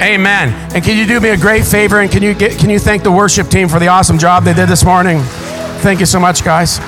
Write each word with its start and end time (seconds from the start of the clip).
Amen. 0.00 0.50
And 0.74 0.84
can 0.84 0.96
you 0.96 1.06
do 1.06 1.18
me 1.18 1.30
a 1.30 1.36
great 1.36 1.64
favor 1.64 2.00
and 2.00 2.10
can 2.10 2.22
you 2.22 2.32
get 2.32 2.58
can 2.58 2.70
you 2.70 2.78
thank 2.78 3.02
the 3.02 3.10
worship 3.10 3.48
team 3.48 3.68
for 3.68 3.80
the 3.80 3.88
awesome 3.88 4.16
job 4.16 4.44
they 4.44 4.54
did 4.54 4.68
this 4.68 4.84
morning? 4.84 5.18
Thank 5.80 5.98
you 5.98 6.06
so 6.06 6.20
much, 6.20 6.44
guys. 6.44 6.78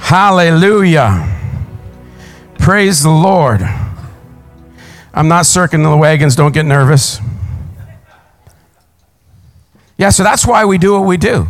Hallelujah. 0.00 1.26
Praise 2.58 3.02
the 3.02 3.10
Lord. 3.10 3.62
I'm 5.14 5.28
not 5.28 5.46
circling 5.46 5.82
the 5.82 5.96
wagons, 5.96 6.36
don't 6.36 6.52
get 6.52 6.66
nervous. 6.66 7.20
Yeah, 9.96 10.10
so 10.10 10.22
that's 10.22 10.46
why 10.46 10.64
we 10.64 10.78
do 10.78 10.92
what 10.92 11.06
we 11.06 11.16
do. 11.16 11.48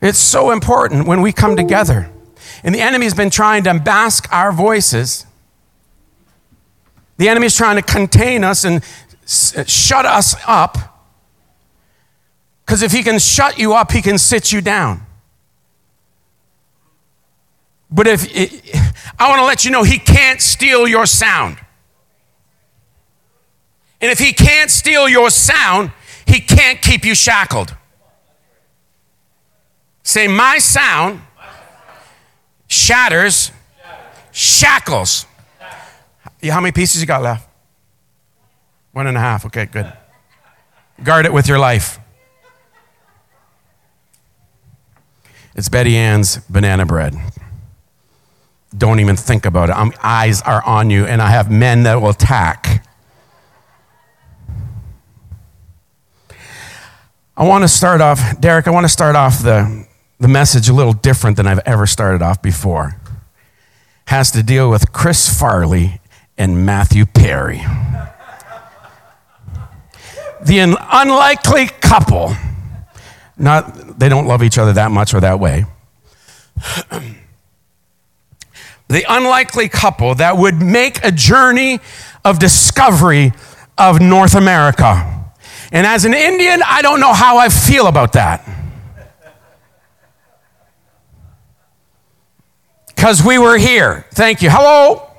It's 0.00 0.18
so 0.18 0.50
important 0.50 1.06
when 1.06 1.22
we 1.22 1.32
come 1.32 1.56
together. 1.56 2.10
And 2.64 2.74
the 2.74 2.80
enemy's 2.80 3.14
been 3.14 3.30
trying 3.30 3.64
to 3.64 3.74
mask 3.74 4.32
our 4.32 4.52
voices. 4.52 5.26
The 7.16 7.28
enemy's 7.28 7.56
trying 7.56 7.76
to 7.76 7.82
contain 7.82 8.44
us 8.44 8.64
and 8.64 8.82
shut 9.26 10.06
us 10.06 10.34
up. 10.46 10.78
Because 12.64 12.82
if 12.82 12.92
he 12.92 13.02
can 13.02 13.18
shut 13.18 13.58
you 13.58 13.74
up, 13.74 13.92
he 13.92 14.02
can 14.02 14.18
sit 14.18 14.52
you 14.52 14.60
down. 14.60 15.06
But 17.90 18.06
if 18.06 18.34
it, 18.34 18.74
I 19.18 19.28
want 19.28 19.40
to 19.40 19.44
let 19.44 19.64
you 19.64 19.70
know, 19.70 19.82
he 19.82 19.98
can't 19.98 20.40
steal 20.40 20.88
your 20.88 21.04
sound. 21.04 21.58
And 24.00 24.10
if 24.10 24.18
he 24.18 24.32
can't 24.32 24.70
steal 24.70 25.08
your 25.08 25.30
sound, 25.30 25.92
he 26.26 26.40
can't 26.40 26.80
keep 26.80 27.04
you 27.04 27.14
shackled. 27.14 27.76
Say, 30.02 30.26
my 30.26 30.58
sound 30.58 31.20
shatters 32.66 33.52
shackles. 34.32 35.26
How 36.50 36.60
many 36.60 36.72
pieces 36.72 37.00
you 37.00 37.06
got 37.06 37.22
left? 37.22 37.48
One 38.92 39.06
and 39.06 39.16
a 39.16 39.20
half. 39.20 39.46
Okay, 39.46 39.66
good. 39.66 39.92
Guard 41.02 41.24
it 41.24 41.32
with 41.32 41.48
your 41.48 41.58
life. 41.58 41.98
It's 45.54 45.68
Betty 45.68 45.96
Ann's 45.96 46.38
banana 46.48 46.86
bread. 46.86 47.14
Don't 48.76 49.00
even 49.00 49.16
think 49.16 49.44
about 49.44 49.68
it. 49.68 49.72
I'm, 49.72 49.92
eyes 50.02 50.40
are 50.42 50.64
on 50.64 50.90
you, 50.90 51.04
and 51.04 51.20
I 51.20 51.30
have 51.30 51.50
men 51.50 51.82
that 51.82 52.00
will 52.00 52.10
attack. 52.10 52.86
I 57.36 57.46
want 57.46 57.64
to 57.64 57.68
start 57.68 58.00
off, 58.00 58.40
Derek, 58.40 58.66
I 58.66 58.70
want 58.70 58.84
to 58.84 58.88
start 58.88 59.14
off 59.14 59.42
the, 59.42 59.86
the 60.18 60.28
message 60.28 60.68
a 60.68 60.72
little 60.72 60.92
different 60.92 61.36
than 61.36 61.46
I've 61.46 61.60
ever 61.60 61.86
started 61.86 62.22
off 62.22 62.40
before. 62.40 63.00
Has 64.06 64.30
to 64.32 64.42
deal 64.42 64.70
with 64.70 64.92
Chris 64.92 65.38
Farley 65.38 66.00
and 66.38 66.64
Matthew 66.66 67.06
Perry. 67.06 67.62
The 70.42 70.58
unlikely 70.58 71.68
couple. 71.68 72.34
Not 73.36 73.98
they 73.98 74.08
don't 74.08 74.26
love 74.26 74.42
each 74.42 74.58
other 74.58 74.72
that 74.72 74.90
much 74.90 75.14
or 75.14 75.20
that 75.20 75.38
way. 75.38 75.64
the 78.88 79.04
unlikely 79.08 79.68
couple 79.68 80.14
that 80.16 80.36
would 80.36 80.56
make 80.56 81.04
a 81.04 81.12
journey 81.12 81.80
of 82.24 82.38
discovery 82.38 83.32
of 83.78 84.00
North 84.00 84.34
America. 84.34 85.08
And 85.70 85.86
as 85.86 86.04
an 86.04 86.12
Indian, 86.12 86.60
I 86.66 86.82
don't 86.82 87.00
know 87.00 87.12
how 87.12 87.38
I 87.38 87.48
feel 87.48 87.86
about 87.86 88.12
that. 88.12 88.46
Because 92.88 93.24
we 93.24 93.38
were 93.38 93.56
here. 93.56 94.06
Thank 94.12 94.42
you. 94.42 94.50
Hello. 94.50 95.11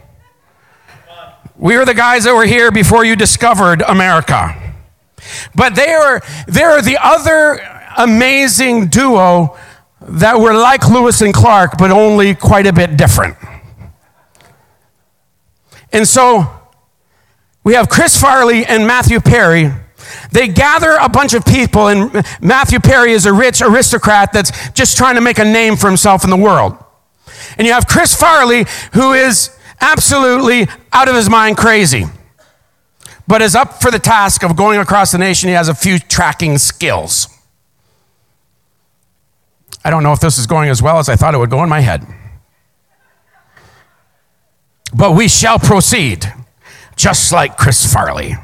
We 1.64 1.78
were 1.78 1.86
the 1.86 1.94
guys 1.94 2.26
that 2.26 2.36
were 2.36 2.46
here 2.46 2.72
before 2.72 3.06
you 3.06 3.16
discovered 3.16 3.84
America. 3.84 4.54
But 5.56 5.76
they 5.76 5.94
are, 5.94 6.22
they 6.46 6.62
are 6.62 6.82
the 6.82 6.98
other 7.02 7.58
amazing 7.98 8.88
duo 8.88 9.58
that 10.02 10.42
were 10.42 10.54
like 10.54 10.86
Lewis 10.90 11.22
and 11.22 11.34
Clark, 11.34 11.78
but 11.78 11.90
only 11.90 12.36
quite 12.36 12.68
a 12.68 12.74
bit 12.74 12.98
different. 12.98 13.38
And 15.94 16.06
so 16.06 16.52
we 17.64 17.76
have 17.76 17.88
Chris 17.88 18.20
Farley 18.20 18.66
and 18.66 18.86
Matthew 18.86 19.22
Perry. 19.22 19.72
They 20.34 20.50
gather 20.50 20.98
a 21.00 21.08
bunch 21.08 21.34
of 21.34 21.46
people, 21.46 21.88
and 21.88 22.26
Matthew 22.42 22.82
Perry 22.82 23.14
is 23.14 23.26
a 23.26 23.32
rich 23.32 23.62
aristocrat 23.62 24.34
that's 24.34 24.52
just 24.72 24.98
trying 24.98 25.16
to 25.16 25.22
make 25.22 25.40
a 25.40 25.46
name 25.46 25.78
for 25.78 25.88
himself 25.88 26.26
in 26.26 26.30
the 26.30 26.36
world. 26.36 26.76
And 27.58 27.66
you 27.66 27.72
have 27.72 27.88
Chris 27.88 28.14
Farley, 28.14 28.66
who 28.92 29.14
is 29.14 29.58
absolutely 29.84 30.68
out 30.92 31.10
of 31.10 31.16
his 31.16 31.30
mind 31.30 31.58
crazy, 31.58 32.06
but 33.28 33.42
is 33.42 33.54
up 33.54 33.82
for 33.82 33.92
the 33.92 34.00
task 34.00 34.44
of 34.44 34.56
going 34.56 34.80
across 34.80 35.12
the 35.12 35.18
nation. 35.18 35.50
He 35.50 35.56
has 35.56 35.70
a 35.70 35.76
few 35.76 36.00
tracking 36.00 36.58
skills. 36.58 37.28
I 39.84 39.90
don't 39.90 40.02
know 40.02 40.14
if 40.14 40.22
this 40.22 40.38
is 40.38 40.48
going 40.48 40.70
as 40.70 40.82
well 40.82 40.98
as 40.98 41.10
I 41.10 41.16
thought 41.16 41.36
it 41.36 41.38
would 41.38 41.50
go 41.50 41.62
in 41.62 41.70
my 41.70 41.82
head. 41.82 42.08
But 44.96 45.12
we 45.12 45.28
shall 45.28 45.60
proceed, 45.60 46.32
just 46.96 47.32
like 47.34 47.58
Chris 47.58 47.92
Farley. 47.92 48.36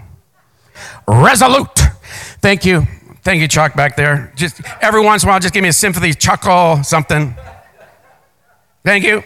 Resolute. 1.08 1.80
Thank 2.42 2.66
you. 2.66 2.86
Thank 3.24 3.42
you, 3.42 3.48
Chuck, 3.48 3.76
back 3.76 3.96
there. 3.96 4.34
Just 4.36 4.62
every 4.82 5.02
once 5.02 5.24
in 5.24 5.30
a 5.30 5.32
while, 5.32 5.40
just 5.40 5.54
give 5.54 5.64
me 5.64 5.70
a 5.70 5.74
sympathy 5.74 6.14
chuckle, 6.14 6.84
something. 6.84 7.36
Thank 8.84 9.04
you. 9.04 9.24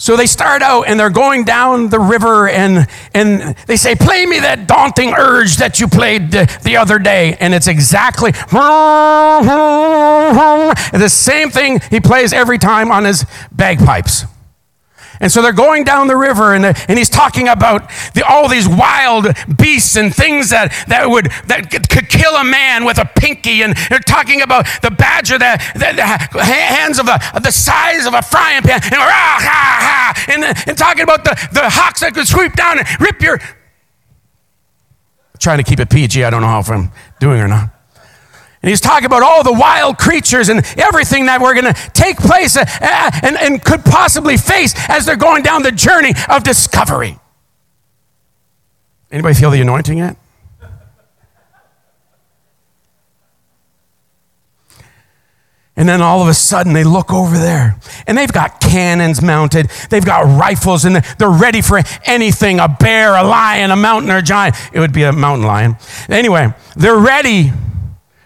So 0.00 0.16
they 0.16 0.26
start 0.26 0.62
out 0.62 0.88
and 0.88 0.98
they're 0.98 1.10
going 1.10 1.44
down 1.44 1.90
the 1.90 2.00
river 2.00 2.48
and, 2.48 2.86
and 3.12 3.54
they 3.66 3.76
say, 3.76 3.94
Play 3.94 4.24
me 4.24 4.40
that 4.40 4.66
daunting 4.66 5.12
urge 5.12 5.58
that 5.58 5.78
you 5.78 5.88
played 5.88 6.30
the, 6.30 6.60
the 6.64 6.78
other 6.78 6.98
day. 6.98 7.36
And 7.38 7.52
it's 7.52 7.66
exactly 7.66 8.30
the 8.50 8.58
same 11.08 11.50
thing 11.50 11.80
he 11.90 12.00
plays 12.00 12.32
every 12.32 12.56
time 12.56 12.90
on 12.90 13.04
his 13.04 13.26
bagpipes. 13.52 14.24
And 15.20 15.30
so 15.30 15.42
they're 15.42 15.52
going 15.52 15.84
down 15.84 16.08
the 16.08 16.16
river, 16.16 16.54
and, 16.54 16.64
and 16.64 16.98
he's 16.98 17.10
talking 17.10 17.46
about 17.46 17.90
the, 18.14 18.24
all 18.26 18.48
these 18.48 18.66
wild 18.66 19.26
beasts 19.58 19.96
and 19.96 20.14
things 20.14 20.48
that, 20.48 20.72
that, 20.88 21.10
would, 21.10 21.26
that 21.46 21.70
could 21.70 22.08
kill 22.08 22.34
a 22.36 22.44
man 22.44 22.86
with 22.86 22.96
a 22.96 23.04
pinky. 23.04 23.62
And 23.62 23.76
they're 23.90 23.98
talking 23.98 24.40
about 24.40 24.66
the 24.80 24.90
badger 24.90 25.38
that, 25.38 25.60
that 25.76 25.96
the 26.32 26.42
hands 26.42 26.98
of 26.98 27.04
the, 27.04 27.20
of 27.34 27.42
the 27.42 27.52
size 27.52 28.06
of 28.06 28.14
a 28.14 28.22
frying 28.22 28.62
pan, 28.62 28.80
and, 28.82 28.92
rah, 28.94 30.14
and, 30.28 30.68
and 30.68 30.78
talking 30.78 31.02
about 31.02 31.24
the, 31.24 31.36
the 31.52 31.68
hawks 31.68 32.00
that 32.00 32.14
could 32.14 32.26
sweep 32.26 32.54
down 32.54 32.78
and 32.78 32.88
rip 32.98 33.20
your. 33.20 33.38
trying 35.38 35.58
to 35.58 35.64
keep 35.64 35.80
it 35.80 35.90
PG. 35.90 36.24
I 36.24 36.30
don't 36.30 36.40
know 36.40 36.48
how 36.48 36.60
if 36.60 36.70
I'm 36.70 36.92
doing 37.20 37.40
or 37.40 37.48
not. 37.48 37.79
And 38.62 38.68
he's 38.68 38.80
talking 38.80 39.06
about 39.06 39.22
all 39.22 39.42
the 39.42 39.52
wild 39.52 39.96
creatures 39.96 40.50
and 40.50 40.58
everything 40.76 41.26
that 41.26 41.40
we're 41.40 41.54
going 41.54 41.72
to 41.72 41.90
take 41.92 42.18
place 42.18 42.56
uh, 42.56 42.64
uh, 42.80 43.10
and, 43.22 43.36
and 43.38 43.64
could 43.64 43.84
possibly 43.84 44.36
face 44.36 44.74
as 44.88 45.06
they're 45.06 45.16
going 45.16 45.42
down 45.42 45.62
the 45.62 45.72
journey 45.72 46.12
of 46.28 46.42
discovery. 46.44 47.18
Anybody 49.10 49.34
feel 49.34 49.50
the 49.50 49.62
anointing 49.62 49.98
yet? 49.98 50.16
And 55.74 55.88
then 55.88 56.02
all 56.02 56.20
of 56.20 56.28
a 56.28 56.34
sudden 56.34 56.74
they 56.74 56.84
look 56.84 57.10
over 57.10 57.38
there 57.38 57.80
and 58.06 58.18
they've 58.18 58.30
got 58.30 58.60
cannons 58.60 59.22
mounted. 59.22 59.70
They've 59.88 60.04
got 60.04 60.26
rifles 60.38 60.84
and 60.84 60.96
they're 60.96 61.30
ready 61.30 61.62
for 61.62 61.80
anything 62.04 62.60
a 62.60 62.68
bear, 62.68 63.16
a 63.16 63.22
lion, 63.22 63.70
a 63.70 63.76
mountain, 63.76 64.10
or 64.10 64.18
a 64.18 64.22
giant. 64.22 64.56
It 64.74 64.80
would 64.80 64.92
be 64.92 65.04
a 65.04 65.12
mountain 65.12 65.46
lion. 65.46 65.76
Anyway, 66.10 66.52
they're 66.76 66.98
ready 66.98 67.52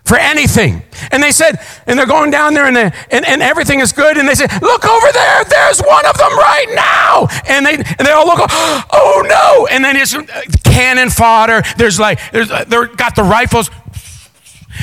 for 0.04 0.18
anything. 0.18 0.82
And 1.10 1.22
they 1.22 1.32
said, 1.32 1.56
and 1.86 1.98
they're 1.98 2.06
going 2.06 2.30
down 2.30 2.54
there 2.54 2.66
and, 2.66 2.76
they, 2.76 2.92
and, 3.10 3.24
and 3.26 3.42
everything 3.42 3.80
is 3.80 3.92
good. 3.92 4.18
And 4.18 4.28
they 4.28 4.34
said, 4.34 4.50
look 4.62 4.84
over 4.84 5.12
there, 5.12 5.44
there's 5.44 5.80
one 5.80 6.06
of 6.06 6.16
them 6.18 6.36
right 6.36 6.66
now. 6.74 7.26
And 7.48 7.64
they, 7.64 7.76
and 7.76 8.06
they 8.06 8.12
all 8.12 8.26
look, 8.26 8.38
oh 8.50 9.24
no. 9.26 9.66
And 9.66 9.84
then 9.84 9.96
it's 9.96 10.14
uh, 10.14 10.24
cannon 10.64 11.08
fodder. 11.08 11.62
There's 11.78 11.98
like, 11.98 12.20
there's, 12.32 12.50
uh, 12.50 12.64
they've 12.64 12.96
got 12.96 13.16
the 13.16 13.22
rifles 13.22 13.70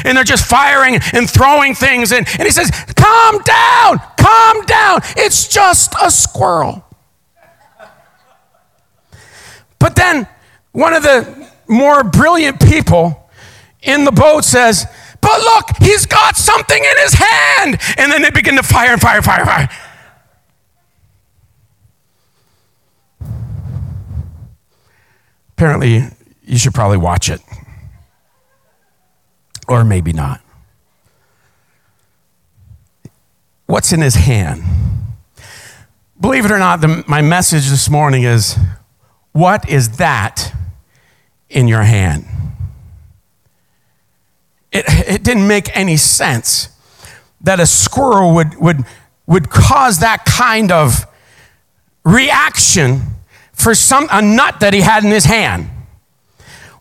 and 0.06 0.18
they're 0.18 0.24
just 0.24 0.46
firing 0.46 1.00
and 1.14 1.30
throwing 1.30 1.76
things. 1.76 2.12
And, 2.12 2.28
and 2.28 2.44
he 2.44 2.52
says, 2.52 2.72
calm 2.96 3.42
down, 3.44 4.00
calm 4.18 4.66
down. 4.66 5.02
It's 5.18 5.48
just 5.48 5.94
a 6.02 6.10
squirrel. 6.10 6.84
But 9.78 9.96
then 9.96 10.28
one 10.72 10.94
of 10.94 11.04
the 11.04 11.50
more 11.68 12.04
brilliant 12.04 12.60
people 12.60 13.30
in 13.82 14.04
the 14.04 14.12
boat 14.12 14.46
says, 14.46 14.86
but 15.22 15.40
look, 15.40 15.66
he's 15.80 16.06
got 16.06 16.36
something 16.36 16.84
in 16.84 16.98
his 16.98 17.14
hand. 17.14 17.80
And 17.98 18.12
then 18.12 18.22
they 18.22 18.32
begin 18.32 18.56
to 18.58 18.64
fire 18.64 18.94
and 18.94 19.02
fire, 19.02 19.22
fire, 19.22 19.46
fire. 19.46 19.70
Apparently, 25.52 26.04
you 26.44 26.58
should 26.58 26.74
probably 26.74 26.98
watch 26.98 27.30
it. 27.30 27.40
Or 29.68 29.84
maybe 29.84 30.12
not. 30.12 30.42
What's 33.68 33.94
in 33.94 34.02
his 34.02 34.16
hand? 34.16 34.64
Believe 36.20 36.46
it 36.46 36.52
or 36.52 36.60
not, 36.60 36.82
the, 36.82 37.04
my 37.08 37.22
message 37.22 37.70
this 37.70 37.90
morning 37.90 38.24
is 38.24 38.58
What 39.32 39.70
is 39.70 39.98
that 39.98 40.54
in 41.50 41.68
your 41.68 41.84
hand? 41.84 42.26
It, 44.72 44.86
it 44.88 45.24
didn't 45.24 45.48
make 45.48 45.76
any 45.76 45.98
sense 45.98 46.70
that 47.42 47.60
a 47.60 47.66
squirrel 47.66 48.34
would, 48.36 48.56
would, 48.60 48.86
would 49.28 49.50
cause 49.50 50.00
that 50.00 50.26
kind 50.26 50.72
of 50.72 51.06
reaction 52.04 53.02
for 53.54 53.76
some, 53.76 54.08
a 54.12 54.22
nut 54.22 54.60
that 54.60 54.74
he 54.74 54.82
had 54.82 55.04
in 55.04 55.12
his 55.12 55.26
hand. 55.26 55.70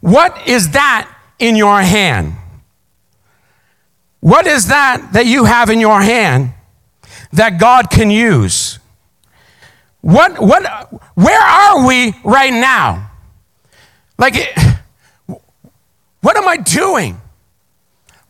What 0.00 0.48
is 0.48 0.70
that 0.70 1.14
in 1.38 1.56
your 1.56 1.80
hand? 1.80 2.34
What 4.20 4.46
is 4.46 4.68
that 4.68 5.12
that 5.12 5.26
you 5.26 5.44
have 5.44 5.70
in 5.70 5.80
your 5.80 6.00
hand 6.00 6.52
that 7.32 7.58
God 7.58 7.90
can 7.90 8.10
use? 8.10 8.78
What, 10.02 10.38
what, 10.38 10.62
where 11.14 11.40
are 11.40 11.86
we 11.86 12.14
right 12.24 12.52
now? 12.52 13.10
Like, 14.18 14.34
what 16.20 16.36
am 16.36 16.48
I 16.48 16.58
doing? 16.58 17.20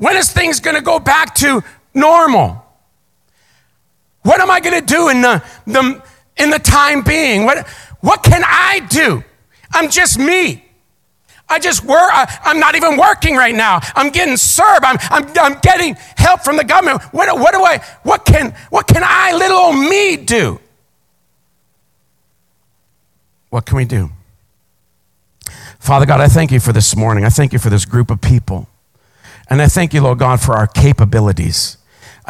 When 0.01 0.17
is 0.17 0.33
things 0.33 0.61
going 0.61 0.77
to 0.77 0.83
go 0.83 0.99
back 0.99 1.35
to 1.37 1.63
normal? 1.93 2.65
What 4.23 4.41
am 4.41 4.51
I 4.51 4.59
going 4.61 4.81
to 4.81 4.87
do 4.87 5.11
in 5.11 5.21
the, 5.21 5.45
the, 5.67 6.03
in 6.39 6.49
the 6.49 6.59
time 6.59 7.03
being? 7.03 7.45
What, 7.45 7.69
what 8.01 8.23
can 8.23 8.43
I 8.43 8.81
do? 8.89 9.23
I'm 9.71 9.91
just 9.91 10.19
me. 10.19 10.65
I 11.51 11.59
just 11.59 11.85
work. 11.85 12.11
I'm 12.15 12.59
not 12.59 12.77
even 12.77 12.97
working 12.97 13.37
right 13.37 13.55
now. 13.55 13.81
I'm 13.95 14.09
getting 14.09 14.39
served. 14.39 14.85
I'm, 14.85 14.97
I'm, 15.11 15.31
I'm 15.39 15.59
getting 15.61 15.97
help 16.17 16.45
from 16.45 16.57
the 16.57 16.65
government. 16.65 17.03
What, 17.13 17.39
what 17.39 17.53
do 17.53 17.63
I, 17.63 17.85
what 18.03 18.25
can, 18.25 18.55
what 18.71 18.87
can 18.87 19.03
I, 19.05 19.35
little 19.35 19.59
old 19.59 19.77
me, 19.77 20.17
do? 20.17 20.59
What 23.51 23.67
can 23.67 23.77
we 23.77 23.85
do? 23.85 24.09
Father 25.79 26.07
God, 26.07 26.23
I 26.23 26.29
thank 26.29 26.53
you 26.53 26.61
for 26.61 26.73
this 26.73 26.97
morning. 26.97 27.27
I 27.27 27.29
thank 27.29 27.53
you 27.53 27.59
for 27.59 27.69
this 27.69 27.85
group 27.85 28.11
of 28.11 28.23
people. 28.23 28.67
And 29.51 29.61
I 29.61 29.67
thank 29.67 29.93
you, 29.93 30.01
Lord 30.01 30.21
God, 30.21 30.41
for 30.41 30.55
our 30.55 30.69
capabilities. 30.69 31.77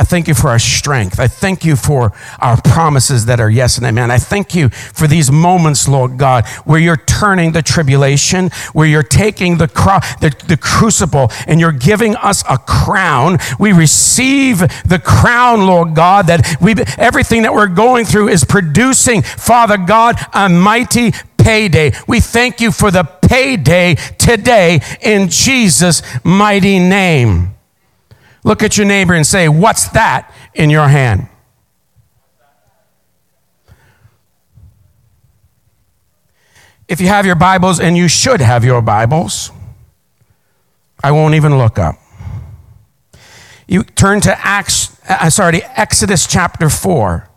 I 0.00 0.04
thank 0.04 0.28
you 0.28 0.34
for 0.34 0.48
our 0.48 0.58
strength. 0.58 1.20
I 1.20 1.26
thank 1.26 1.62
you 1.62 1.76
for 1.76 2.12
our 2.38 2.58
promises 2.62 3.26
that 3.26 3.38
are 3.38 3.50
yes 3.50 3.76
and 3.76 3.86
amen. 3.86 4.10
I 4.10 4.16
thank 4.16 4.54
you 4.54 4.70
for 4.70 5.06
these 5.06 5.30
moments, 5.30 5.86
Lord 5.86 6.16
God, 6.16 6.48
where 6.64 6.80
you're 6.80 6.96
turning 6.96 7.52
the 7.52 7.60
tribulation, 7.60 8.48
where 8.72 8.86
you're 8.86 9.02
taking 9.02 9.58
the, 9.58 9.68
cro- 9.68 9.98
the, 10.22 10.34
the 10.46 10.56
crucible 10.56 11.30
and 11.46 11.60
you're 11.60 11.70
giving 11.70 12.16
us 12.16 12.42
a 12.48 12.56
crown. 12.56 13.36
We 13.58 13.72
receive 13.72 14.60
the 14.60 15.00
crown, 15.04 15.66
Lord 15.66 15.94
God, 15.94 16.28
that 16.28 16.56
we 16.62 16.74
everything 16.96 17.42
that 17.42 17.52
we're 17.52 17.66
going 17.66 18.06
through 18.06 18.28
is 18.28 18.42
producing, 18.42 19.20
Father 19.20 19.76
God, 19.76 20.16
a 20.32 20.48
mighty 20.48 21.12
payday. 21.42 21.92
We 22.06 22.20
thank 22.20 22.60
you 22.60 22.72
for 22.72 22.90
the 22.90 23.04
payday 23.04 23.94
today 24.18 24.80
in 25.00 25.28
Jesus' 25.28 26.02
mighty 26.24 26.78
name. 26.78 27.54
Look 28.44 28.62
at 28.62 28.76
your 28.76 28.86
neighbor 28.86 29.14
and 29.14 29.26
say, 29.26 29.48
What's 29.48 29.88
that 29.90 30.32
in 30.54 30.70
your 30.70 30.88
hand? 30.88 31.28
If 36.88 37.00
you 37.00 37.06
have 37.06 37.24
your 37.24 37.36
Bibles, 37.36 37.78
and 37.78 37.96
you 37.96 38.08
should 38.08 38.40
have 38.40 38.64
your 38.64 38.82
Bibles, 38.82 39.52
I 41.04 41.12
won't 41.12 41.36
even 41.36 41.56
look 41.56 41.78
up. 41.78 41.94
You 43.68 43.84
turn 43.84 44.20
to 44.22 44.36
Acts, 44.44 45.00
uh, 45.08 45.30
sorry, 45.30 45.62
Exodus 45.76 46.26
chapter 46.26 46.68
4. 46.68 47.28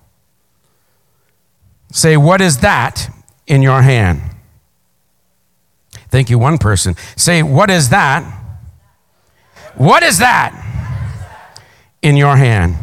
Say, 1.91 2.17
What 2.17 2.41
is 2.41 2.57
that 2.61 3.09
in 3.47 3.61
your 3.61 3.81
hand? 3.81 4.21
Thank 6.09 6.29
you, 6.29 6.37
one 6.37 6.57
person. 6.57 6.95
Say, 7.15 7.43
What 7.43 7.69
is 7.69 7.89
that? 7.89 8.23
What 9.75 10.03
is 10.03 10.19
that? 10.19 10.63
in 12.03 12.17
your 12.17 12.35
hand. 12.35 12.75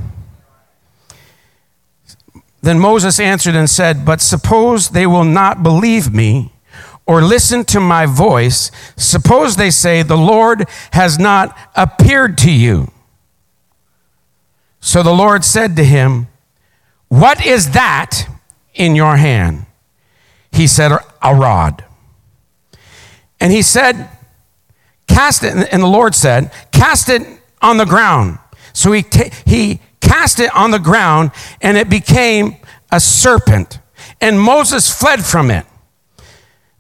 Then 2.63 2.79
Moses 2.81 3.21
answered 3.21 3.55
and 3.55 3.71
said, 3.71 4.05
But 4.05 4.21
suppose 4.21 4.89
they 4.89 5.07
will 5.07 5.25
not 5.25 5.63
believe 5.63 6.13
me 6.13 6.53
or 7.07 7.23
listen 7.23 7.65
to 7.67 7.81
my 7.81 8.07
voice. 8.07 8.71
Suppose 8.97 9.57
they 9.57 9.71
say, 9.71 10.03
The 10.03 10.17
Lord 10.17 10.67
has 10.93 11.19
not 11.19 11.57
appeared 11.77 12.37
to 12.39 12.51
you. 12.51 12.91
So 14.81 15.03
the 15.03 15.13
Lord 15.13 15.45
said 15.45 15.77
to 15.77 15.85
him, 15.85 16.29
What 17.09 17.45
is 17.45 17.71
that 17.73 18.27
in 18.75 18.97
your 18.97 19.17
hand? 19.17 19.67
He 20.53 20.67
said, 20.67 20.93
A 21.23 21.35
rod. 21.35 21.85
And 23.41 23.53
he 23.53 23.63
said, 23.63 24.09
Cast 25.07 25.43
it, 25.43 25.69
and 25.73 25.83
the 25.83 25.89
Lord 25.89 26.15
said, 26.15 26.53
Cast 26.73 27.09
it 27.09 27.23
on 27.63 27.77
the 27.77 27.85
ground. 27.85 28.39
So 28.73 28.93
he, 28.93 29.05
he 29.45 29.81
cast 30.01 30.41
it 30.41 30.55
on 30.55 30.71
the 30.71 30.79
ground 30.79 31.31
and 31.61 31.77
it 31.77 31.89
became 31.89 32.57
a 32.91 33.01
serpent. 33.01 33.79
And 34.21 34.41
Moses 34.41 34.91
fled 34.93 35.25
from 35.25 35.51
it. 35.51 35.67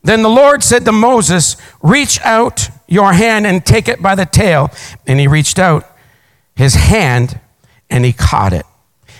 Then 0.03 0.23
the 0.23 0.31
Lord 0.31 0.63
said 0.63 0.85
to 0.87 0.93
Moses, 0.93 1.57
Reach 1.83 2.21
out 2.23 2.69
your 2.89 3.13
hand 3.13 3.47
and 3.47 3.65
take 3.65 3.89
it 3.89 4.03
by 4.03 4.15
the 4.15 4.27
tail. 4.27 4.71
And 5.07 5.21
he 5.21 5.27
reached 5.27 5.59
out 5.59 5.87
his 6.55 6.75
hand 6.75 7.41
and 7.89 8.05
he 8.05 8.13
caught 8.13 8.53
it. 8.53 8.67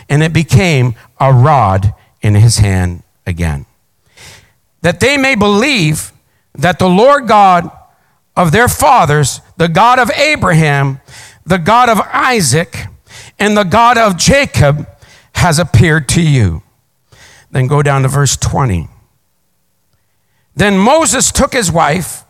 And 0.09 0.23
it 0.23 0.33
became 0.33 0.95
a 1.19 1.33
rod 1.33 1.95
in 2.23 2.35
his 2.35 2.59
hand 2.59 3.03
again. 3.27 3.67
That 4.83 5.01
they 5.01 5.17
may 5.17 5.35
believe 5.35 6.13
that 6.55 6.79
the 6.79 6.89
Lord 6.89 7.29
God 7.29 7.71
of 8.37 8.53
their 8.53 8.69
fathers, 8.69 9.41
the 9.57 9.69
God 9.69 9.99
of 9.99 10.11
Abraham, 10.13 11.01
the 11.45 11.59
God 11.59 11.89
of 11.89 12.01
Isaac 12.13 12.87
and 13.39 13.57
the 13.57 13.65
God 13.65 13.99
of 13.99 14.17
Jacob 14.17 14.89
has 15.37 15.59
appeared 15.59 16.09
to 16.11 16.23
you. 16.23 16.63
Then 17.51 17.67
go 17.67 17.83
down 17.83 18.03
to 18.03 18.09
verse 18.09 18.37
20. 18.37 18.89
Then 20.55 20.79
Moses 20.79 21.33
took 21.33 21.53
his 21.53 21.73
wife 21.73 22.25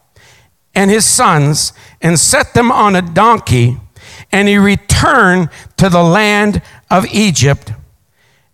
and 0.75 0.91
his 0.91 1.05
sons 1.05 1.73
and 2.01 2.19
set 2.19 2.55
them 2.55 2.71
on 2.71 2.95
a 2.95 3.03
donkey, 3.03 3.79
and 4.31 4.49
he 4.49 4.57
returned 4.57 5.49
to 5.77 5.89
the 5.89 6.03
land 6.03 6.63
of 6.91 7.07
Egypt. 7.13 7.73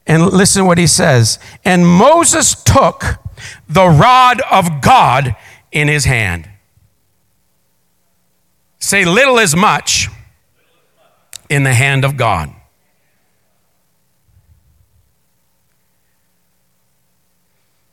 And 0.06 0.26
listen 0.26 0.66
what 0.66 0.78
he 0.78 0.86
says. 0.86 1.38
And 1.64 1.86
Moses 1.86 2.54
took 2.62 3.18
the 3.68 3.86
rod 3.86 4.40
of 4.50 4.80
God 4.80 5.36
in 5.72 5.88
his 5.88 6.04
hand. 6.04 6.48
Say, 8.78 9.04
little 9.04 9.38
is 9.38 9.56
much 9.56 10.08
in 11.48 11.64
the 11.64 11.74
hand 11.74 12.04
of 12.04 12.16
God. 12.16 12.50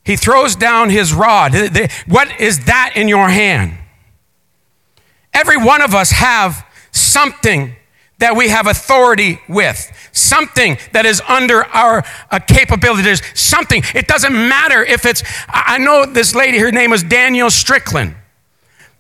He 0.06 0.16
throws 0.18 0.56
down 0.56 0.90
his 0.90 1.14
rod. 1.14 1.54
What 2.08 2.40
is 2.40 2.66
that 2.66 2.94
in 2.96 3.08
your 3.08 3.30
hand? 3.30 3.78
Every 5.34 5.58
one 5.58 5.82
of 5.82 5.96
us 5.96 6.12
have 6.12 6.66
something 6.92 7.76
that 8.20 8.36
we 8.36 8.50
have 8.50 8.68
authority 8.68 9.40
with, 9.50 9.92
something 10.12 10.78
that 10.94 11.06
is 11.06 11.22
under 11.28 11.66
our 11.66 12.04
uh, 12.32 12.40
capability. 12.40 13.04
There's 13.04 13.22
something. 13.38 13.84
It 13.94 14.08
doesn't 14.08 14.34
matter 14.34 14.84
if 14.84 15.06
it's, 15.06 15.24
I 15.48 15.78
know 15.78 16.06
this 16.06 16.34
lady, 16.34 16.60
her 16.60 16.72
name 16.72 16.92
was 16.92 17.04
Danielle 17.04 17.52
Strickland 17.52 18.16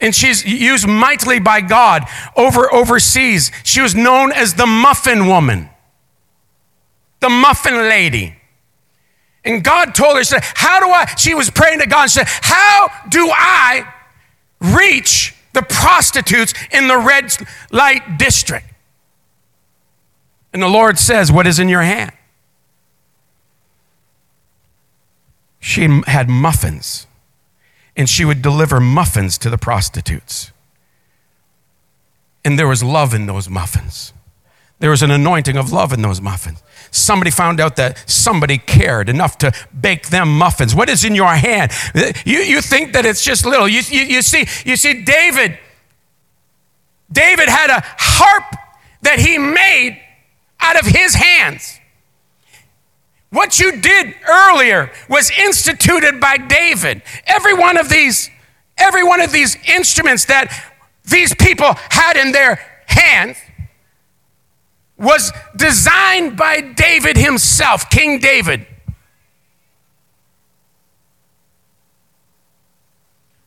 and 0.04 0.14
she's 0.14 0.46
used 0.46 0.86
mightily 0.86 1.40
by 1.40 1.62
God 1.62 2.04
over 2.36 2.72
overseas. 2.72 3.52
She 3.64 3.82
was 3.82 3.96
known 3.96 4.34
as 4.34 4.54
the 4.56 4.66
muffin 4.66 5.28
woman, 5.28 5.70
the 7.22 7.30
muffin 7.30 7.76
lady. 7.76 8.36
And 9.46 9.64
God 9.64 9.96
told 9.96 10.18
her, 10.18 10.24
she 10.24 10.32
said, 10.32 10.44
How 10.44 10.82
do 10.82 10.88
I? 10.88 11.06
She 11.18 11.34
was 11.34 11.50
praying 11.50 11.80
to 11.80 11.88
God 11.88 12.10
said, 12.10 12.28
How 12.28 12.90
do 13.10 13.30
I 13.32 13.92
reach 14.60 15.36
the 15.54 15.62
prostitutes 15.62 16.54
in 16.72 16.88
the 16.88 16.98
red 16.98 17.34
light 17.72 18.18
district? 18.18 18.73
And 20.54 20.62
the 20.62 20.68
Lord 20.70 21.00
says, 21.00 21.32
What 21.32 21.48
is 21.48 21.60
in 21.60 21.68
your 21.68 21.82
hand? 21.82 22.12
She 25.60 25.88
had 26.08 26.30
muffins 26.30 27.08
and 27.96 28.10
she 28.10 28.26
would 28.26 28.42
deliver 28.42 28.80
muffins 28.80 29.38
to 29.40 29.50
the 29.50 29.58
prostitutes. 29.58 30.52
And 32.44 32.60
there 32.60 32.68
was 32.68 32.84
love 32.84 33.14
in 33.14 33.28
those 33.28 33.50
muffins. 33.50 34.14
There 34.80 34.90
was 34.90 35.02
an 35.02 35.12
anointing 35.12 35.56
of 35.56 35.72
love 35.72 35.94
in 35.94 36.02
those 36.02 36.20
muffins. 36.20 36.62
Somebody 36.92 37.32
found 37.32 37.62
out 37.62 37.78
that 37.78 38.04
somebody 38.10 38.58
cared 38.58 39.08
enough 39.08 39.38
to 39.38 39.54
bake 39.80 40.10
them 40.10 40.38
muffins. 40.38 40.76
What 40.76 40.90
is 40.90 41.06
in 41.06 41.16
your 41.16 41.34
hand? 41.34 41.72
Uh, 41.96 42.12
you, 42.26 42.40
you 42.40 42.62
think 42.62 42.92
that 42.94 43.06
it's 43.06 43.24
just 43.24 43.46
little. 43.46 43.68
You, 43.68 43.82
you, 43.88 44.02
you, 44.02 44.22
see, 44.22 44.46
you 44.66 44.76
see, 44.76 45.04
David, 45.04 45.58
David 47.10 47.48
had 47.48 47.70
a 47.70 47.82
harp 47.98 48.56
that 49.04 49.20
he 49.20 49.38
made 49.38 50.03
out 50.64 50.80
of 50.80 50.88
his 50.88 51.14
hands. 51.14 51.80
What 53.30 53.60
you 53.60 53.82
did 53.82 54.16
earlier 54.28 54.92
was 55.10 55.32
instituted 55.32 56.20
by 56.20 56.38
David. 56.38 57.02
Every 57.26 57.54
one 57.54 57.78
of 57.78 57.90
these, 57.90 58.30
every 58.78 59.04
one 59.04 59.22
of 59.22 59.32
these 59.32 59.58
instruments 59.68 60.26
that 60.26 60.54
these 61.06 61.34
people 61.36 61.74
had 61.90 62.16
in 62.16 62.32
their 62.32 62.60
hands 62.86 63.38
was 64.98 65.32
designed 65.56 66.38
by 66.38 66.62
David 66.62 67.18
himself, 67.18 67.90
King 67.90 68.20
David. 68.20 68.66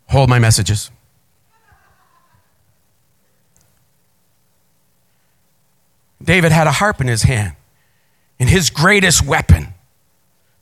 Hold 0.08 0.28
my 0.28 0.38
messages. 0.38 0.90
David 6.26 6.52
had 6.52 6.66
a 6.66 6.72
harp 6.72 7.00
in 7.00 7.06
his 7.06 7.22
hand, 7.22 7.56
and 8.38 8.50
his 8.50 8.68
greatest 8.68 9.24
weapon, 9.24 9.68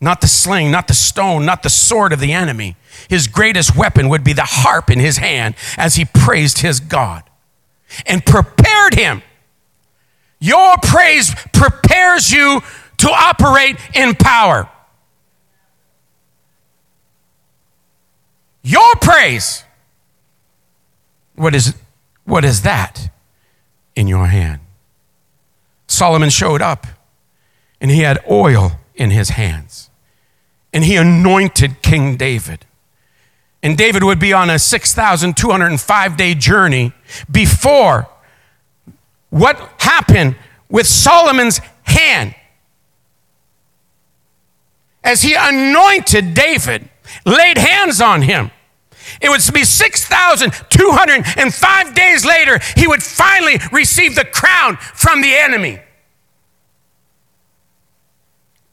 not 0.00 0.20
the 0.20 0.28
sling, 0.28 0.70
not 0.70 0.86
the 0.86 0.94
stone, 0.94 1.44
not 1.44 1.62
the 1.62 1.70
sword 1.70 2.12
of 2.12 2.20
the 2.20 2.32
enemy, 2.32 2.76
his 3.08 3.26
greatest 3.26 3.76
weapon 3.76 4.08
would 4.08 4.22
be 4.22 4.32
the 4.32 4.44
harp 4.44 4.90
in 4.90 5.00
his 5.00 5.16
hand 5.16 5.54
as 5.76 5.96
he 5.96 6.04
praised 6.04 6.58
his 6.58 6.78
God 6.78 7.24
and 8.06 8.24
prepared 8.24 8.94
him. 8.94 9.22
Your 10.38 10.76
praise 10.82 11.34
prepares 11.52 12.30
you 12.30 12.60
to 12.98 13.10
operate 13.10 13.76
in 13.94 14.14
power. 14.14 14.68
Your 18.62 18.94
praise. 19.00 19.64
What 21.34 21.54
is, 21.54 21.74
what 22.24 22.44
is 22.44 22.62
that 22.62 23.10
in 23.96 24.06
your 24.06 24.26
hand? 24.26 24.60
Solomon 25.86 26.30
showed 26.30 26.62
up 26.62 26.86
and 27.80 27.90
he 27.90 28.00
had 28.00 28.18
oil 28.30 28.80
in 28.94 29.10
his 29.10 29.30
hands 29.30 29.90
and 30.72 30.84
he 30.84 30.96
anointed 30.96 31.82
King 31.82 32.16
David. 32.16 32.66
And 33.62 33.78
David 33.78 34.02
would 34.02 34.18
be 34.18 34.32
on 34.32 34.50
a 34.50 34.58
6,205 34.58 36.16
day 36.16 36.34
journey 36.34 36.92
before 37.30 38.08
what 39.30 39.56
happened 39.78 40.36
with 40.68 40.86
Solomon's 40.86 41.60
hand 41.84 42.34
as 45.04 45.22
he 45.22 45.34
anointed 45.38 46.34
David, 46.34 46.88
laid 47.24 47.58
hands 47.58 48.00
on 48.00 48.22
him. 48.22 48.50
It 49.20 49.28
would 49.28 49.40
be 49.52 49.64
6,205 49.64 51.94
days 51.94 52.24
later, 52.24 52.60
he 52.76 52.86
would 52.86 53.02
finally 53.02 53.58
receive 53.72 54.14
the 54.14 54.24
crown 54.24 54.76
from 54.76 55.22
the 55.22 55.34
enemy. 55.34 55.80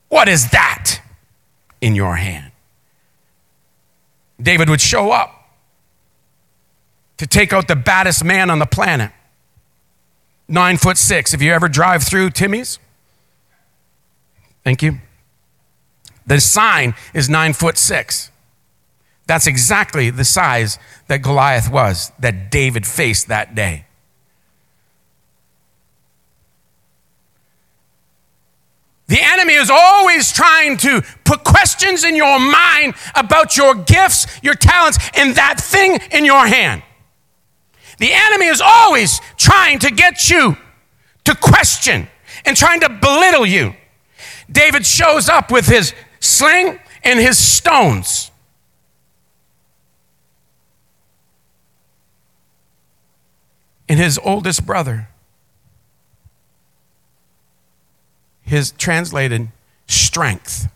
What 0.09 0.27
is 0.27 0.49
that 0.49 1.01
in 1.79 1.95
your 1.95 2.15
hand? 2.15 2.51
David 4.41 4.69
would 4.69 4.81
show 4.81 5.11
up 5.11 5.49
to 7.17 7.27
take 7.27 7.53
out 7.53 7.67
the 7.67 7.75
baddest 7.75 8.23
man 8.23 8.49
on 8.49 8.59
the 8.59 8.65
planet. 8.65 9.11
Nine 10.47 10.77
foot 10.77 10.97
six. 10.97 11.33
If 11.33 11.41
you 11.41 11.53
ever 11.53 11.69
drive 11.69 12.03
through 12.03 12.31
Timmy's, 12.31 12.79
thank 14.63 14.81
you. 14.81 14.99
The 16.25 16.41
sign 16.41 16.95
is 17.13 17.29
nine 17.29 17.53
foot 17.53 17.77
six. 17.77 18.30
That's 19.27 19.47
exactly 19.47 20.09
the 20.09 20.25
size 20.25 20.77
that 21.07 21.21
Goliath 21.21 21.71
was, 21.71 22.11
that 22.19 22.51
David 22.51 22.85
faced 22.85 23.27
that 23.27 23.55
day. 23.55 23.85
The 29.11 29.21
enemy 29.21 29.55
is 29.55 29.69
always 29.69 30.31
trying 30.31 30.77
to 30.77 31.01
put 31.25 31.43
questions 31.43 32.05
in 32.05 32.15
your 32.15 32.39
mind 32.39 32.93
about 33.13 33.57
your 33.57 33.75
gifts, 33.75 34.25
your 34.41 34.55
talents, 34.55 34.97
and 35.15 35.35
that 35.35 35.59
thing 35.59 35.99
in 36.11 36.23
your 36.23 36.47
hand. 36.47 36.81
The 37.97 38.13
enemy 38.13 38.45
is 38.45 38.61
always 38.61 39.19
trying 39.35 39.79
to 39.79 39.91
get 39.91 40.29
you 40.29 40.55
to 41.25 41.35
question 41.35 42.07
and 42.45 42.55
trying 42.55 42.79
to 42.79 42.89
belittle 42.89 43.45
you. 43.45 43.75
David 44.49 44.85
shows 44.85 45.27
up 45.27 45.51
with 45.51 45.67
his 45.67 45.93
sling 46.21 46.79
and 47.03 47.19
his 47.19 47.37
stones. 47.37 48.30
And 53.91 53.99
his 53.99 54.17
oldest 54.23 54.65
brother 54.65 55.09
his 58.51 58.71
translated 58.71 59.47
strength. 59.87 60.69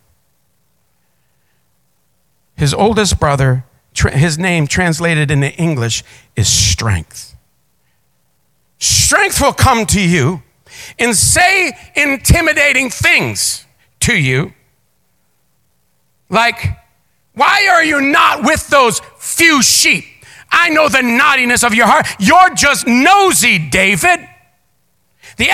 His 2.55 2.73
oldest 2.73 3.19
brother, 3.19 3.65
his 4.13 4.37
name 4.37 4.65
translated 4.65 5.29
into 5.29 5.53
English 5.55 6.01
is 6.37 6.47
strength. 6.47 7.35
Strength 8.79 9.41
will 9.41 9.51
come 9.51 9.85
to 9.87 10.01
you 10.01 10.41
and 10.97 11.13
say 11.13 11.73
intimidating 11.97 12.89
things 12.89 13.65
to 13.99 14.15
you. 14.15 14.53
Like, 16.29 16.79
why 17.33 17.67
are 17.69 17.83
you 17.83 17.99
not 17.99 18.45
with 18.45 18.69
those 18.69 19.01
few 19.17 19.61
sheep? 19.61 20.05
I 20.55 20.69
know 20.69 20.87
the 20.87 21.01
naughtiness 21.01 21.63
of 21.63 21.75
your 21.75 21.85
heart. 21.85 22.07
You're 22.17 22.55
just 22.55 22.87
nosy, 22.87 23.59
David. 23.59 24.21
The, 25.37 25.47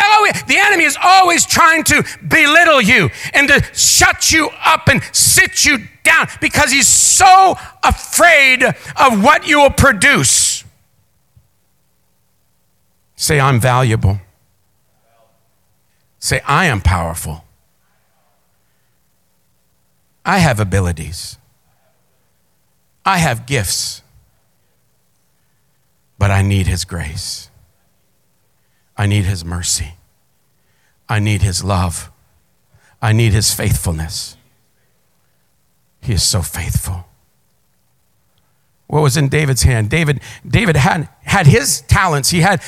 the 0.48 0.58
enemy 0.58 0.84
is 0.84 0.96
always 1.02 1.46
trying 1.46 1.84
to 1.86 2.04
belittle 2.28 2.82
you 2.82 3.10
and 3.34 3.48
to 3.48 3.64
shut 3.74 4.32
you 4.32 4.50
up 4.64 4.88
and 4.88 5.02
sit 5.12 5.66
you 5.66 5.80
down 6.04 6.28
because 6.40 6.72
he's 6.72 6.88
so 6.88 7.56
afraid 7.84 8.64
of 8.64 9.24
what 9.24 9.48
you 9.48 9.60
will 9.60 9.72
produce. 9.72 10.64
Say, 13.16 13.40
I'm 13.40 13.60
valuable. 13.60 14.20
Say, 16.20 16.42
I 16.46 16.66
am 16.66 16.82
powerful. 16.82 17.44
I 20.24 20.38
have 20.38 20.60
abilities. 20.60 21.38
I 23.04 23.18
have 23.18 23.48
gifts. 23.48 24.01
But 26.22 26.30
I 26.30 26.42
need 26.44 26.68
his 26.68 26.86
grace. 26.86 27.50
I 29.02 29.08
need 29.08 29.26
His 29.26 29.44
mercy. 29.44 29.96
I 31.10 31.18
need 31.18 31.42
His 31.42 31.64
love. 31.64 32.12
I 33.02 33.14
need 33.14 33.34
His 33.34 33.52
faithfulness. 33.52 34.38
He 36.02 36.14
is 36.14 36.22
so 36.22 36.44
faithful. 36.44 37.06
What 38.86 39.02
was 39.02 39.18
in 39.18 39.28
David's 39.28 39.64
hand? 39.64 39.90
David, 39.90 40.22
David 40.48 40.76
had, 40.76 41.10
had 41.24 41.48
his 41.48 41.82
talents, 41.82 42.30
he 42.30 42.42
had 42.42 42.62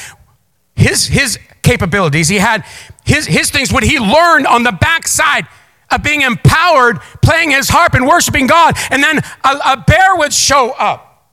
his, 0.75 1.05
his 1.05 1.37
capabilities, 1.61 2.29
he 2.29 2.37
had 2.37 2.65
his, 3.05 3.27
his 3.27 3.51
things, 3.51 3.71
what 3.71 3.83
he 3.83 3.99
learned 3.99 4.47
on 4.47 4.63
the 4.63 4.71
backside 4.71 5.45
of 5.91 6.01
being 6.01 6.21
empowered, 6.21 6.99
playing 7.21 7.51
his 7.51 7.69
harp 7.69 7.93
and 7.93 8.07
worshiping 8.07 8.47
God. 8.47 8.75
And 8.89 9.03
then 9.03 9.19
a, 9.43 9.73
a 9.73 9.83
bear 9.85 10.15
would 10.15 10.33
show 10.33 10.71
up. 10.71 11.29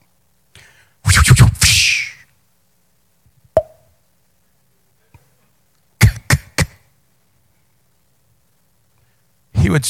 Would 9.71 9.89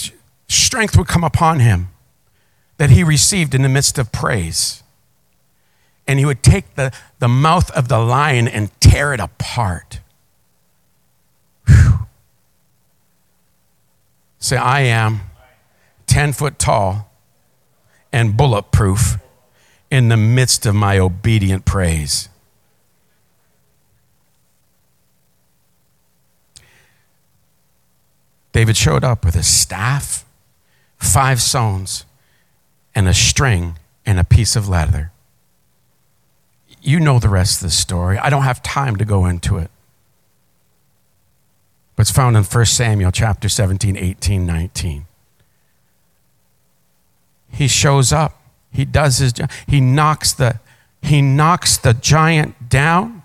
strength 0.49 0.97
would 0.97 1.07
come 1.09 1.25
upon 1.25 1.61
him 1.61 1.89
that 2.79 2.89
he 2.91 3.05
received 3.05 3.55
in 3.55 3.61
the 3.61 3.69
midst 3.69 3.99
of 3.99 4.11
praise. 4.11 4.83
And 6.07 6.19
he 6.19 6.25
would 6.25 6.43
take 6.43 6.77
the, 6.77 6.93
the 7.19 7.29
mouth 7.29 7.71
of 7.73 7.89
the 7.89 7.99
lion 7.99 8.49
and 8.49 8.71
tear 8.81 9.13
it 9.13 9.21
apart. 9.21 10.01
Say, 14.39 14.57
I 14.57 14.81
am 14.81 15.21
10 16.07 16.33
foot 16.33 16.59
tall 16.59 17.13
and 18.11 18.35
bulletproof 18.35 19.19
in 19.91 20.09
the 20.09 20.17
midst 20.17 20.65
of 20.65 20.75
my 20.75 20.99
obedient 20.99 21.67
praise. 21.67 22.30
David 28.53 28.77
showed 28.77 29.05
up 29.05 29.25
with 29.25 29.37
a 29.37 29.43
staff, 29.43 30.25
five 30.97 31.41
stones, 31.41 32.05
and 32.95 33.09
a 33.09 33.15
string 33.15 33.79
and 34.05 34.19
a 34.19 34.25
piece 34.25 34.57
of 34.57 34.69
leather. 34.69 35.13
You 36.83 36.99
know 36.99 37.19
the 37.19 37.29
rest 37.29 37.61
of 37.61 37.69
the 37.69 37.71
story. 37.71 38.19
I 38.19 38.31
don't 38.31 38.43
have 38.43 38.63
time 38.63 38.97
to 38.97 39.05
go 39.05 39.27
into 39.27 39.59
it. 39.59 39.71
But 41.95 42.03
it's 42.03 42.11
found 42.11 42.37
in 42.37 42.45
1 42.45 42.65
Samuel 42.67 43.13
chapter 43.13 43.49
17, 43.49 43.97
18, 43.97 44.47
19. 44.47 45.07
He 47.53 47.69
shows 47.69 48.13
up. 48.13 48.41
He 48.73 48.85
does 48.85 49.19
his 49.19 49.33
job. 49.33 49.51
He 49.67 49.81
knocks 49.81 50.33
the 50.33 50.61
he 51.03 51.23
knocks 51.23 51.77
the 51.77 51.95
giant 51.95 52.69
down 52.69 53.20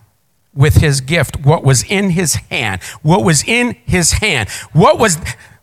with 0.56 0.76
his 0.76 1.02
gift, 1.02 1.46
what 1.46 1.64
was 1.64 1.84
in 1.84 2.12
his 2.12 2.36
hand, 2.36 2.82
what 3.02 3.24
was 3.24 3.44
in 3.44 3.76
his 3.86 4.14
hand, 4.14 4.50
what 4.72 4.98
was, 4.98 5.18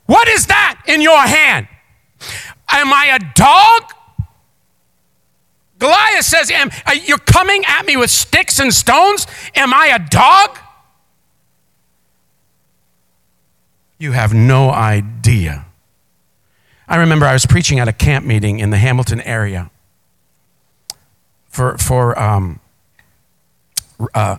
What 0.06 0.28
is 0.28 0.46
that 0.46 0.82
in 0.87 1.00
your 1.00 1.20
hand? 1.20 1.68
Am 2.68 2.92
I 2.92 3.18
a 3.18 3.34
dog? 3.34 3.82
Goliath 5.78 6.25
says, 6.25 6.50
Am, 6.50 6.70
You're 7.06 7.18
coming 7.18 7.64
at 7.66 7.87
me 7.87 7.96
with 7.96 8.11
sticks 8.11 8.58
and 8.58 8.72
stones? 8.72 9.26
Am 9.54 9.72
I 9.72 9.87
a 9.87 9.99
dog? 9.99 10.58
You 13.99 14.12
have 14.12 14.34
no 14.34 14.70
idea. 14.70 15.66
I 16.88 16.96
remember 16.96 17.25
I 17.25 17.32
was 17.32 17.46
preaching 17.46 17.78
at 17.78 17.88
a 17.88 17.92
camp 17.92 18.26
meeting 18.26 18.58
in 18.58 18.70
the 18.70 18.76
Hamilton 18.76 19.20
area 19.22 19.70
for, 21.49 21.78
for 21.78 22.18
um, 22.18 22.61
uh, 24.14 24.37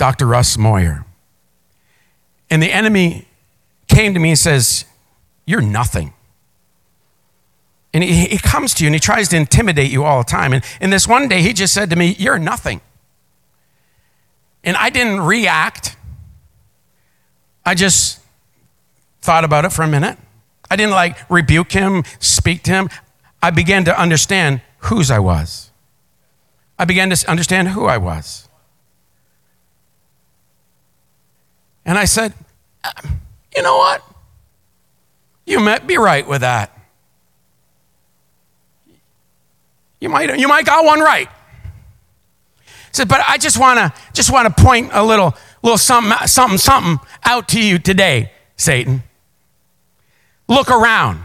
Dr. 0.00 0.24
Russ 0.24 0.56
Moyer. 0.56 1.04
And 2.48 2.62
the 2.62 2.72
enemy 2.72 3.28
came 3.86 4.14
to 4.14 4.18
me 4.18 4.30
and 4.30 4.38
says, 4.38 4.86
You're 5.44 5.60
nothing. 5.60 6.14
And 7.92 8.02
he, 8.02 8.24
he 8.24 8.38
comes 8.38 8.72
to 8.74 8.84
you 8.84 8.88
and 8.88 8.94
he 8.94 8.98
tries 8.98 9.28
to 9.28 9.36
intimidate 9.36 9.90
you 9.90 10.04
all 10.04 10.22
the 10.22 10.24
time. 10.24 10.54
And, 10.54 10.64
and 10.80 10.90
this 10.90 11.06
one 11.06 11.28
day, 11.28 11.42
he 11.42 11.52
just 11.52 11.74
said 11.74 11.90
to 11.90 11.96
me, 11.96 12.16
You're 12.18 12.38
nothing. 12.38 12.80
And 14.64 14.74
I 14.78 14.88
didn't 14.88 15.20
react. 15.20 15.96
I 17.66 17.74
just 17.74 18.20
thought 19.20 19.44
about 19.44 19.66
it 19.66 19.70
for 19.70 19.82
a 19.82 19.88
minute. 19.88 20.16
I 20.70 20.76
didn't 20.76 20.92
like 20.92 21.30
rebuke 21.30 21.72
him, 21.72 22.04
speak 22.20 22.62
to 22.62 22.70
him. 22.70 22.88
I 23.42 23.50
began 23.50 23.84
to 23.84 24.00
understand 24.00 24.62
whose 24.78 25.10
I 25.10 25.18
was. 25.18 25.70
I 26.78 26.86
began 26.86 27.10
to 27.10 27.30
understand 27.30 27.68
who 27.68 27.84
I 27.84 27.98
was. 27.98 28.48
And 31.90 31.98
I 31.98 32.04
said, 32.04 32.32
uh, 32.84 32.92
You 33.56 33.64
know 33.64 33.76
what? 33.76 34.00
You 35.44 35.58
might 35.58 35.88
be 35.88 35.98
right 35.98 36.24
with 36.24 36.42
that. 36.42 36.70
You 39.98 40.08
might, 40.08 40.38
you 40.38 40.46
might 40.46 40.64
got 40.64 40.84
one 40.84 41.00
right. 41.00 41.28
Said, 42.92 43.08
but 43.08 43.22
I 43.28 43.38
just 43.38 43.58
want 43.58 43.78
to 43.80 43.92
just 44.12 44.32
want 44.32 44.56
to 44.56 44.62
point 44.62 44.90
a 44.92 45.02
little, 45.02 45.34
little 45.64 45.78
something, 45.78 46.16
something, 46.28 46.58
something 46.58 47.04
out 47.24 47.48
to 47.48 47.60
you 47.60 47.80
today, 47.80 48.30
Satan. 48.56 49.02
Look 50.46 50.70
around. 50.70 51.24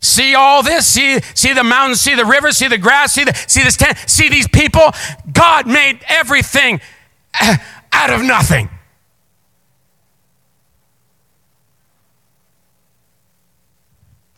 See 0.00 0.34
all 0.34 0.62
this? 0.62 0.86
See, 0.86 1.20
see 1.34 1.54
the 1.54 1.64
mountains, 1.64 2.02
see 2.02 2.14
the 2.14 2.26
rivers, 2.26 2.58
see 2.58 2.68
the 2.68 2.76
grass, 2.76 3.14
see, 3.14 3.24
the, 3.24 3.32
see 3.32 3.62
this 3.62 3.78
tent, 3.78 3.96
see 4.06 4.28
these 4.28 4.46
people? 4.46 4.90
God 5.32 5.66
made 5.66 6.00
everything 6.06 6.82
out 7.92 8.10
of 8.10 8.22
nothing. 8.22 8.68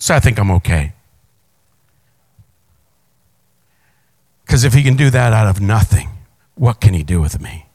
So 0.02 0.16
I 0.16 0.18
think 0.18 0.40
I'm 0.40 0.50
okay. 0.50 0.94
Because 4.44 4.64
if 4.64 4.74
he 4.74 4.82
can 4.82 4.96
do 4.96 5.10
that 5.10 5.32
out 5.32 5.46
of 5.46 5.60
nothing, 5.60 6.08
what 6.56 6.80
can 6.80 6.92
he 6.92 7.04
do 7.04 7.20
with 7.20 7.40
me? 7.40 7.66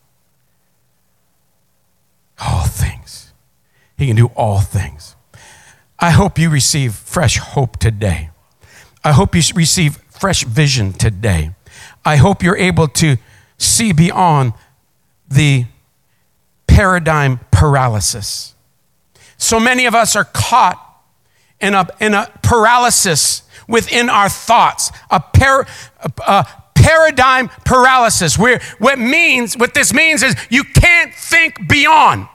All 2.37 2.65
things. 2.65 3.31
He 3.97 4.07
can 4.07 4.17
do 4.17 4.25
all 4.35 4.59
things. 4.59 5.15
I 5.99 6.09
hope 6.09 6.37
you 6.37 6.49
receive 6.49 6.95
fresh 6.95 7.37
hope 7.37 7.77
today. 7.77 8.31
I 9.05 9.13
hope 9.13 9.33
you 9.33 9.41
receive 9.55 9.95
fresh 10.09 10.43
vision 10.43 10.91
today. 10.91 11.55
I 12.03 12.17
hope 12.17 12.43
you're 12.43 12.57
able 12.57 12.89
to 12.89 13.15
see 13.57 13.93
beyond 13.93 14.51
the 15.29 15.67
paradigm 16.67 17.39
paralysis. 17.51 18.53
So 19.37 19.61
many 19.61 19.85
of 19.85 19.95
us 19.95 20.13
are 20.17 20.25
caught 20.25 20.83
in 21.59 21.73
a, 21.73 21.87
in 21.99 22.13
a 22.13 22.31
paralysis 22.43 23.43
within 23.67 24.09
our 24.09 24.29
thoughts, 24.29 24.91
a, 25.09 25.19
par, 25.19 25.67
a, 25.99 26.11
a 26.27 26.47
paradigm 26.75 27.49
paralysis, 27.65 28.37
where 28.37 28.61
what 28.79 28.97
means, 28.99 29.57
what 29.57 29.73
this 29.73 29.93
means 29.93 30.23
is 30.23 30.35
you 30.49 30.63
can't 30.63 31.13
think 31.13 31.67
beyond. 31.67 32.27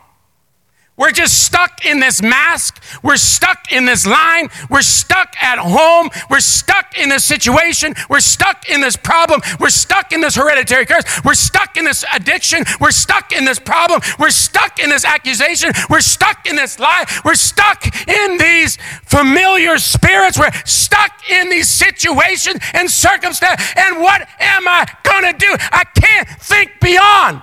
We're 0.94 1.10
just 1.10 1.42
stuck 1.44 1.86
in 1.86 2.00
this 2.00 2.20
mask. 2.20 2.82
We're 3.02 3.16
stuck 3.16 3.72
in 3.72 3.86
this 3.86 4.06
line. 4.06 4.50
We're 4.68 4.82
stuck 4.82 5.34
at 5.42 5.58
home. 5.58 6.10
We're 6.28 6.40
stuck 6.40 6.98
in 6.98 7.08
this 7.08 7.24
situation. 7.24 7.94
We're 8.10 8.20
stuck 8.20 8.68
in 8.68 8.82
this 8.82 8.96
problem. 8.96 9.40
We're 9.58 9.70
stuck 9.70 10.12
in 10.12 10.20
this 10.20 10.36
hereditary 10.36 10.84
curse. 10.84 11.04
We're 11.24 11.32
stuck 11.32 11.78
in 11.78 11.86
this 11.86 12.04
addiction. 12.14 12.64
We're 12.78 12.90
stuck 12.90 13.32
in 13.32 13.46
this 13.46 13.58
problem. 13.58 14.02
We're 14.18 14.30
stuck 14.30 14.78
in 14.78 14.90
this 14.90 15.06
accusation. 15.06 15.72
We're 15.88 16.02
stuck 16.02 16.46
in 16.46 16.56
this 16.56 16.78
lie. 16.78 17.06
We're 17.24 17.36
stuck 17.36 17.84
in 18.06 18.36
these 18.36 18.76
familiar 19.04 19.78
spirits. 19.78 20.38
We're 20.38 20.52
stuck 20.66 21.30
in 21.30 21.48
these 21.48 21.68
situations 21.68 22.60
and 22.74 22.90
circumstances. 22.90 23.66
And 23.76 24.00
what 24.00 24.28
am 24.38 24.68
I 24.68 24.86
going 25.04 25.32
to 25.32 25.38
do? 25.38 25.56
I 25.72 25.84
can't 25.94 26.28
think 26.28 26.72
beyond. 26.80 27.42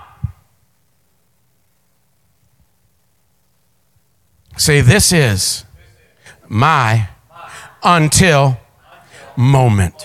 Say, 4.60 4.82
this 4.82 5.14
is 5.14 5.64
my 6.50 7.08
until 7.82 8.60
moment. 9.38 9.96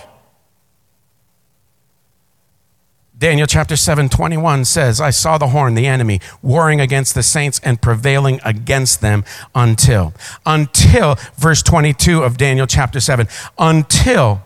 Daniel 3.19 3.49
chapter 3.49 3.75
7, 3.75 4.09
21 4.09 4.65
says, 4.65 5.01
I 5.01 5.11
saw 5.11 5.39
the 5.39 5.49
horn, 5.49 5.75
the 5.75 5.89
enemy, 5.89 6.21
warring 6.41 6.81
against 6.81 7.17
the 7.17 7.25
saints 7.25 7.61
and 7.65 7.83
prevailing 7.83 8.39
against 8.45 9.01
them 9.01 9.25
until. 9.57 10.15
Until, 10.47 11.17
verse 11.37 11.61
22 11.61 12.23
of 12.23 12.37
Daniel 12.37 12.69
chapter 12.69 13.01
7, 13.01 13.27
until 13.59 14.45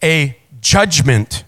a 0.00 0.38
judgment 0.60 1.42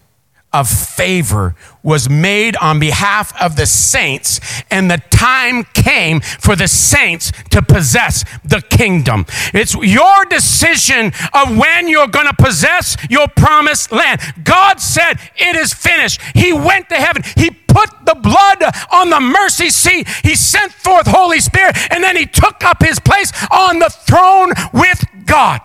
of 0.53 0.69
favor 0.69 1.55
was 1.83 2.09
made 2.09 2.55
on 2.57 2.79
behalf 2.79 3.33
of 3.41 3.55
the 3.55 3.65
saints, 3.65 4.39
and 4.69 4.91
the 4.91 5.01
time 5.09 5.63
came 5.73 6.19
for 6.19 6.55
the 6.55 6.67
saints 6.67 7.31
to 7.49 7.61
possess 7.61 8.25
the 8.43 8.61
kingdom. 8.61 9.25
It's 9.53 9.73
your 9.75 10.25
decision 10.25 11.13
of 11.33 11.57
when 11.57 11.87
you're 11.87 12.07
going 12.07 12.27
to 12.27 12.33
possess 12.33 12.97
your 13.09 13.27
promised 13.29 13.91
land. 13.91 14.21
God 14.43 14.79
said, 14.79 15.19
It 15.37 15.55
is 15.55 15.73
finished. 15.73 16.21
He 16.35 16.53
went 16.53 16.89
to 16.89 16.95
heaven. 16.95 17.23
He 17.35 17.49
put 17.49 17.89
the 18.05 18.15
blood 18.15 18.63
on 18.91 19.09
the 19.09 19.19
mercy 19.19 19.69
seat. 19.69 20.07
He 20.23 20.35
sent 20.35 20.73
forth 20.73 21.07
Holy 21.07 21.39
Spirit, 21.39 21.77
and 21.91 22.03
then 22.03 22.17
He 22.17 22.25
took 22.25 22.63
up 22.63 22.83
His 22.83 22.99
place 22.99 23.31
on 23.49 23.79
the 23.79 23.89
throne 23.89 24.51
with 24.73 25.03
God. 25.25 25.61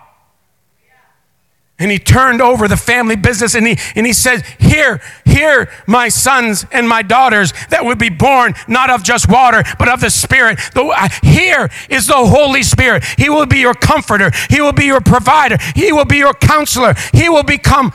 And 1.79 1.91
he 1.91 1.99
turned 1.99 2.41
over 2.41 2.69
the 2.69 2.77
family 2.77 3.17
business 3.17 3.55
and 3.55 3.67
he, 3.67 3.79
and 3.95 4.07
he 4.07 4.15
said, 4.15 4.47
Here, 4.59 5.03
here, 5.27 5.71
my 5.87 6.09
sons 6.09 6.65
and 6.73 6.89
my 6.89 7.03
daughters 7.03 7.53
that 7.69 7.85
would 7.85 7.99
be 7.99 8.09
born 8.09 8.55
not 8.67 8.89
of 8.89 9.05
just 9.05 9.29
water, 9.29 9.63
but 9.79 9.89
of 9.89 10.01
the 10.01 10.09
Spirit. 10.09 10.59
The, 10.73 10.85
uh, 10.85 11.09
here 11.23 11.69
is 11.91 12.07
the 12.07 12.15
Holy 12.15 12.63
Spirit. 12.63 13.05
He 13.19 13.29
will 13.29 13.45
be 13.45 13.59
your 13.59 13.75
comforter. 13.75 14.31
He 14.49 14.63
will 14.63 14.73
be 14.73 14.87
your 14.87 15.03
provider. 15.03 15.59
He 15.75 15.93
will 15.93 16.07
be 16.07 16.17
your 16.17 16.33
counselor. 16.33 16.95
He 17.13 17.29
will 17.29 17.43
become 17.43 17.93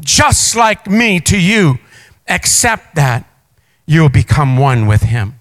just 0.00 0.56
like 0.56 0.88
me 0.88 1.20
to 1.20 1.38
you, 1.38 1.78
except 2.26 2.96
that 2.96 3.24
you'll 3.86 4.08
become 4.08 4.56
one 4.56 4.88
with 4.88 5.02
him. 5.02 5.38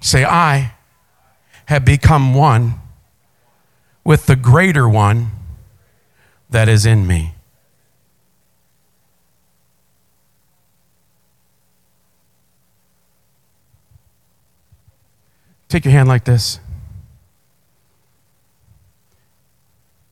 Say, 0.00 0.24
I 0.24 0.72
have 1.66 1.84
become 1.84 2.32
one 2.32 2.81
with 4.04 4.26
the 4.26 4.36
greater 4.36 4.88
one 4.88 5.30
that 6.50 6.68
is 6.68 6.84
in 6.84 7.06
me. 7.06 7.34
Take 15.68 15.86
your 15.86 15.92
hand 15.92 16.08
like 16.08 16.24
this. 16.24 16.60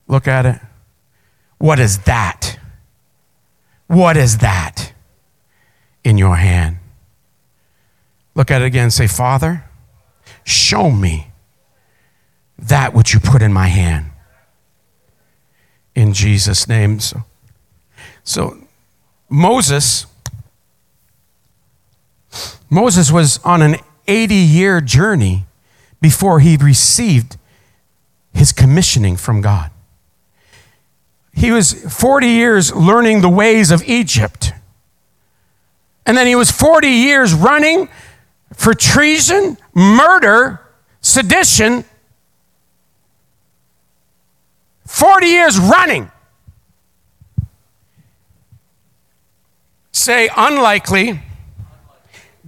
Look 0.09 0.27
at 0.27 0.47
it. 0.47 0.59
What 1.59 1.79
is 1.79 1.99
that? 2.01 2.59
What 3.87 4.17
is 4.17 4.39
that 4.39 4.93
in 6.03 6.17
your 6.17 6.37
hand? 6.37 6.79
Look 8.35 8.51
at 8.51 8.63
it 8.63 8.65
again. 8.65 8.91
Say, 8.91 9.07
Father, 9.07 9.65
show 10.45 10.91
me 10.91 11.30
that 12.61 12.95
which 12.95 13.15
you 13.15 13.21
put 13.21 13.43
in 13.43 13.53
my 13.53 13.69
hand. 13.69 14.11
In 15.95 16.13
Jesus' 16.13 16.69
name. 16.69 17.01
So, 17.01 17.25
so 18.23 18.59
Moses, 19.29 20.07
Moses 22.69 23.11
was 23.11 23.39
on 23.45 23.63
an 23.63 23.77
80 24.07 24.35
year 24.35 24.81
journey 24.81 25.47
before 26.01 26.41
he 26.41 26.57
received 26.57 27.37
his 28.33 28.53
commissioning 28.53 29.17
from 29.17 29.41
God. 29.41 29.71
He 31.33 31.51
was 31.51 31.73
40 31.73 32.27
years 32.27 32.75
learning 32.75 33.21
the 33.21 33.29
ways 33.29 33.71
of 33.71 33.83
Egypt. 33.85 34.53
And 36.07 36.17
then 36.17 36.27
he 36.27 36.35
was 36.35 36.51
40 36.51 36.89
years 36.89 37.35
running 37.35 37.89
for 38.55 38.75
treason, 38.75 39.57
murder, 39.75 40.61
sedition 41.01 41.85
40 44.91 45.27
years 45.29 45.57
running. 45.57 46.11
Say 49.93 50.29
unlikely 50.37 51.21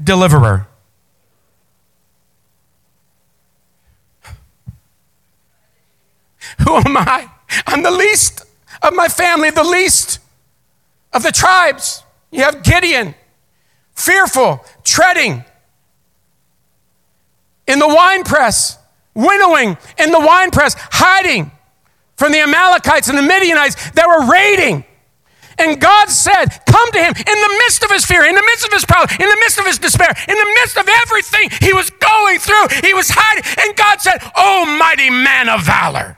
deliverer. 0.03 0.67
Who 6.65 6.75
am 6.75 6.97
I? 6.97 7.31
I'm 7.69 7.85
the 7.85 7.93
least 7.93 8.45
of 8.83 8.93
my 8.93 9.07
family, 9.07 9.51
the 9.51 9.63
least 9.63 10.19
of 11.13 11.23
the 11.23 11.31
tribes. 11.31 12.03
You 12.33 12.43
have 12.43 12.65
Gideon, 12.65 13.15
fearful, 13.95 14.65
treading 14.83 15.45
in 17.69 17.79
the 17.79 17.89
winepress, 17.89 18.79
winnowing 19.15 19.79
in 19.97 20.11
the 20.11 20.21
winepress, 20.21 20.75
hiding 20.77 21.53
from 22.23 22.31
the 22.31 22.39
Amalekites 22.39 23.09
and 23.09 23.19
the 23.19 23.23
Midianites 23.23 23.75
that 23.99 24.07
were 24.07 24.31
raiding. 24.31 24.85
And 25.59 25.81
God 25.81 26.09
said, 26.09 26.47
Come 26.71 26.93
to 26.93 26.99
him 27.03 27.13
in 27.19 27.39
the 27.43 27.55
midst 27.67 27.83
of 27.83 27.91
his 27.91 28.07
fear, 28.07 28.25
in 28.25 28.37
the 28.37 28.47
midst 28.47 28.65
of 28.65 28.73
his 28.73 28.85
problem, 28.85 29.11
in 29.19 29.29
the 29.29 29.37
midst 29.41 29.59
of 29.59 29.67
his 29.67 29.79
despair, 29.79 30.07
in 30.29 30.37
the 30.37 30.51
midst 30.63 30.77
of 30.79 30.89
everything 31.03 31.51
he 31.61 31.73
was 31.73 31.91
going 31.91 32.39
through. 32.39 32.69
He 32.87 32.95
was 32.95 33.11
hiding. 33.11 33.43
And 33.59 33.77
God 33.77 34.01
said, 34.01 34.19
Oh, 34.37 34.65
mighty 34.79 35.11
man 35.11 35.49
of 35.49 35.67
valor. 35.67 36.17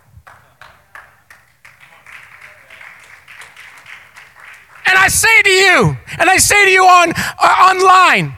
And 4.84 4.98
I 4.98 5.08
say 5.08 5.42
to 5.42 5.50
you, 5.50 5.96
and 6.18 6.28
I 6.28 6.36
say 6.36 6.66
to 6.66 6.70
you 6.70 6.84
on 6.84 7.14
uh, 7.16 7.72
online, 7.72 8.34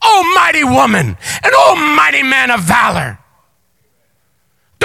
oh 0.00 0.32
mighty 0.36 0.62
woman 0.62 1.18
and 1.42 1.52
oh 1.52 1.94
mighty 1.96 2.22
man 2.22 2.52
of 2.52 2.60
valor. 2.60 3.17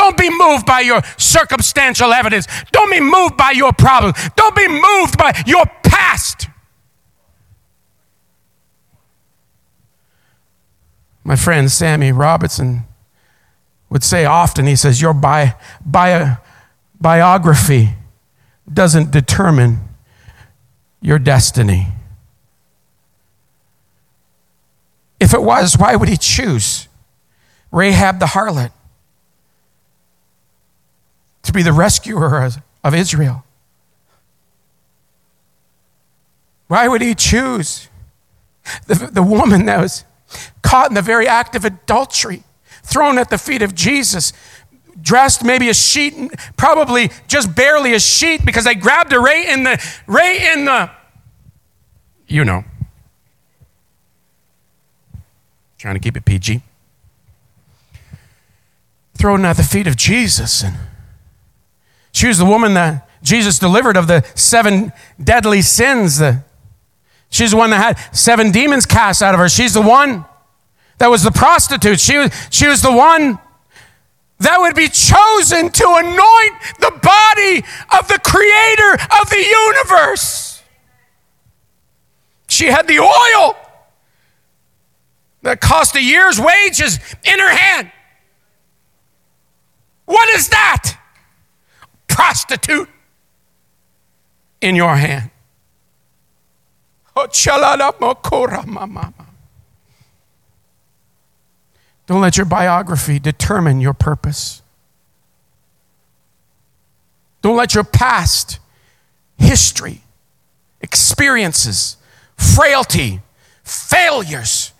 Don't 0.04 0.18
be 0.18 0.30
moved 0.30 0.66
by 0.66 0.82
your 0.82 1.02
circumstantial 1.16 2.12
evidence. 2.12 2.46
Don't 2.74 2.92
be 2.92 3.00
moved 3.00 3.38
by 3.38 3.52
your 3.52 3.72
problem. 3.72 4.12
Don't 4.36 4.54
be 4.54 4.68
moved 4.68 5.18
by 5.18 5.32
your 5.46 5.66
past. 5.82 6.50
My 11.24 11.38
friend 11.38 11.72
Sammy 11.72 12.12
Robertson 12.12 12.84
would 13.90 14.04
say 14.04 14.26
often, 14.26 14.66
he 14.66 14.76
says, 14.76 15.02
Your 15.02 15.14
bi- 15.14 15.56
bi- 15.86 16.36
biography 17.00 17.92
doesn't 18.72 19.10
determine 19.10 19.80
your 21.00 21.18
destiny. 21.18 21.88
If 25.22 25.34
it 25.34 25.42
was, 25.42 25.78
why 25.78 25.96
would 25.96 26.10
he 26.10 26.18
choose 26.18 26.90
Rahab 27.72 28.20
the 28.20 28.26
harlot 28.26 28.74
to 31.44 31.54
be 31.54 31.64
the 31.64 31.74
rescuer 31.74 32.50
of 32.84 32.96
Israel? 32.96 33.44
Why 36.68 36.88
would 36.88 37.02
he 37.02 37.14
choose 37.14 37.90
the, 38.88 38.96
the 38.96 39.24
woman 39.24 39.66
that 39.66 39.80
was 39.80 40.06
caught 40.62 40.90
in 40.90 40.96
the 40.96 41.02
very 41.02 41.28
act 41.28 41.56
of 41.56 41.66
adultery, 41.66 42.44
thrown 42.84 43.18
at 43.18 43.30
the 43.30 43.38
feet 43.38 43.62
of 43.62 43.76
Jesus, 43.76 44.34
dressed 45.00 45.44
maybe 45.44 45.70
a 45.70 45.74
sheet, 45.74 46.16
probably 46.58 47.12
just 47.28 47.56
barely 47.56 47.94
a 47.94 48.00
sheet 48.00 48.46
because 48.46 48.64
they 48.64 48.76
grabbed 48.76 49.12
her 49.12 49.20
right 49.20 49.48
in 49.48 49.64
the, 49.64 49.84
right 50.08 50.42
in 50.42 50.66
the, 50.66 50.90
you 52.28 52.44
know. 52.44 52.64
Trying 55.78 55.96
to 55.96 56.00
keep 56.00 56.16
it 56.16 56.24
PG. 56.24 56.62
Thrown 59.16 59.44
at 59.46 59.58
the 59.58 59.64
feet 59.64 59.86
of 59.86 59.98
Jesus. 59.98 60.64
And 60.64 60.78
she 62.14 62.28
was 62.28 62.38
the 62.38 62.46
woman 62.46 62.76
that 62.76 63.10
Jesus 63.22 63.60
delivered 63.60 63.98
of 63.98 64.08
the 64.08 64.24
seven 64.36 64.94
deadly 65.22 65.62
sins. 65.62 66.22
She's 67.30 67.52
the 67.52 67.58
one 67.58 67.72
that 67.72 67.98
had 67.98 68.16
seven 68.16 68.52
demons 68.52 68.86
cast 68.86 69.22
out 69.22 69.34
of 69.34 69.40
her. 69.40 69.50
She's 69.50 69.74
the 69.74 69.82
one 69.82 70.24
that 71.00 71.08
was 71.08 71.24
the 71.24 71.32
prostitute. 71.32 72.00
She 72.00 72.18
was, 72.18 72.32
she 72.52 72.68
was 72.68 72.82
the 72.82 72.94
one 72.94 73.40
that 74.40 74.60
would 74.60 74.76
be 74.76 74.88
chosen 74.90 75.70
to 75.72 75.86
anoint 75.88 76.54
the 76.80 76.92
body 77.02 77.66
of 77.98 78.08
the 78.08 78.20
creator 78.24 78.94
of 79.22 79.30
the 79.30 79.46
universe. 79.98 80.62
She 82.48 82.68
had 82.68 82.88
the 82.88 83.00
oil 83.00 83.58
that 85.42 85.60
cost 85.60 85.96
a 85.96 86.02
year's 86.02 86.40
wages 86.40 87.00
in 87.24 87.40
her 87.40 87.56
hand. 87.56 87.92
What 90.06 90.30
is 90.30 90.50
that? 90.50 91.00
Prostitute 92.14 92.90
in 94.62 94.76
your 94.76 94.96
hand. 94.96 95.32
Don't 102.06 102.22
let 102.22 102.38
your 102.38 102.46
biography 102.46 103.18
determine 103.18 103.82
your 103.82 103.94
purpose. 103.94 104.62
Don't 107.42 107.58
let 107.58 107.74
your 107.74 107.84
past 107.84 108.60
history, 109.38 110.02
experiences, 110.82 111.98
frailty, 112.38 113.22
failures 113.64 114.73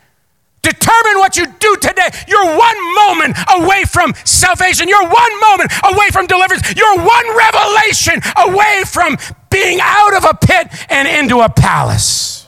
determine 0.64 1.20
what 1.20 1.38
you 1.38 1.46
do 1.46 1.78
today. 1.78 2.08
You're 2.28 2.58
one 2.58 2.96
moment 2.96 3.38
away 3.54 3.84
from 3.84 4.14
salvation. 4.26 4.88
You're 4.88 5.08
one 5.08 5.40
moment 5.40 5.72
away 5.84 6.10
from 6.12 6.26
deliverance. 6.26 6.74
You're 6.76 6.98
one 6.98 7.38
revelation 7.38 8.20
away 8.38 8.84
from 8.88 9.18
being 9.52 9.80
out 9.82 10.16
of 10.16 10.24
a 10.24 10.34
pit 10.34 10.68
and 10.90 11.08
into 11.08 11.42
a 11.42 11.50
palace. 11.50 12.48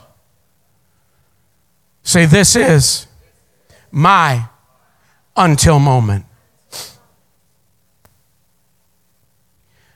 Say, 2.01 2.25
This 2.25 2.55
is 2.55 3.05
my 3.91 4.47
until 5.35 5.79
moment. 5.79 6.25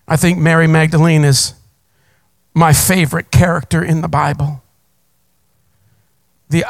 I 0.08 0.18
think 0.18 0.40
Mary 0.40 0.68
Magdalene 0.68 1.24
is 1.24 1.54
my 2.54 2.74
favorite 2.74 3.32
character 3.32 3.84
in 3.84 4.02
the 4.02 4.08
Bible. 4.08 4.64
The 6.50 6.66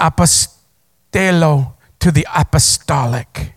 apostello 1.11 1.73
to 1.99 2.11
the 2.11 2.25
apostolic. 2.33 3.53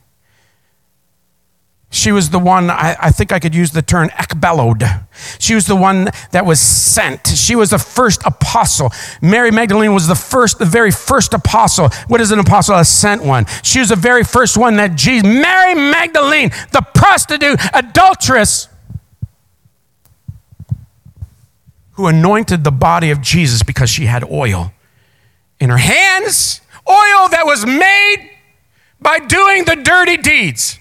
She 1.90 2.10
was 2.10 2.30
the 2.30 2.38
one, 2.38 2.70
I, 2.70 2.96
I, 2.98 3.10
think 3.10 3.32
I 3.32 3.38
could 3.38 3.54
use 3.54 3.72
the 3.72 3.82
term 3.82 4.08
ekbellowed. 4.08 5.04
She 5.38 5.54
was 5.54 5.66
the 5.66 5.76
one 5.76 6.08
that 6.30 6.46
was 6.46 6.58
sent. 6.58 7.28
She 7.28 7.54
was 7.54 7.68
the 7.68 7.78
first 7.78 8.22
apostle. 8.24 8.90
Mary 9.20 9.50
Magdalene 9.50 9.92
was 9.92 10.08
the 10.08 10.14
first, 10.14 10.58
the 10.58 10.64
very 10.64 10.90
first 10.90 11.34
apostle. 11.34 11.90
What 12.08 12.22
is 12.22 12.30
an 12.30 12.38
apostle? 12.38 12.76
A 12.76 12.84
sent 12.86 13.22
one. 13.22 13.44
She 13.62 13.80
was 13.80 13.90
the 13.90 13.96
very 13.96 14.24
first 14.24 14.56
one 14.56 14.76
that 14.76 14.96
Jesus, 14.96 15.24
Mary 15.24 15.74
Magdalene, 15.74 16.48
the 16.72 16.80
prostitute, 16.94 17.60
adulteress, 17.74 18.68
who 21.92 22.06
anointed 22.06 22.64
the 22.64 22.72
body 22.72 23.10
of 23.10 23.20
Jesus 23.20 23.62
because 23.62 23.90
she 23.90 24.06
had 24.06 24.24
oil 24.24 24.72
in 25.60 25.68
her 25.68 25.76
hands, 25.76 26.62
oil 26.88 27.28
that 27.30 27.42
was 27.44 27.64
made 27.64 28.30
by 29.00 29.18
doing 29.18 29.64
the 29.64 29.76
dirty 29.76 30.16
deeds. 30.16 30.78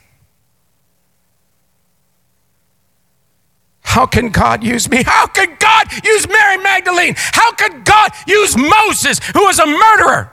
How 3.81 4.05
can 4.05 4.29
God 4.29 4.63
use 4.63 4.89
me? 4.89 5.03
How 5.03 5.27
could 5.27 5.59
God 5.59 5.91
use 6.05 6.25
Mary 6.27 6.57
Magdalene? 6.57 7.13
How 7.17 7.51
could 7.51 7.83
God 7.83 8.11
use 8.25 8.55
Moses, 8.55 9.19
who 9.33 9.43
was 9.43 9.59
a 9.59 9.65
murderer? 9.65 10.31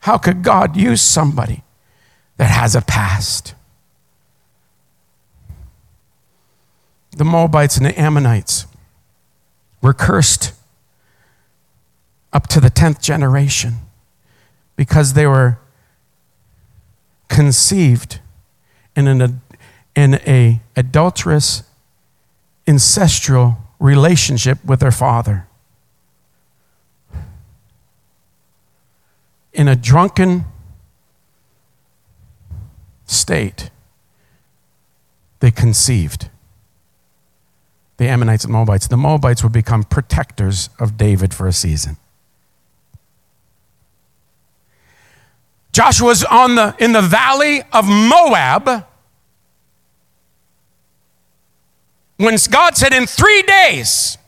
How 0.00 0.18
could 0.18 0.42
God 0.42 0.76
use 0.76 1.00
somebody 1.00 1.62
that 2.36 2.50
has 2.50 2.74
a 2.74 2.82
past? 2.82 3.54
The 7.16 7.24
Moabites 7.24 7.76
and 7.76 7.86
the 7.86 7.98
Ammonites 7.98 8.66
were 9.82 9.92
cursed 9.92 10.54
up 12.32 12.46
to 12.48 12.60
the 12.60 12.70
10th 12.70 13.02
generation 13.02 13.74
because 14.76 15.12
they 15.12 15.26
were 15.26 15.58
conceived 17.28 18.20
in 18.96 19.06
an 19.06 19.40
in 19.94 20.14
a 20.26 20.60
adulterous 20.76 21.64
ancestral 22.66 23.58
relationship 23.78 24.64
with 24.64 24.80
their 24.80 24.90
father. 24.90 25.46
In 29.52 29.68
a 29.68 29.76
drunken 29.76 30.46
state 33.04 33.70
they 35.40 35.50
conceived 35.50 36.30
the 38.02 38.08
Ammonites 38.08 38.44
and 38.44 38.52
Moabites. 38.52 38.88
The 38.88 38.96
Moabites 38.96 39.42
would 39.44 39.52
become 39.52 39.84
protectors 39.84 40.70
of 40.80 40.96
David 40.96 41.32
for 41.32 41.46
a 41.46 41.52
season. 41.52 41.96
Joshua's 45.70 46.24
on 46.24 46.56
the, 46.56 46.74
in 46.78 46.92
the 46.92 47.00
valley 47.00 47.62
of 47.72 47.86
Moab. 47.86 48.86
When 52.16 52.36
God 52.50 52.76
said, 52.76 52.92
In 52.92 53.06
three 53.06 53.42
days, 53.42 54.18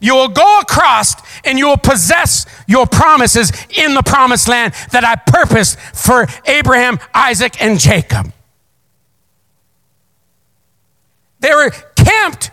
you 0.00 0.14
will 0.14 0.28
go 0.28 0.60
across 0.60 1.14
and 1.44 1.58
you 1.58 1.66
will 1.66 1.76
possess 1.76 2.46
your 2.66 2.86
promises 2.86 3.52
in 3.76 3.92
the 3.94 4.02
promised 4.02 4.48
land 4.48 4.72
that 4.92 5.04
I 5.04 5.16
purposed 5.16 5.78
for 5.78 6.26
Abraham, 6.46 6.98
Isaac, 7.12 7.62
and 7.62 7.78
Jacob. 7.78 8.32
They 11.40 11.50
were 11.54 11.70
camped 11.94 12.50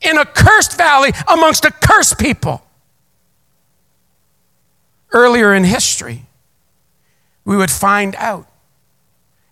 in 0.00 0.16
a 0.18 0.24
cursed 0.24 0.76
valley 0.76 1.12
amongst 1.26 1.64
a 1.64 1.70
cursed 1.70 2.18
people. 2.18 2.62
Earlier 5.12 5.54
in 5.54 5.64
history, 5.64 6.26
we 7.44 7.56
would 7.56 7.70
find 7.70 8.14
out 8.16 8.46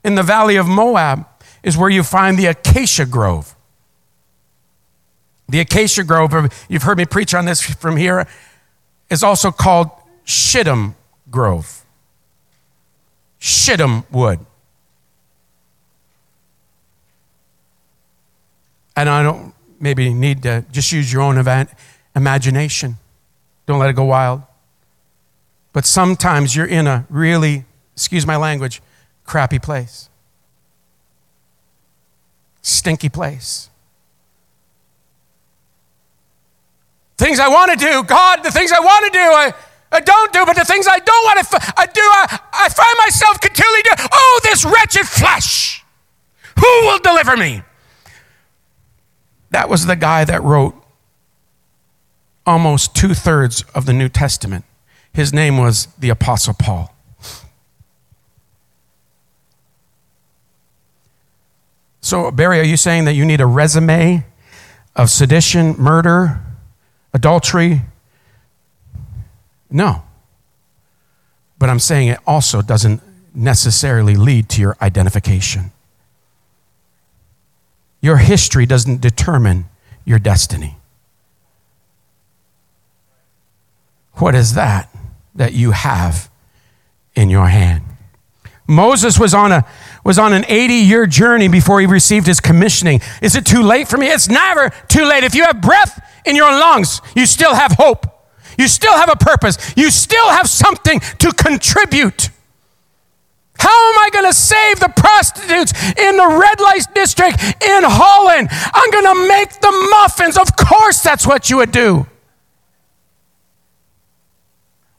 in 0.05 0.15
the 0.15 0.23
valley 0.23 0.57
of 0.57 0.69
Moab 0.69 1.27
is 1.63 1.77
where 1.77 1.91
you 1.91 2.05
find 2.05 2.39
the 2.39 2.47
acacia 2.47 3.05
grove. 3.05 3.57
The 5.49 5.61
acacia 5.61 6.05
grove, 6.05 6.33
you've 6.69 6.85
heard 6.85 6.99
me 6.99 7.07
preach 7.07 7.35
on 7.35 7.45
this 7.45 7.61
from 7.61 7.97
here, 7.97 8.29
is 9.11 9.25
also 9.25 9.51
called 9.51 9.91
Shittim 10.25 10.95
Grove. 11.31 11.85
Shittim 13.39 14.05
wood. 14.13 14.39
And 18.97 19.09
I 19.09 19.25
don't 19.25 19.56
maybe 19.81 20.13
need 20.13 20.43
to 20.43 20.65
just 20.71 20.93
use 20.93 21.13
your 21.13 21.23
own 21.23 21.39
event, 21.39 21.71
imagination. 22.15 22.97
Don't 23.67 23.79
let 23.79 23.91
it 23.91 23.95
go 23.95 24.05
wild. 24.05 24.43
But 25.73 25.85
sometimes 25.85 26.57
you're 26.57 26.67
in 26.67 26.87
a 26.87 27.07
really, 27.11 27.65
excuse 27.95 28.27
my 28.27 28.37
language, 28.37 28.81
crappy 29.25 29.59
place, 29.59 30.09
stinky 32.63 33.09
place. 33.09 33.69
Things 37.19 37.39
I 37.39 37.49
want 37.49 37.73
to 37.73 37.79
do, 37.79 38.03
God, 38.05 38.43
the 38.43 38.51
things 38.51 38.73
I 38.73 38.81
want 38.81 39.07
to 39.07 39.11
do, 39.11 39.19
I, 39.19 39.53
I 39.93 40.01
don't 40.01 40.33
do, 40.33 40.45
but 40.45 40.57
the 40.57 40.65
things 40.65 40.87
I 40.89 40.99
don't 40.99 41.25
want 41.25 41.47
to 41.47 41.75
I 41.77 41.87
do, 41.87 42.01
I, 42.01 42.41
I 42.53 42.69
find 42.69 42.99
myself 42.99 43.41
continually 43.41 43.83
doing, 43.83 44.09
oh, 44.13 44.41
this 44.45 44.65
wretched 44.65 45.07
flesh. 45.07 45.85
Who 46.59 46.67
will 46.83 46.99
deliver 46.99 47.37
me? 47.37 47.63
That 49.51 49.69
was 49.69 49.87
the 49.87 49.97
guy 49.97 50.25
that 50.25 50.43
wrote 50.43 50.75
almost 52.45 52.95
two 52.95 53.15
thirds 53.15 53.65
of 53.75 53.87
the 53.87 53.93
New 53.93 54.09
Testament. 54.09 54.65
His 55.13 55.33
name 55.33 55.59
was 55.59 55.87
the 55.99 56.11
Apostle 56.11 56.55
Paul. 56.55 56.95
So, 62.01 62.31
Barry, 62.31 62.61
are 62.61 62.65
you 62.65 62.77
saying 62.77 63.05
that 63.07 63.15
you 63.15 63.25
need 63.25 63.41
a 63.41 63.47
resume 63.47 64.25
of 64.95 65.11
sedition, 65.11 65.75
murder, 65.77 66.41
adultery? 67.13 67.83
No. 69.71 70.05
But 71.59 71.69
I'm 71.69 71.81
saying 71.81 72.09
it 72.09 72.21
also 72.27 72.63
doesn't 72.63 73.03
necessarily 73.35 74.15
lead 74.15 74.49
to 74.51 74.61
your 74.61 74.77
identification. 74.81 75.73
Your 78.07 78.19
history 78.19 78.67
doesn't 78.67 79.01
determine 79.01 79.65
your 80.05 80.21
destiny. 80.21 80.77
What 84.13 84.33
is 84.37 84.55
that 84.55 84.89
that 85.35 85.55
you 85.55 85.73
have 85.73 86.31
in 87.17 87.31
your 87.31 87.49
hand? 87.49 87.83
Moses 88.69 89.19
was 89.19 89.35
on, 89.35 89.51
a, 89.51 89.67
was 90.05 90.21
on 90.21 90.35
an 90.35 90.45
80 90.47 90.75
year 90.75 91.09
journey 91.09 91.49
before 91.49 91.81
he 91.81 91.87
received 91.87 92.29
his 92.29 92.39
commissioning. 92.39 93.01
Is 93.23 93.35
it 93.35 93.45
too 93.45 93.63
late 93.63 93.89
for 93.89 93.97
me? 93.97 94.07
It's 94.07 94.29
never 94.29 94.71
too 94.87 95.05
late. 95.05 95.25
If 95.25 95.35
you 95.35 95.43
have 95.43 95.61
breath 95.61 96.01
in 96.25 96.37
your 96.37 96.53
lungs, 96.53 97.03
you 97.17 97.27
still 97.27 97.57
have 97.57 97.73
hope. 97.73 98.07
You 98.57 98.69
still 98.69 98.95
have 98.95 99.11
a 99.11 99.17
purpose. 99.17 99.75
You 99.77 99.91
still 99.91 100.29
have 100.29 100.49
something 100.49 101.01
to 101.01 101.33
contribute. 101.33 102.31
How 103.59 103.93
am 103.93 103.99
I 103.99 104.11
going 104.13 104.27
to 104.27 104.33
save 104.33 104.81
the 104.81 104.89
prostitutes 104.89 105.73
in 105.97 106.17
the 106.17 106.39
red 106.41 106.61
light 106.61 106.87
district 106.95 107.41
in 107.63 107.83
Holland? 107.85 108.49
I'm 108.51 108.91
going 108.91 109.05
to 109.05 109.29
make 109.29 109.61
the 109.61 109.89
muffins. 109.91 110.37
Of 110.37 110.57
course, 110.57 111.03
that's 111.03 111.27
what 111.27 111.51
you 111.51 111.59
would 111.59 111.73
do. 111.73 112.07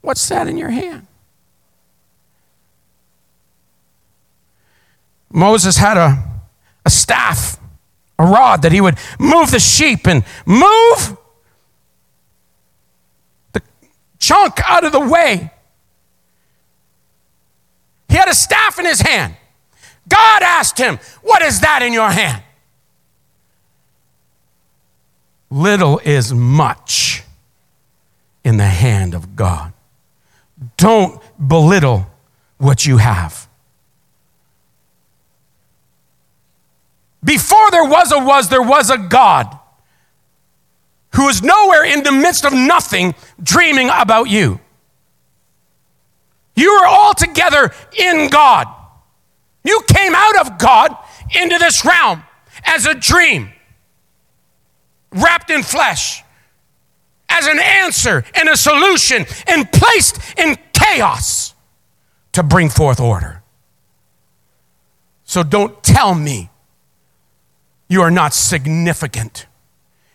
What's 0.00 0.28
that 0.28 0.48
in 0.48 0.56
your 0.56 0.70
hand? 0.70 1.06
Moses 5.30 5.76
had 5.76 5.96
a, 5.96 6.24
a 6.86 6.90
staff, 6.90 7.58
a 8.18 8.24
rod 8.24 8.62
that 8.62 8.72
he 8.72 8.80
would 8.80 8.96
move 9.18 9.50
the 9.50 9.60
sheep 9.60 10.06
and 10.06 10.24
move 10.46 11.16
the 13.52 13.62
chunk 14.18 14.60
out 14.64 14.84
of 14.84 14.92
the 14.92 15.00
way. 15.00 15.52
He 18.08 18.16
had 18.16 18.28
a 18.28 18.34
staff 18.34 18.78
in 18.78 18.86
his 18.86 19.00
hand. 19.00 19.34
God 20.08 20.42
asked 20.42 20.78
him, 20.78 20.98
What 21.22 21.42
is 21.42 21.60
that 21.60 21.82
in 21.82 21.92
your 21.92 22.10
hand? 22.10 22.42
Little 25.50 25.98
is 25.98 26.32
much 26.32 27.22
in 28.44 28.56
the 28.56 28.66
hand 28.66 29.14
of 29.14 29.36
God. 29.36 29.72
Don't 30.76 31.22
belittle 31.46 32.06
what 32.58 32.84
you 32.84 32.96
have. 32.98 33.48
Before 37.22 37.70
there 37.70 37.84
was 37.84 38.12
a 38.12 38.18
was, 38.18 38.48
there 38.48 38.62
was 38.62 38.90
a 38.90 38.98
God 38.98 39.58
who 41.14 41.28
is 41.28 41.42
nowhere 41.42 41.84
in 41.84 42.02
the 42.02 42.12
midst 42.12 42.44
of 42.44 42.52
nothing 42.52 43.14
dreaming 43.42 43.90
about 43.92 44.28
you. 44.28 44.60
You 46.58 46.70
are 46.70 46.86
all 46.86 47.14
together 47.14 47.70
in 47.96 48.28
God. 48.30 48.66
You 49.62 49.80
came 49.86 50.12
out 50.12 50.38
of 50.40 50.58
God 50.58 50.96
into 51.40 51.56
this 51.56 51.84
realm 51.84 52.24
as 52.64 52.84
a 52.84 52.94
dream, 52.94 53.52
wrapped 55.12 55.50
in 55.50 55.62
flesh, 55.62 56.24
as 57.28 57.46
an 57.46 57.60
answer 57.60 58.24
and 58.34 58.48
a 58.48 58.56
solution, 58.56 59.24
and 59.46 59.70
placed 59.70 60.18
in 60.36 60.58
chaos 60.72 61.54
to 62.32 62.42
bring 62.42 62.70
forth 62.70 62.98
order. 62.98 63.44
So 65.22 65.44
don't 65.44 65.80
tell 65.84 66.12
me 66.12 66.50
you 67.88 68.02
are 68.02 68.10
not 68.10 68.34
significant 68.34 69.46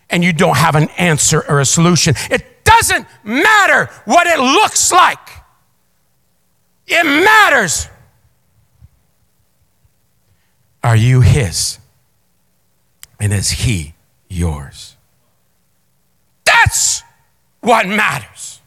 and 0.09 0.25
you 0.25 0.33
don't 0.33 0.57
have 0.57 0.75
an 0.75 0.89
answer 0.97 1.45
or 1.47 1.61
a 1.61 1.65
solution. 1.65 2.15
It 2.29 2.65
doesn't 2.65 3.07
matter 3.23 3.89
what 4.03 4.27
it 4.27 4.39
looks 4.39 4.91
like, 4.91 5.22
it 6.87 7.03
matters. 7.03 7.87
Are 10.83 10.95
you 10.95 11.21
His? 11.21 11.79
And 13.19 13.31
is 13.31 13.51
He 13.51 13.93
yours? 14.27 14.95
That's 16.45 17.03
what 17.61 17.87
matters. 17.87 18.59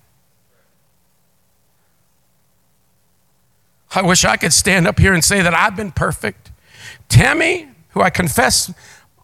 I 3.95 4.03
wish 4.03 4.25
I 4.25 4.37
could 4.37 4.53
stand 4.53 4.87
up 4.87 4.99
here 4.99 5.15
and 5.15 5.25
say 5.25 5.41
that 5.41 5.55
I've 5.55 5.75
been 5.75 5.91
perfect. 5.91 6.51
Tammy, 7.09 7.69
who 7.91 8.03
I 8.03 8.11
confess 8.11 8.73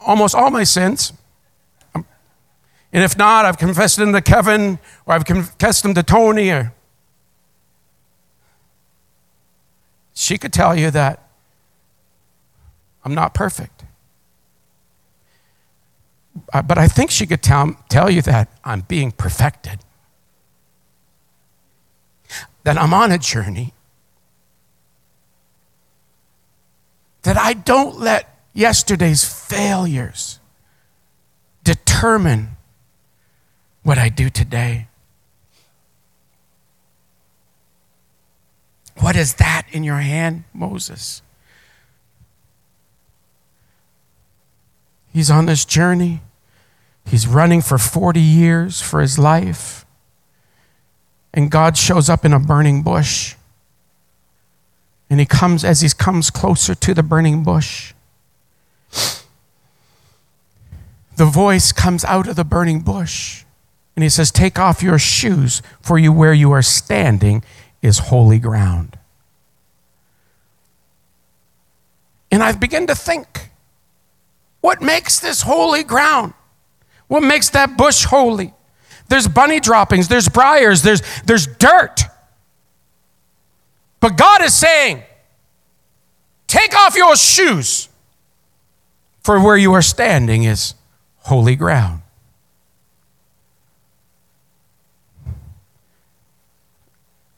almost 0.00 0.34
all 0.34 0.50
my 0.50 0.64
sins. 0.64 1.12
Um, 1.94 2.06
and 2.92 3.04
if 3.04 3.18
not, 3.18 3.44
I've 3.44 3.58
confessed 3.58 3.98
them 3.98 4.12
to 4.12 4.22
Kevin 4.22 4.78
or 5.04 5.14
I've 5.14 5.26
confessed 5.26 5.82
them 5.82 5.92
to 5.94 6.02
Tony. 6.02 6.50
Or 6.50 6.72
she 10.14 10.38
could 10.38 10.52
tell 10.52 10.76
you 10.76 10.90
that 10.90 11.28
I'm 13.04 13.14
not 13.14 13.34
perfect. 13.34 13.84
Uh, 16.52 16.62
but 16.62 16.78
I 16.78 16.88
think 16.88 17.10
she 17.10 17.26
could 17.26 17.42
tell, 17.42 17.76
tell 17.88 18.10
you 18.10 18.22
that 18.22 18.48
I'm 18.64 18.82
being 18.82 19.12
perfected. 19.12 19.80
That 22.64 22.78
I'm 22.78 22.94
on 22.94 23.10
a 23.12 23.18
journey. 23.18 23.74
That 27.22 27.36
I 27.36 27.52
don't 27.52 27.98
let 27.98 28.28
yesterday's 28.52 29.24
failures 29.24 30.38
determine 31.64 32.56
what 33.82 33.98
I 33.98 34.08
do 34.08 34.30
today. 34.30 34.88
What 38.98 39.16
is 39.16 39.34
that 39.34 39.66
in 39.72 39.84
your 39.84 39.98
hand, 39.98 40.44
Moses? 40.52 41.22
He's 45.12 45.30
on 45.30 45.46
this 45.46 45.64
journey. 45.64 46.22
He's 47.04 47.26
running 47.26 47.60
for 47.60 47.78
40 47.78 48.20
years 48.20 48.80
for 48.80 49.00
his 49.00 49.18
life. 49.18 49.84
And 51.34 51.50
God 51.50 51.76
shows 51.76 52.08
up 52.08 52.24
in 52.24 52.32
a 52.32 52.38
burning 52.40 52.82
bush. 52.82 53.34
And 55.10 55.20
he 55.20 55.26
comes, 55.26 55.64
as 55.64 55.82
he 55.82 55.88
comes 55.90 56.30
closer 56.30 56.74
to 56.74 56.94
the 56.94 57.02
burning 57.02 57.42
bush, 57.42 57.92
the 61.16 61.26
voice 61.26 61.72
comes 61.72 62.04
out 62.04 62.26
of 62.26 62.36
the 62.36 62.44
burning 62.44 62.80
bush. 62.80 63.44
And 63.94 64.02
he 64.02 64.08
says, 64.08 64.30
Take 64.30 64.58
off 64.58 64.82
your 64.82 64.98
shoes, 64.98 65.60
for 65.82 65.98
you 65.98 66.12
where 66.12 66.32
you 66.32 66.50
are 66.52 66.62
standing 66.62 67.44
is 67.82 67.98
holy 67.98 68.38
ground. 68.38 68.98
And 72.30 72.42
I've 72.42 72.60
begun 72.60 72.86
to 72.86 72.94
think, 72.94 73.50
what 74.62 74.80
makes 74.80 75.20
this 75.20 75.42
holy 75.42 75.82
ground? 75.82 76.32
What 77.08 77.22
makes 77.22 77.50
that 77.50 77.76
bush 77.76 78.04
holy? 78.04 78.54
There's 79.08 79.28
bunny 79.28 79.60
droppings, 79.60 80.08
there's 80.08 80.28
briars, 80.28 80.82
there's, 80.82 81.02
there's 81.24 81.46
dirt. 81.46 82.02
But 84.00 84.16
God 84.16 84.42
is 84.42 84.54
saying, 84.54 85.02
take 86.46 86.74
off 86.74 86.96
your 86.96 87.16
shoes, 87.16 87.88
for 89.22 89.40
where 89.40 89.56
you 89.56 89.72
are 89.74 89.82
standing 89.82 90.44
is 90.44 90.74
holy 91.18 91.56
ground. 91.56 92.01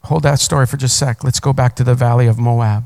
Hold 0.05 0.23
that 0.23 0.39
story 0.39 0.67
for 0.67 0.77
just 0.77 1.01
a 1.01 1.05
sec. 1.05 1.23
Let's 1.23 1.39
go 1.39 1.51
back 1.51 1.75
to 1.77 1.83
the 1.83 1.95
valley 1.95 2.27
of 2.27 2.37
Moab. 2.37 2.85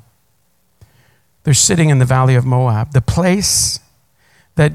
They're 1.44 1.54
sitting 1.54 1.90
in 1.90 2.00
the 2.00 2.06
valley 2.06 2.36
of 2.36 2.46
Moab, 2.46 2.94
the 2.94 3.02
place 3.02 3.80
that 4.56 4.72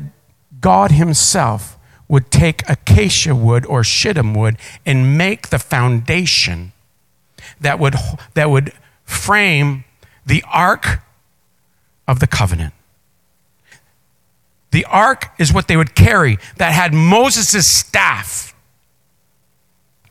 God 0.61 0.91
Himself 0.91 1.79
would 2.07 2.31
take 2.31 2.69
acacia 2.69 3.35
wood 3.35 3.65
or 3.67 3.83
shittim 3.83 4.35
wood 4.35 4.59
and 4.85 5.17
make 5.17 5.49
the 5.49 5.59
foundation 5.59 6.73
that 7.61 7.79
would, 7.79 7.95
that 8.35 8.51
would 8.51 8.73
frame 9.05 9.85
the 10.27 10.45
ark 10.53 11.01
of 12.07 12.21
the 12.21 12.27
covenant. 12.27 12.75
The 14.71 14.85
ark 14.87 15.31
is 15.39 15.53
what 15.53 15.69
they 15.69 15.77
would 15.77 15.95
carry 15.95 16.39
that 16.57 16.73
had 16.73 16.93
Moses' 16.93 17.67
staff. 17.67 18.55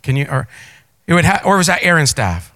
Can 0.02 0.16
you, 0.16 0.26
or 0.30 0.48
it 1.08 1.14
would 1.14 1.26
have, 1.26 1.46
or 1.46 1.58
was 1.58 1.68
that 1.68 1.84
Aaron's 1.84 2.10
staff? 2.10 2.54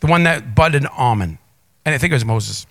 The 0.00 0.06
one 0.06 0.24
that 0.24 0.54
budded 0.54 0.86
almond. 0.86 1.38
And 1.84 1.94
I 1.94 1.98
think 1.98 2.12
it 2.12 2.16
was 2.16 2.24
Moses. 2.24 2.66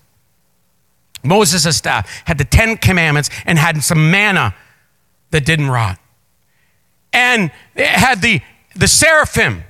Moses' 1.24 1.76
staff 1.76 2.10
had 2.26 2.38
the 2.38 2.46
Ten 2.46 2.78
Commandments 2.78 3.30
and 3.46 3.58
had 3.58 3.84
some 3.84 4.12
manna 4.12 4.56
that 5.32 5.46
didn't 5.46 5.70
rot. 5.70 6.00
And 7.12 7.52
it 7.76 7.88
had 7.88 8.22
the, 8.22 8.42
the 8.76 8.88
seraphim. 8.88 9.64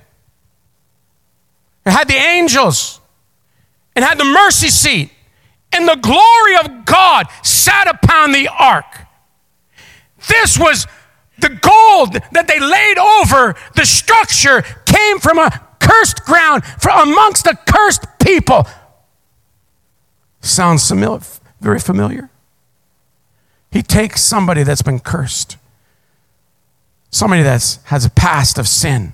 It 1.86 1.90
had 1.90 2.08
the 2.08 2.14
angels. 2.14 3.00
It 3.96 4.02
had 4.02 4.18
the 4.18 4.24
mercy 4.24 4.68
seat. 4.68 5.10
And 5.72 5.88
the 5.88 5.96
glory 5.96 6.56
of 6.64 6.84
God 6.84 7.26
sat 7.42 7.88
upon 7.88 8.32
the 8.32 8.48
ark. 8.48 9.06
This 10.28 10.58
was 10.58 10.86
the 11.38 11.50
gold 11.50 12.14
that 12.32 12.46
they 12.48 12.60
laid 12.60 12.98
over 12.98 13.54
the 13.74 13.86
structure 13.86 14.62
came 14.84 15.18
from 15.18 15.38
a 15.38 15.66
cursed 15.80 16.24
ground 16.24 16.64
from 16.64 17.08
amongst 17.08 17.46
a 17.46 17.56
cursed 17.66 18.04
people. 18.18 18.66
Sounds 20.40 20.90
very 21.60 21.78
familiar. 21.78 22.30
He 23.70 23.82
takes 23.82 24.22
somebody 24.22 24.62
that's 24.62 24.82
been 24.82 25.00
cursed, 25.00 25.56
somebody 27.10 27.42
that 27.42 27.78
has 27.84 28.04
a 28.04 28.10
past 28.10 28.58
of 28.58 28.66
sin, 28.66 29.12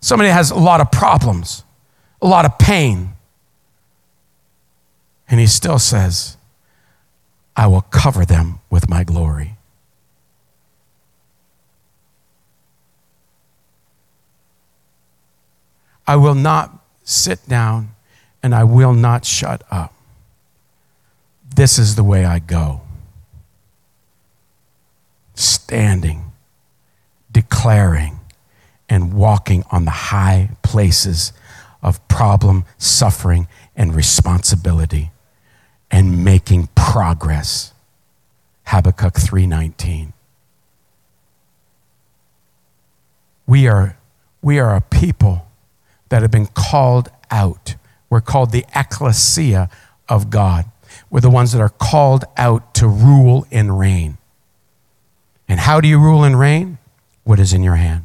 somebody 0.00 0.28
that 0.28 0.34
has 0.34 0.50
a 0.50 0.56
lot 0.56 0.80
of 0.80 0.90
problems, 0.90 1.64
a 2.20 2.26
lot 2.26 2.44
of 2.44 2.58
pain, 2.58 3.14
and 5.28 5.38
he 5.38 5.46
still 5.46 5.78
says, 5.78 6.36
I 7.54 7.66
will 7.66 7.82
cover 7.82 8.24
them 8.24 8.60
with 8.70 8.88
my 8.88 9.04
glory. 9.04 9.57
I 16.08 16.16
will 16.16 16.34
not 16.34 16.82
sit 17.04 17.46
down 17.46 17.94
and 18.42 18.54
I 18.54 18.64
will 18.64 18.94
not 18.94 19.26
shut 19.26 19.62
up. 19.70 19.92
This 21.54 21.78
is 21.78 21.96
the 21.96 22.02
way 22.02 22.24
I 22.24 22.38
go 22.38 22.80
standing, 25.34 26.32
declaring, 27.30 28.18
and 28.88 29.12
walking 29.12 29.62
on 29.70 29.84
the 29.84 29.90
high 29.90 30.50
places 30.62 31.32
of 31.82 32.06
problem, 32.08 32.64
suffering, 32.78 33.46
and 33.76 33.94
responsibility, 33.94 35.10
and 35.90 36.24
making 36.24 36.68
progress. 36.74 37.74
Habakkuk 38.64 39.14
3:19. 39.14 40.14
We 43.46 43.68
are, 43.68 43.96
we 44.40 44.58
are 44.58 44.74
a 44.74 44.80
people 44.80 45.47
that 46.08 46.22
have 46.22 46.30
been 46.30 46.46
called 46.46 47.10
out. 47.30 47.76
We're 48.10 48.20
called 48.20 48.52
the 48.52 48.64
ecclesia 48.74 49.68
of 50.08 50.30
God. 50.30 50.64
We're 51.10 51.20
the 51.20 51.30
ones 51.30 51.52
that 51.52 51.60
are 51.60 51.68
called 51.68 52.24
out 52.36 52.74
to 52.74 52.88
rule 52.88 53.46
and 53.50 53.78
reign. 53.78 54.18
And 55.48 55.60
how 55.60 55.80
do 55.80 55.88
you 55.88 55.98
rule 55.98 56.24
and 56.24 56.38
reign? 56.38 56.78
What 57.24 57.38
is 57.38 57.52
in 57.52 57.62
your 57.62 57.76
hand? 57.76 58.04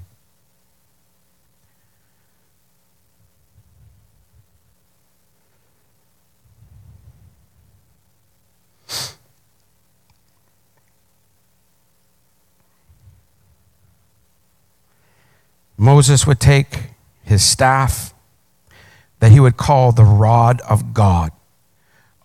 Moses 15.78 16.26
would 16.26 16.40
take 16.40 16.93
his 17.24 17.44
staff 17.44 18.14
that 19.20 19.32
he 19.32 19.40
would 19.40 19.58
call 19.58 19.92
the 19.92 20.04
rod 20.04 20.62
of 20.62 20.94
God. 20.94 21.32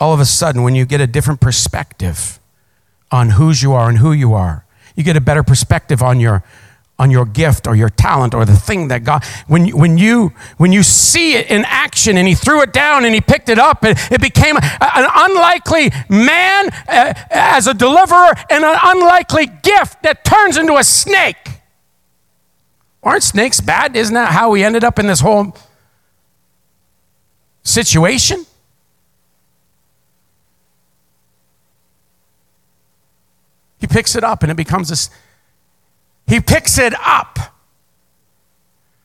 All 0.01 0.13
of 0.13 0.21
a 0.21 0.25
sudden, 0.25 0.63
when 0.63 0.75
you 0.75 0.85
get 0.85 1.01
a 1.01 1.07
different 1.07 1.41
perspective 1.41 2.41
on 3.11 3.31
whose 3.31 3.63
you 3.63 3.73
are 3.73 3.89
and 3.89 3.99
who 3.99 4.13
you 4.13 4.35
are, 4.35 4.65
you 4.95 5.05
get 5.05 5.17
a 5.17 5.21
better 5.21 5.43
perspective 5.43 6.03
on 6.03 6.21
your 6.21 6.43
on 6.99 7.11
your 7.11 7.25
gift 7.25 7.67
or 7.67 7.77
your 7.77 7.89
talent 7.89 8.35
or 8.35 8.45
the 8.45 8.57
thing 8.57 8.89
that 8.89 9.05
God, 9.05 9.25
when, 9.47 9.67
you, 9.67 9.77
when, 9.77 9.99
you, 9.99 10.33
when 10.57 10.73
you 10.73 10.83
see 10.83 11.35
it 11.35 11.49
in 11.49 11.65
action 11.67 12.17
and 12.17 12.27
he 12.27 12.35
threw 12.35 12.61
it 12.63 12.73
down 12.73 13.05
and 13.05 13.15
he 13.15 13.21
picked 13.21 13.49
it 13.49 13.59
up, 13.59 13.85
it, 13.85 13.97
it 14.11 14.21
became 14.21 14.57
an 14.57 15.09
unlikely 15.15 15.91
man 16.09 16.71
uh, 16.89 17.15
as 17.31 17.69
a 17.69 17.75
deliverer 17.75 18.33
and 18.51 18.65
an 18.65 18.79
unlikely 18.83 19.47
gift 19.63 20.03
that 20.03 20.25
turns 20.25 20.57
into 20.57 20.75
a 20.75 20.83
snake. 20.83 21.37
Aren't 23.03 23.23
snakes 23.23 23.61
bad? 23.61 23.97
Isn't 23.97 24.15
that 24.15 24.33
how 24.33 24.51
we 24.51 24.65
ended 24.65 24.85
up 24.85 24.99
in 24.99 25.07
this 25.07 25.21
whole 25.21 25.57
situation? 27.63 28.45
He 33.81 33.87
picks 33.87 34.17
it 34.17 34.25
up 34.25 34.43
and 34.43 34.51
it 34.51 34.57
becomes 34.57 34.89
this. 34.89 35.11
He 36.27 36.41
picks 36.41 36.79
it 36.79 36.95
up. 36.99 37.39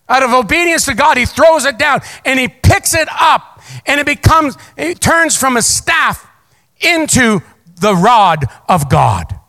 Out 0.09 0.23
of 0.23 0.31
obedience 0.33 0.85
to 0.85 0.95
God, 0.95 1.17
he 1.17 1.25
throws 1.25 1.65
it 1.65 1.77
down 1.77 2.01
and 2.25 2.39
he 2.39 2.47
picks 2.47 2.93
it 2.93 3.07
up 3.11 3.61
and 3.85 3.99
it 3.99 4.05
becomes, 4.05 4.57
it 4.75 4.99
turns 4.99 5.37
from 5.37 5.55
a 5.55 5.61
staff 5.61 6.27
into 6.81 7.41
the 7.79 7.95
rod 7.95 8.45
of 8.67 8.89
God. 8.89 9.39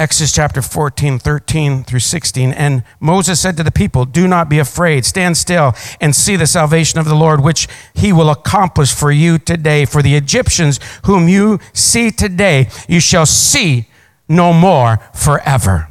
Exodus 0.00 0.32
chapter 0.32 0.62
14, 0.62 1.18
13 1.18 1.84
through 1.84 1.98
16. 1.98 2.52
And 2.54 2.84
Moses 3.00 3.38
said 3.38 3.58
to 3.58 3.62
the 3.62 3.70
people, 3.70 4.06
Do 4.06 4.26
not 4.26 4.48
be 4.48 4.58
afraid. 4.58 5.04
Stand 5.04 5.36
still 5.36 5.74
and 6.00 6.16
see 6.16 6.36
the 6.36 6.46
salvation 6.46 6.98
of 6.98 7.04
the 7.04 7.14
Lord, 7.14 7.42
which 7.42 7.68
he 7.92 8.10
will 8.10 8.30
accomplish 8.30 8.94
for 8.94 9.12
you 9.12 9.36
today. 9.36 9.84
For 9.84 10.00
the 10.00 10.14
Egyptians 10.14 10.80
whom 11.04 11.28
you 11.28 11.60
see 11.74 12.10
today, 12.10 12.70
you 12.88 12.98
shall 12.98 13.26
see 13.26 13.88
no 14.26 14.54
more 14.54 15.00
forever. 15.14 15.88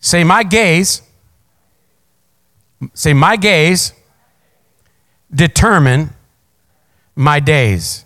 Say, 0.00 0.24
My 0.24 0.42
gaze, 0.42 1.02
say, 2.94 3.12
My 3.12 3.36
gaze 3.36 3.92
determine 5.32 6.10
my 7.14 7.38
days. 7.38 8.03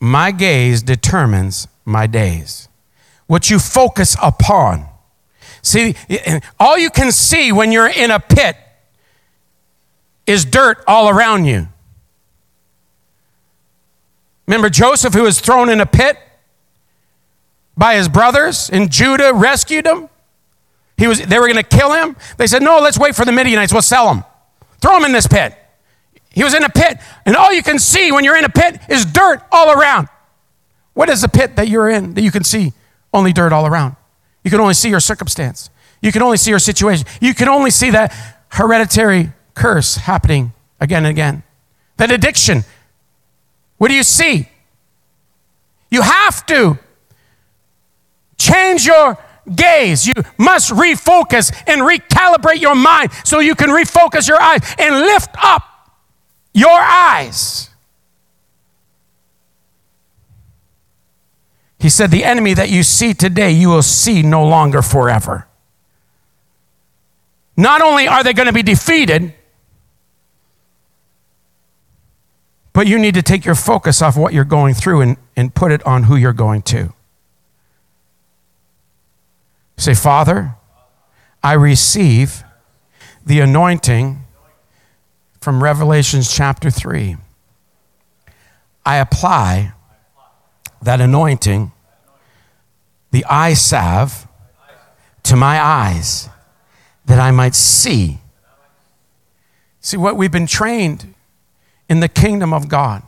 My 0.00 0.32
gaze 0.32 0.82
determines 0.82 1.68
my 1.84 2.06
days. 2.06 2.68
What 3.26 3.50
you 3.50 3.58
focus 3.58 4.16
upon. 4.20 4.86
See, 5.62 5.94
all 6.58 6.78
you 6.78 6.90
can 6.90 7.12
see 7.12 7.52
when 7.52 7.70
you're 7.70 7.86
in 7.86 8.10
a 8.10 8.18
pit 8.18 8.56
is 10.26 10.44
dirt 10.44 10.82
all 10.86 11.08
around 11.08 11.44
you. 11.44 11.68
Remember 14.46 14.70
Joseph, 14.70 15.14
who 15.14 15.22
was 15.22 15.38
thrown 15.40 15.68
in 15.68 15.80
a 15.80 15.86
pit? 15.86 16.16
by 17.80 17.94
his 17.94 18.10
brothers, 18.10 18.68
and 18.68 18.90
Judah 18.90 19.32
rescued 19.32 19.86
him. 19.86 20.10
He 20.98 21.06
was, 21.06 21.18
they 21.18 21.38
were 21.38 21.48
going 21.48 21.64
to 21.64 21.76
kill 21.76 21.94
him. 21.94 22.14
They 22.36 22.46
said, 22.46 22.62
No, 22.62 22.78
let's 22.78 22.98
wait 22.98 23.16
for 23.16 23.24
the 23.24 23.32
Midianites. 23.32 23.72
We'll 23.72 23.80
sell 23.80 24.12
him. 24.12 24.22
Throw 24.82 24.98
him 24.98 25.04
in 25.04 25.12
this 25.12 25.26
pit. 25.26 25.56
He 26.32 26.44
was 26.44 26.54
in 26.54 26.62
a 26.62 26.68
pit, 26.68 26.98
and 27.26 27.36
all 27.36 27.52
you 27.52 27.62
can 27.62 27.78
see 27.78 28.12
when 28.12 28.24
you're 28.24 28.36
in 28.36 28.44
a 28.44 28.50
pit 28.50 28.80
is 28.88 29.04
dirt 29.04 29.42
all 29.50 29.72
around. 29.72 30.08
What 30.94 31.08
is 31.08 31.22
the 31.22 31.28
pit 31.28 31.56
that 31.56 31.68
you're 31.68 31.88
in 31.88 32.14
that 32.14 32.22
you 32.22 32.30
can 32.30 32.44
see? 32.44 32.72
Only 33.12 33.32
dirt 33.32 33.52
all 33.52 33.66
around. 33.66 33.96
You 34.44 34.50
can 34.50 34.60
only 34.60 34.74
see 34.74 34.88
your 34.88 35.00
circumstance. 35.00 35.70
You 36.00 36.12
can 36.12 36.22
only 36.22 36.36
see 36.36 36.50
your 36.50 36.58
situation. 36.58 37.06
You 37.20 37.34
can 37.34 37.48
only 37.48 37.70
see 37.70 37.90
that 37.90 38.14
hereditary 38.48 39.32
curse 39.54 39.96
happening 39.96 40.52
again 40.80 41.04
and 41.04 41.10
again. 41.10 41.42
That 41.96 42.10
addiction. 42.10 42.64
What 43.78 43.88
do 43.88 43.94
you 43.94 44.02
see? 44.02 44.48
You 45.90 46.02
have 46.02 46.46
to 46.46 46.78
change 48.38 48.86
your 48.86 49.18
gaze. 49.54 50.06
You 50.06 50.14
must 50.38 50.70
refocus 50.70 51.52
and 51.66 51.82
recalibrate 51.82 52.60
your 52.60 52.74
mind 52.74 53.10
so 53.24 53.40
you 53.40 53.54
can 53.54 53.70
refocus 53.70 54.28
your 54.28 54.40
eyes 54.40 54.60
and 54.78 54.94
lift 54.94 55.30
up 55.42 55.69
your 56.52 56.78
eyes. 56.78 57.70
He 61.78 61.88
said, 61.88 62.10
The 62.10 62.24
enemy 62.24 62.54
that 62.54 62.68
you 62.68 62.82
see 62.82 63.14
today, 63.14 63.50
you 63.50 63.68
will 63.68 63.82
see 63.82 64.22
no 64.22 64.46
longer 64.46 64.82
forever. 64.82 65.46
Not 67.56 67.82
only 67.82 68.06
are 68.06 68.22
they 68.22 68.32
going 68.32 68.46
to 68.46 68.52
be 68.52 68.62
defeated, 68.62 69.34
but 72.72 72.86
you 72.86 72.98
need 72.98 73.14
to 73.14 73.22
take 73.22 73.44
your 73.44 73.54
focus 73.54 74.00
off 74.00 74.16
what 74.16 74.32
you're 74.32 74.44
going 74.44 74.74
through 74.74 75.00
and, 75.00 75.16
and 75.36 75.54
put 75.54 75.72
it 75.72 75.84
on 75.86 76.04
who 76.04 76.16
you're 76.16 76.32
going 76.32 76.62
to. 76.62 76.92
Say, 79.76 79.94
Father, 79.94 80.54
I 81.42 81.54
receive 81.54 82.44
the 83.24 83.40
anointing 83.40 84.24
from 85.40 85.62
Revelations 85.62 86.32
chapter 86.32 86.70
3. 86.70 87.16
I 88.84 88.96
apply 88.96 89.72
that 90.82 91.00
anointing, 91.00 91.72
the 93.10 93.24
eye 93.24 93.54
salve, 93.54 94.26
to 95.22 95.36
my 95.36 95.60
eyes 95.60 96.28
that 97.06 97.18
I 97.18 97.30
might 97.30 97.54
see. 97.54 98.18
See, 99.80 99.96
what 99.96 100.16
we've 100.16 100.32
been 100.32 100.46
trained 100.46 101.14
in 101.88 102.00
the 102.00 102.08
kingdom 102.08 102.52
of 102.52 102.68
God 102.68 103.02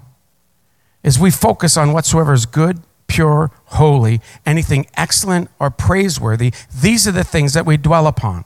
is 1.02 1.18
we 1.18 1.30
focus 1.30 1.76
on 1.76 1.92
whatsoever 1.92 2.32
is 2.32 2.46
good, 2.46 2.80
pure, 3.06 3.50
holy, 3.66 4.20
anything 4.46 4.86
excellent 4.96 5.50
or 5.58 5.70
praiseworthy. 5.70 6.52
These 6.80 7.06
are 7.06 7.12
the 7.12 7.24
things 7.24 7.52
that 7.52 7.66
we 7.66 7.76
dwell 7.76 8.06
upon. 8.06 8.44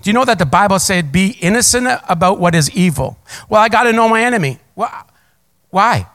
Do 0.00 0.10
you 0.10 0.14
know 0.14 0.24
that 0.24 0.38
the 0.38 0.46
Bible 0.46 0.78
said, 0.78 1.10
be 1.10 1.36
innocent 1.40 1.88
about 2.08 2.38
what 2.38 2.54
is 2.54 2.70
evil? 2.70 3.18
Well, 3.48 3.60
I 3.60 3.68
got 3.68 3.84
to 3.84 3.92
know 3.92 4.08
my 4.08 4.22
enemy. 4.22 4.58
Well, 4.76 4.90
why? 5.70 6.06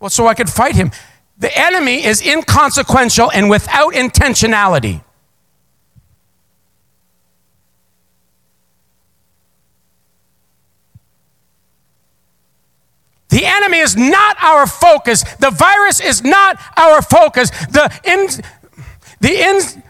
Well, 0.00 0.10
so 0.10 0.26
I 0.26 0.34
could 0.34 0.50
fight 0.50 0.74
him. 0.74 0.90
The 1.38 1.56
enemy 1.56 2.04
is 2.04 2.24
inconsequential 2.24 3.30
and 3.32 3.48
without 3.48 3.92
intentionality. 3.92 5.02
The 13.28 13.44
enemy 13.44 13.78
is 13.78 13.96
not 13.96 14.36
our 14.42 14.66
focus. 14.66 15.22
The 15.40 15.50
virus 15.50 16.00
is 16.00 16.24
not 16.24 16.58
our 16.76 17.02
focus. 17.02 17.50
The, 17.50 17.92
in, 18.04 18.28
the 19.20 19.42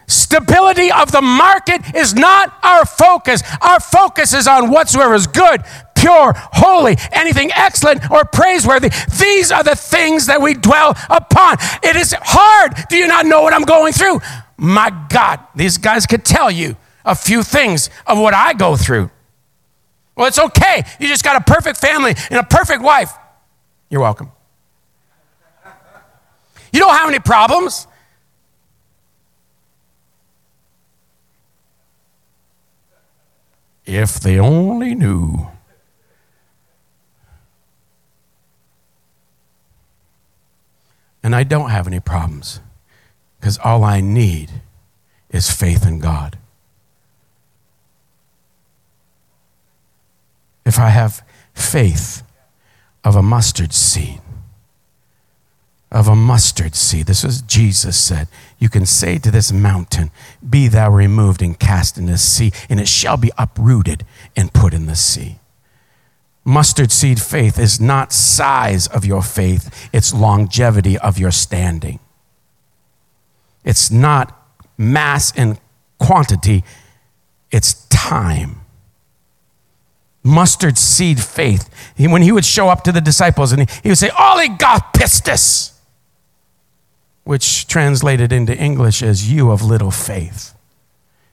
instability 0.07 0.91
of 0.91 1.11
the 1.11 1.21
market 1.21 1.95
is 1.95 2.13
not 2.13 2.57
our 2.63 2.85
focus. 2.85 3.43
Our 3.61 3.79
focus 3.79 4.33
is 4.33 4.47
on 4.47 4.71
whatsoever 4.71 5.13
is 5.13 5.27
good, 5.27 5.63
pure, 5.95 6.33
holy, 6.35 6.95
anything 7.11 7.51
excellent 7.53 8.09
or 8.09 8.23
praiseworthy. 8.23 8.89
These 9.19 9.51
are 9.51 9.63
the 9.63 9.75
things 9.75 10.27
that 10.27 10.41
we 10.41 10.53
dwell 10.53 10.95
upon. 11.09 11.57
It 11.83 11.95
is 11.95 12.15
hard. 12.19 12.73
Do 12.89 12.95
you 12.95 13.07
not 13.07 13.25
know 13.25 13.41
what 13.41 13.53
I'm 13.53 13.63
going 13.63 13.93
through? 13.93 14.21
My 14.57 14.91
God, 15.09 15.39
these 15.55 15.77
guys 15.77 16.05
could 16.05 16.23
tell 16.23 16.49
you 16.49 16.77
a 17.03 17.15
few 17.15 17.43
things 17.43 17.89
of 18.05 18.17
what 18.17 18.33
I 18.33 18.53
go 18.53 18.75
through. 18.75 19.11
Well, 20.15 20.27
it's 20.27 20.39
okay. 20.39 20.83
You 20.99 21.07
just 21.07 21.23
got 21.23 21.35
a 21.35 21.41
perfect 21.41 21.77
family 21.77 22.15
and 22.31 22.39
a 22.39 22.43
perfect 22.43 22.81
wife. 22.81 23.11
You're 23.89 24.01
welcome. 24.01 24.31
You 26.73 26.79
don't 26.79 26.95
have 26.95 27.07
any 27.07 27.19
problems. 27.19 27.87
If 33.87 34.19
they 34.19 34.37
only 34.37 34.93
knew. 34.93 35.47
And 41.23 41.33
I 41.33 41.43
don't 41.43 41.69
have 41.69 41.87
any 41.87 42.01
problems 42.01 42.59
because 43.39 43.57
all 43.63 43.83
I 43.83 44.01
need 44.01 44.51
is 45.29 45.49
faith 45.49 45.85
in 45.85 45.99
God. 45.99 46.37
If 50.65 50.77
I 50.77 50.89
have 50.89 51.23
faith 51.53 52.23
of 53.05 53.15
a 53.15 53.21
mustard 53.21 53.73
seed, 53.73 54.19
of 55.91 56.07
a 56.07 56.15
mustard 56.15 56.75
seed. 56.75 57.05
This 57.05 57.23
is 57.23 57.41
Jesus 57.41 57.99
said. 57.99 58.27
You 58.59 58.69
can 58.69 58.85
say 58.85 59.19
to 59.19 59.29
this 59.29 59.51
mountain, 59.51 60.09
Be 60.47 60.67
thou 60.67 60.91
removed 60.91 61.41
and 61.41 61.59
cast 61.59 61.97
in 61.97 62.07
the 62.07 62.17
sea, 62.17 62.51
and 62.69 62.79
it 62.79 62.87
shall 62.87 63.17
be 63.17 63.31
uprooted 63.37 64.05
and 64.35 64.53
put 64.53 64.73
in 64.73 64.87
the 64.87 64.95
sea. 64.95 65.39
Mustard 66.43 66.91
seed 66.91 67.21
faith 67.21 67.59
is 67.59 67.79
not 67.79 68.13
size 68.13 68.87
of 68.87 69.05
your 69.05 69.21
faith, 69.21 69.89
it's 69.91 70.13
longevity 70.13 70.97
of 70.97 71.19
your 71.19 71.31
standing. 71.31 71.99
It's 73.63 73.91
not 73.91 74.33
mass 74.77 75.33
and 75.35 75.59
quantity, 75.99 76.63
it's 77.51 77.85
time. 77.87 78.61
Mustard 80.23 80.77
seed 80.77 81.21
faith. 81.21 81.69
When 81.97 82.21
he 82.21 82.31
would 82.31 82.45
show 82.45 82.69
up 82.69 82.83
to 82.83 82.91
the 82.91 83.01
disciples 83.01 83.51
and 83.51 83.69
he, 83.69 83.89
would 83.89 83.97
say, 83.97 84.09
Oligoth 84.09 84.93
pistis, 84.93 85.76
which 87.27 87.67
translated 87.67 88.31
into 88.31 88.57
English 88.57 89.03
as 89.03 89.31
you 89.31 89.51
of 89.51 89.61
little 89.61 89.91
faith. 89.91 90.53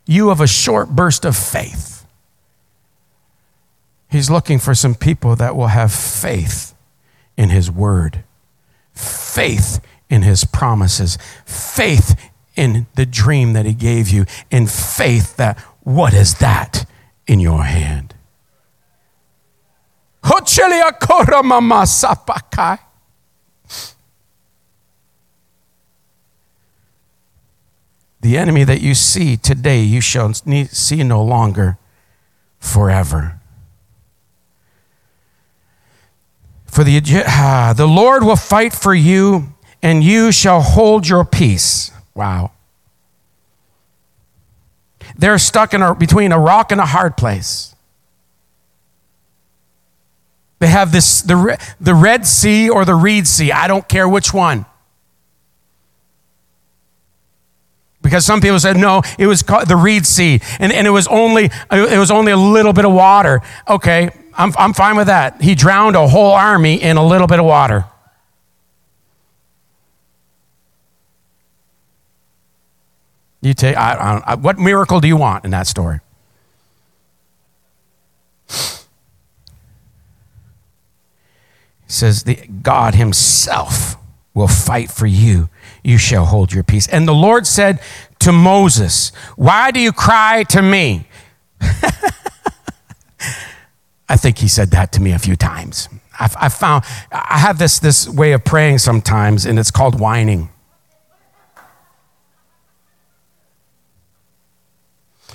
You 0.06 0.30
of 0.30 0.40
a 0.40 0.46
short 0.46 0.90
burst 0.90 1.24
of 1.24 1.36
faith. 1.36 2.04
He's 4.10 4.28
looking 4.28 4.58
for 4.58 4.74
some 4.74 4.94
people 4.94 5.36
that 5.36 5.56
will 5.56 5.68
have 5.68 5.92
faith 5.92 6.74
in 7.36 7.50
His 7.50 7.70
Word, 7.70 8.24
faith 8.92 9.80
in 10.10 10.22
His 10.22 10.44
promises, 10.44 11.16
faith 11.46 12.20
in 12.56 12.86
the 12.96 13.06
dream 13.06 13.52
that 13.52 13.64
He 13.64 13.72
gave 13.72 14.08
you, 14.08 14.26
and 14.50 14.70
faith 14.70 15.36
that 15.36 15.58
what 15.82 16.12
is 16.12 16.34
that 16.34 16.86
in 17.26 17.38
your 17.40 17.64
hand? 17.64 18.14
The 28.24 28.38
enemy 28.38 28.64
that 28.64 28.80
you 28.80 28.94
see 28.94 29.36
today, 29.36 29.82
you 29.82 30.00
shall 30.00 30.32
see 30.32 31.04
no 31.04 31.22
longer 31.22 31.76
forever. 32.58 33.38
For 36.64 36.84
the, 36.84 37.00
the 37.76 37.86
Lord 37.86 38.24
will 38.24 38.36
fight 38.36 38.72
for 38.72 38.94
you, 38.94 39.52
and 39.82 40.02
you 40.02 40.32
shall 40.32 40.62
hold 40.62 41.06
your 41.06 41.26
peace. 41.26 41.90
Wow. 42.14 42.52
They're 45.18 45.36
stuck 45.36 45.74
in 45.74 45.82
a, 45.82 45.94
between 45.94 46.32
a 46.32 46.38
rock 46.38 46.72
and 46.72 46.80
a 46.80 46.86
hard 46.86 47.18
place. 47.18 47.74
They 50.60 50.68
have 50.68 50.92
this 50.92 51.20
the, 51.20 51.58
the 51.78 51.94
Red 51.94 52.26
Sea 52.26 52.70
or 52.70 52.86
the 52.86 52.94
Reed 52.94 53.26
Sea. 53.26 53.52
I 53.52 53.68
don't 53.68 53.86
care 53.86 54.08
which 54.08 54.32
one. 54.32 54.64
Because 58.04 58.24
some 58.24 58.40
people 58.40 58.60
said 58.60 58.76
no 58.76 59.02
it 59.18 59.26
was 59.26 59.42
the 59.42 59.76
reed 59.76 60.06
sea 60.06 60.40
and, 60.60 60.72
and 60.72 60.86
it 60.86 60.90
was 60.90 61.08
only 61.08 61.50
it 61.72 61.98
was 61.98 62.12
only 62.12 62.30
a 62.30 62.36
little 62.36 62.72
bit 62.72 62.84
of 62.84 62.92
water 62.92 63.40
okay 63.68 64.10
I'm, 64.36 64.52
I'm 64.58 64.72
fine 64.72 64.96
with 64.96 65.06
that. 65.06 65.40
He 65.40 65.54
drowned 65.54 65.96
a 65.96 66.08
whole 66.08 66.32
army 66.32 66.82
in 66.82 66.96
a 66.96 67.06
little 67.06 67.26
bit 67.26 67.38
of 67.38 67.44
water. 67.44 67.84
You 73.40 73.54
take, 73.54 73.76
I, 73.76 74.22
I, 74.26 74.34
what 74.34 74.58
miracle 74.58 75.00
do 75.00 75.08
you 75.08 75.16
want 75.16 75.44
in 75.44 75.50
that 75.50 75.66
story? 75.66 76.00
He 81.86 81.92
says 81.92 82.24
the 82.24 82.36
God 82.62 82.94
Himself 82.94 83.96
will 84.32 84.48
fight 84.48 84.90
for 84.90 85.06
you. 85.06 85.50
You 85.84 85.98
shall 85.98 86.24
hold 86.24 86.52
your 86.52 86.64
peace. 86.64 86.88
And 86.88 87.06
the 87.06 87.14
Lord 87.14 87.46
said 87.46 87.78
to 88.20 88.32
Moses, 88.32 89.12
Why 89.36 89.70
do 89.70 89.78
you 89.78 89.92
cry 89.92 90.42
to 90.44 90.62
me? 90.62 91.06
I 94.08 94.16
think 94.16 94.38
he 94.38 94.48
said 94.48 94.70
that 94.70 94.92
to 94.92 95.02
me 95.02 95.12
a 95.12 95.18
few 95.18 95.36
times. 95.36 95.88
I 96.18 96.48
found, 96.48 96.84
I 97.10 97.38
have 97.38 97.58
this, 97.58 97.80
this 97.80 98.08
way 98.08 98.32
of 98.32 98.44
praying 98.44 98.78
sometimes, 98.78 99.44
and 99.46 99.58
it's 99.58 99.72
called 99.72 99.98
whining. 99.98 100.48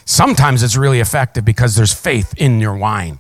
Sometimes 0.06 0.64
it's 0.64 0.78
really 0.78 1.02
effective 1.02 1.43
because 1.43 1.76
there's 1.76 1.93
faith 1.93 2.34
in 2.38 2.60
your 2.60 2.76
whine. 2.76 3.20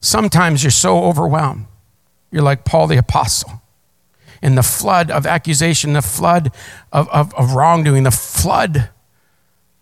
Sometimes 0.00 0.62
you're 0.62 0.70
so 0.70 1.04
overwhelmed. 1.04 1.66
You're 2.36 2.44
like 2.44 2.66
Paul 2.66 2.86
the 2.86 2.98
Apostle. 2.98 3.62
In 4.42 4.56
the 4.56 4.62
flood 4.62 5.10
of 5.10 5.24
accusation, 5.24 5.94
the 5.94 6.02
flood 6.02 6.52
of, 6.92 7.08
of, 7.08 7.34
of 7.34 7.54
wrongdoing, 7.54 8.02
the 8.02 8.10
flood 8.10 8.90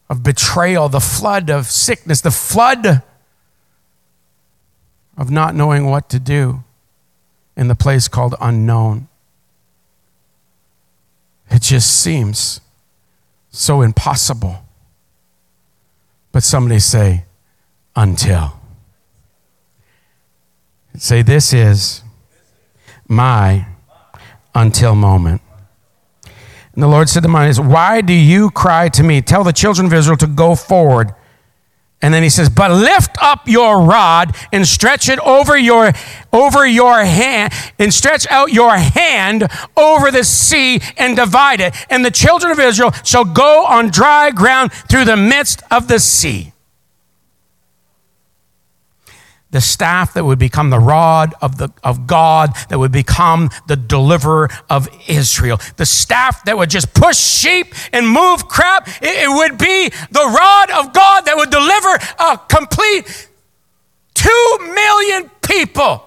of 0.08 0.22
betrayal, 0.22 0.88
the 0.88 1.00
flood 1.00 1.50
of 1.50 1.66
sickness, 1.66 2.20
the 2.20 2.30
flood 2.30 3.02
of 5.16 5.32
not 5.32 5.56
knowing 5.56 5.86
what 5.86 6.08
to 6.10 6.20
do 6.20 6.62
in 7.56 7.66
the 7.66 7.74
place 7.74 8.06
called 8.06 8.36
unknown. 8.40 9.08
It 11.50 11.62
just 11.62 11.90
seems 12.00 12.60
so 13.50 13.82
impossible. 13.82 14.64
But 16.30 16.44
somebody 16.44 16.78
say, 16.78 17.24
until. 17.96 18.60
Say, 20.96 21.22
this 21.22 21.52
is 21.52 22.03
my 23.14 23.66
until 24.54 24.94
moment. 24.94 25.40
And 26.74 26.82
the 26.82 26.88
Lord 26.88 27.08
said 27.08 27.22
to 27.22 27.28
Moses, 27.28 27.64
Why 27.64 28.00
do 28.00 28.12
you 28.12 28.50
cry 28.50 28.88
to 28.90 29.02
me? 29.02 29.22
Tell 29.22 29.44
the 29.44 29.52
children 29.52 29.86
of 29.86 29.92
Israel 29.92 30.16
to 30.18 30.26
go 30.26 30.54
forward. 30.54 31.14
And 32.02 32.12
then 32.12 32.22
he 32.22 32.28
says, 32.28 32.48
But 32.48 32.70
lift 32.72 33.16
up 33.22 33.48
your 33.48 33.82
rod 33.82 34.36
and 34.52 34.66
stretch 34.66 35.08
it 35.08 35.18
over 35.20 35.56
your 35.56 35.92
over 36.32 36.66
your 36.66 37.04
hand, 37.04 37.52
and 37.78 37.94
stretch 37.94 38.26
out 38.28 38.52
your 38.52 38.76
hand 38.76 39.48
over 39.76 40.10
the 40.10 40.24
sea 40.24 40.80
and 40.96 41.16
divide 41.16 41.60
it. 41.60 41.74
And 41.88 42.04
the 42.04 42.10
children 42.10 42.52
of 42.52 42.58
Israel 42.58 42.90
shall 43.04 43.24
go 43.24 43.64
on 43.66 43.90
dry 43.90 44.30
ground 44.32 44.72
through 44.72 45.04
the 45.04 45.16
midst 45.16 45.62
of 45.70 45.86
the 45.86 46.00
sea 46.00 46.53
the 49.54 49.60
staff 49.60 50.14
that 50.14 50.24
would 50.24 50.40
become 50.40 50.70
the 50.70 50.80
rod 50.80 51.32
of, 51.40 51.58
the, 51.58 51.68
of 51.84 52.08
God, 52.08 52.56
that 52.70 52.76
would 52.76 52.90
become 52.90 53.50
the 53.68 53.76
deliverer 53.76 54.50
of 54.68 54.88
Israel. 55.06 55.60
The 55.76 55.86
staff 55.86 56.44
that 56.46 56.58
would 56.58 56.70
just 56.70 56.92
push 56.92 57.16
sheep 57.16 57.72
and 57.92 58.08
move 58.08 58.48
crap. 58.48 58.88
It, 59.00 59.04
it 59.04 59.28
would 59.28 59.56
be 59.56 59.90
the 60.10 60.24
rod 60.26 60.70
of 60.72 60.92
God 60.92 61.26
that 61.26 61.36
would 61.36 61.50
deliver 61.50 61.88
a 62.18 62.40
complete 62.48 63.28
two 64.12 64.58
million 64.60 65.30
people. 65.40 66.04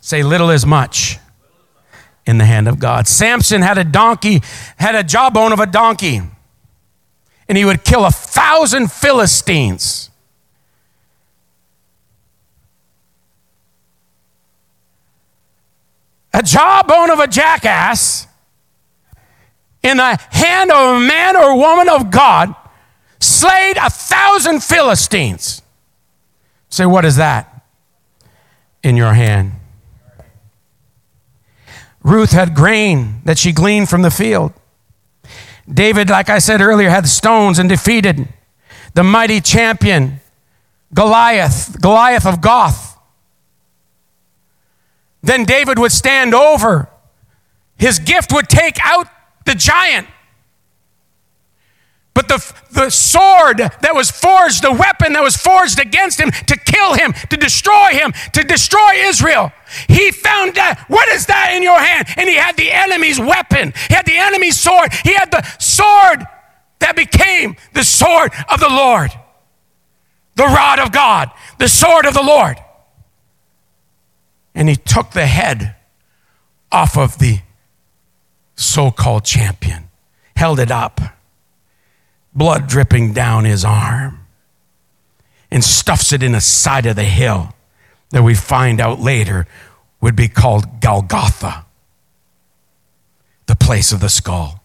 Say, 0.00 0.22
little 0.22 0.48
is 0.48 0.64
much 0.64 1.18
in 2.24 2.38
the 2.38 2.46
hand 2.46 2.68
of 2.68 2.78
God. 2.78 3.06
Samson 3.06 3.60
had 3.60 3.76
a 3.76 3.84
donkey, 3.84 4.40
had 4.78 4.94
a 4.94 5.04
jawbone 5.04 5.52
of 5.52 5.60
a 5.60 5.66
donkey, 5.66 6.22
and 7.50 7.58
he 7.58 7.66
would 7.66 7.84
kill 7.84 8.06
a 8.06 8.10
thousand 8.10 8.90
Philistines. 8.90 10.09
A 16.40 16.42
jawbone 16.42 17.10
of 17.10 17.18
a 17.18 17.26
jackass 17.26 18.26
in 19.82 19.98
the 19.98 20.18
hand 20.30 20.70
of 20.70 20.96
a 20.96 21.00
man 21.00 21.36
or 21.36 21.56
woman 21.56 21.88
of 21.88 22.10
God 22.10 22.54
slayed 23.18 23.76
a 23.76 23.90
thousand 23.90 24.62
Philistines. 24.62 25.60
Say, 26.70 26.86
what 26.86 27.04
is 27.04 27.16
that 27.16 27.62
in 28.82 28.96
your 28.96 29.12
hand? 29.12 29.52
Ruth 32.02 32.32
had 32.32 32.54
grain 32.54 33.20
that 33.24 33.36
she 33.36 33.52
gleaned 33.52 33.90
from 33.90 34.00
the 34.00 34.10
field. 34.10 34.54
David, 35.70 36.08
like 36.08 36.30
I 36.30 36.38
said 36.38 36.62
earlier, 36.62 36.88
had 36.88 37.06
stones 37.06 37.58
and 37.58 37.68
defeated 37.68 38.28
the 38.94 39.04
mighty 39.04 39.40
champion 39.42 40.20
Goliath, 40.94 41.80
Goliath 41.80 42.26
of 42.26 42.40
Gath. 42.40 42.89
Then 45.22 45.44
David 45.44 45.78
would 45.78 45.92
stand 45.92 46.34
over. 46.34 46.88
His 47.76 47.98
gift 47.98 48.32
would 48.32 48.48
take 48.48 48.78
out 48.82 49.06
the 49.44 49.54
giant. 49.54 50.06
But 52.12 52.28
the, 52.28 52.54
the 52.72 52.90
sword 52.90 53.58
that 53.58 53.94
was 53.94 54.10
forged, 54.10 54.62
the 54.62 54.72
weapon 54.72 55.12
that 55.12 55.22
was 55.22 55.36
forged 55.36 55.78
against 55.78 56.20
him 56.20 56.30
to 56.30 56.56
kill 56.56 56.94
him, 56.94 57.12
to 57.30 57.36
destroy 57.36 57.90
him, 57.90 58.12
to 58.32 58.42
destroy 58.42 58.92
Israel, 59.04 59.52
he 59.88 60.10
found 60.10 60.56
that. 60.56 60.84
What 60.88 61.08
is 61.08 61.26
that 61.26 61.52
in 61.54 61.62
your 61.62 61.80
hand? 61.80 62.08
And 62.16 62.28
he 62.28 62.36
had 62.36 62.56
the 62.56 62.70
enemy's 62.70 63.20
weapon. 63.20 63.72
He 63.88 63.94
had 63.94 64.06
the 64.06 64.16
enemy's 64.16 64.58
sword. 64.58 64.92
He 65.04 65.14
had 65.14 65.30
the 65.30 65.42
sword 65.58 66.26
that 66.80 66.96
became 66.96 67.56
the 67.72 67.84
sword 67.84 68.32
of 68.52 68.58
the 68.58 68.68
Lord, 68.68 69.12
the 70.34 70.44
rod 70.44 70.80
of 70.80 70.92
God, 70.92 71.30
the 71.58 71.68
sword 71.68 72.06
of 72.06 72.14
the 72.14 72.22
Lord 72.22 72.58
and 74.54 74.68
he 74.68 74.76
took 74.76 75.12
the 75.12 75.26
head 75.26 75.76
off 76.72 76.96
of 76.96 77.18
the 77.18 77.40
so 78.56 78.90
called 78.90 79.24
champion, 79.24 79.88
held 80.36 80.60
it 80.60 80.70
up, 80.70 81.00
blood 82.34 82.68
dripping 82.68 83.12
down 83.12 83.44
his 83.44 83.64
arm, 83.64 84.26
and 85.50 85.64
stuffs 85.64 86.12
it 86.12 86.22
in 86.22 86.32
the 86.32 86.40
side 86.40 86.86
of 86.86 86.96
the 86.96 87.04
hill 87.04 87.54
that 88.10 88.22
we 88.22 88.34
find 88.34 88.80
out 88.80 89.00
later 89.00 89.46
would 90.00 90.16
be 90.16 90.28
called 90.28 90.80
Golgotha, 90.80 91.64
the 93.46 93.56
place 93.56 93.92
of 93.92 94.00
the 94.00 94.08
skull, 94.08 94.62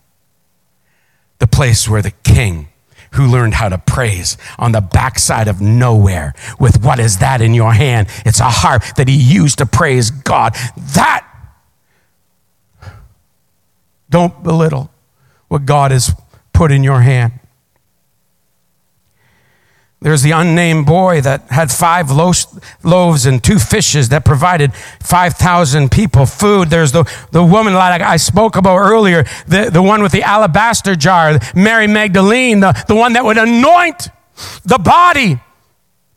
the 1.40 1.48
place 1.48 1.88
where 1.88 2.02
the 2.02 2.12
king 2.12 2.68
who 3.16 3.28
learned 3.28 3.54
how 3.56 3.70
to 3.70 3.78
praise 3.78 4.38
on 4.58 4.72
the 4.72 4.82
backside 4.82 5.48
of 5.48 5.62
nowhere 5.62 6.34
with 6.60 6.84
what 6.84 7.00
is 7.00 7.20
that 7.20 7.42
in 7.42 7.54
your 7.54 7.74
hand? 7.74 8.08
It's 8.26 8.40
a 8.40 8.50
harp 8.50 8.84
that 8.98 9.08
he 9.08 9.16
used 9.16 9.58
to 9.60 9.66
praise 9.66 10.12
God. 10.12 10.54
That, 10.96 11.26
don't 14.10 14.44
belittle 14.44 14.92
what 15.48 15.66
God 15.66 15.92
has 15.92 16.14
put 16.54 16.72
in 16.72 16.84
your 16.84 17.02
hand. 17.02 17.34
There's 20.02 20.22
the 20.22 20.32
unnamed 20.32 20.86
boy 20.86 21.22
that 21.22 21.50
had 21.50 21.72
five 21.72 22.12
loaves 22.12 23.26
and 23.26 23.44
two 23.44 23.58
fishes 23.58 24.10
that 24.10 24.24
provided 24.24 24.74
5,000 25.02 25.90
people 25.90 26.26
food. 26.26 26.70
There's 26.70 26.92
the, 26.92 27.06
the 27.32 27.44
woman 27.44 27.74
like 27.74 28.02
I 28.02 28.18
spoke 28.18 28.56
about 28.56 28.78
earlier, 28.78 29.24
the, 29.48 29.70
the 29.72 29.82
one 29.82 30.04
with 30.04 30.12
the 30.12 30.22
alabaster 30.22 30.96
jar, 30.96 31.40
Mary 31.56 31.88
Magdalene, 31.88 32.60
the, 32.60 32.84
the 32.88 32.96
one 32.96 33.14
that 33.14 33.24
would 33.24 33.38
anoint 33.38 34.10
the 34.64 34.78
body 34.78 35.40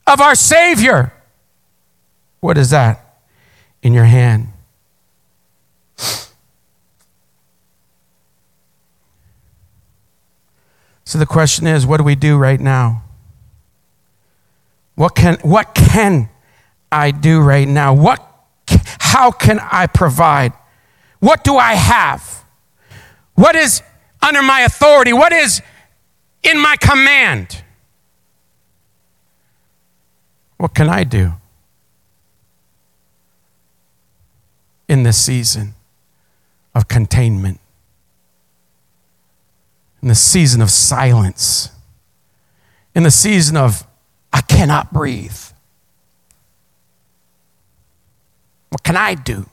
of 0.06 0.20
our 0.20 0.34
Savior. 0.34 1.12
What 2.40 2.58
is 2.58 2.70
that 2.70 3.20
in 3.82 3.94
your 3.94 4.04
hand? 4.04 4.48
So 11.04 11.16
the 11.18 11.24
question 11.24 11.66
is 11.66 11.86
what 11.86 11.96
do 11.96 12.04
we 12.04 12.16
do 12.16 12.36
right 12.36 12.60
now? 12.60 13.04
What 14.98 15.14
can, 15.14 15.36
what 15.42 15.76
can 15.76 16.28
I 16.90 17.12
do 17.12 17.40
right 17.40 17.68
now? 17.68 17.94
What, 17.94 18.20
how 18.98 19.30
can 19.30 19.60
I 19.60 19.86
provide? 19.86 20.52
What 21.20 21.44
do 21.44 21.56
I 21.56 21.74
have? 21.74 22.44
What 23.36 23.54
is 23.54 23.80
under 24.20 24.42
my 24.42 24.62
authority? 24.62 25.12
What 25.12 25.32
is 25.32 25.62
in 26.42 26.58
my 26.58 26.74
command? 26.80 27.62
What 30.56 30.74
can 30.74 30.88
I 30.88 31.04
do 31.04 31.34
in 34.88 35.04
this 35.04 35.24
season 35.24 35.74
of 36.74 36.88
containment? 36.88 37.60
In 40.02 40.08
the 40.08 40.16
season 40.16 40.60
of 40.60 40.72
silence? 40.72 41.70
In 42.96 43.04
the 43.04 43.12
season 43.12 43.56
of 43.56 43.87
I 44.32 44.40
cannot 44.42 44.92
breathe. 44.92 45.38
What 48.70 48.82
can 48.82 48.96
I 48.96 49.14
do? 49.14 49.46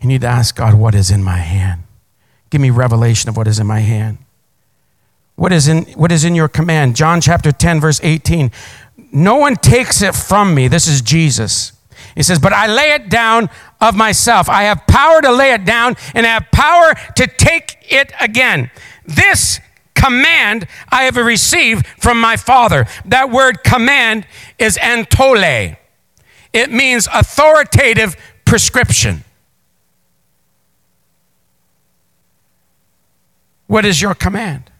You 0.00 0.08
need 0.08 0.20
to 0.20 0.28
ask 0.28 0.54
God, 0.54 0.74
what 0.74 0.94
is 0.94 1.10
in 1.10 1.22
my 1.22 1.38
hand? 1.38 1.82
Give 2.50 2.60
me 2.60 2.70
revelation 2.70 3.28
of 3.28 3.36
what 3.36 3.48
is 3.48 3.58
in 3.58 3.66
my 3.66 3.80
hand. 3.80 4.18
What 5.34 5.52
is 5.52 5.68
in, 5.68 5.84
what 5.94 6.10
is 6.10 6.24
in 6.24 6.34
your 6.34 6.48
command? 6.48 6.96
John 6.96 7.20
chapter 7.20 7.52
10, 7.52 7.80
verse 7.80 8.00
18. 8.02 8.50
No 9.12 9.36
one 9.36 9.56
takes 9.56 10.02
it 10.02 10.14
from 10.14 10.54
me. 10.54 10.68
This 10.68 10.86
is 10.86 11.00
Jesus. 11.00 11.72
He 12.14 12.22
says, 12.22 12.38
But 12.38 12.52
I 12.52 12.66
lay 12.66 12.92
it 12.92 13.08
down 13.08 13.48
of 13.80 13.94
myself. 13.94 14.48
I 14.48 14.64
have 14.64 14.86
power 14.86 15.20
to 15.22 15.32
lay 15.32 15.52
it 15.52 15.64
down 15.64 15.96
and 16.14 16.26
I 16.26 16.30
have 16.30 16.46
power 16.52 16.94
to 17.16 17.26
take 17.26 17.76
it 17.88 18.12
again. 18.20 18.70
This 19.04 19.60
command 19.98 20.66
I 20.90 21.04
have 21.04 21.16
received 21.16 21.86
from 21.98 22.20
my 22.20 22.36
Father. 22.36 22.86
That 23.04 23.30
word 23.30 23.64
command 23.64 24.26
is 24.58 24.76
entole, 24.76 25.76
it 26.52 26.70
means 26.70 27.08
authoritative 27.12 28.16
prescription. 28.44 29.24
What 33.66 33.84
is 33.84 34.00
your 34.00 34.14
command? 34.14 34.70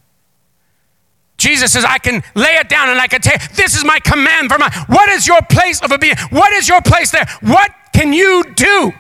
Jesus 1.37 1.73
says, 1.73 1.85
I 1.85 1.99
can 1.99 2.23
lay 2.35 2.55
it 2.55 2.69
down 2.69 2.89
and 2.89 2.99
I 2.99 3.07
can 3.07 3.21
take, 3.21 3.53
this 3.53 3.77
is 3.77 3.85
my 3.85 4.01
command 4.01 4.51
for 4.51 4.59
my, 4.59 4.71
what 4.89 5.09
is 5.11 5.27
your 5.27 5.41
place 5.43 5.81
of 5.83 5.93
obedience? 5.93 6.21
What 6.31 6.53
is 6.53 6.69
your 6.69 6.81
place 6.83 7.13
there? 7.13 7.27
What 7.43 7.71
can 7.93 8.13
you 8.13 8.43
do? 8.57 8.93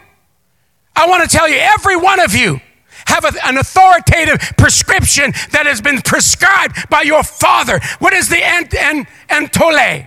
I 0.95 1.09
want 1.09 1.29
to 1.29 1.37
tell 1.37 1.49
you, 1.49 1.57
every 1.59 1.97
one 1.97 2.21
of 2.21 2.35
you 2.35 2.61
have 3.09 3.25
a, 3.25 3.33
an 3.47 3.59
authoritative 3.59 4.57
prescription 4.57 5.33
that 5.53 5.67
has 5.67 5.81
been 5.81 6.01
prescribed 6.03 6.89
by 6.89 7.03
your 7.03 7.23
father. 7.23 7.81
What 7.99 8.13
is 8.13 8.29
the 8.29 8.41
ent, 8.41 8.75
ent, 8.75 9.09
entole 9.31 10.07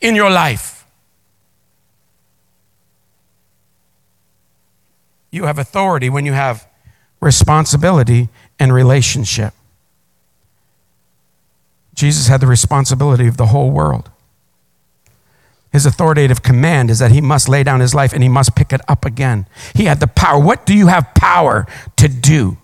in 0.00 0.16
your 0.16 0.30
life? 0.30 0.84
You 5.30 5.44
have 5.44 5.58
authority 5.58 6.10
when 6.10 6.26
you 6.26 6.32
have 6.32 6.68
responsibility 7.20 8.28
and 8.58 8.72
relationship. 8.72 9.54
Jesus 11.94 12.28
had 12.28 12.40
the 12.40 12.46
responsibility 12.46 13.26
of 13.26 13.36
the 13.36 13.46
whole 13.46 13.70
world. 13.70 14.10
His 15.72 15.86
authoritative 15.86 16.42
command 16.42 16.90
is 16.90 16.98
that 16.98 17.12
he 17.12 17.22
must 17.22 17.48
lay 17.48 17.62
down 17.62 17.80
his 17.80 17.94
life 17.94 18.12
and 18.12 18.22
he 18.22 18.28
must 18.28 18.54
pick 18.54 18.74
it 18.74 18.82
up 18.88 19.06
again. 19.06 19.46
He 19.74 19.86
had 19.86 20.00
the 20.00 20.06
power. 20.06 20.38
What 20.38 20.66
do 20.66 20.76
you 20.76 20.88
have 20.88 21.14
power 21.14 21.66
to 21.96 22.08
do? 22.08 22.58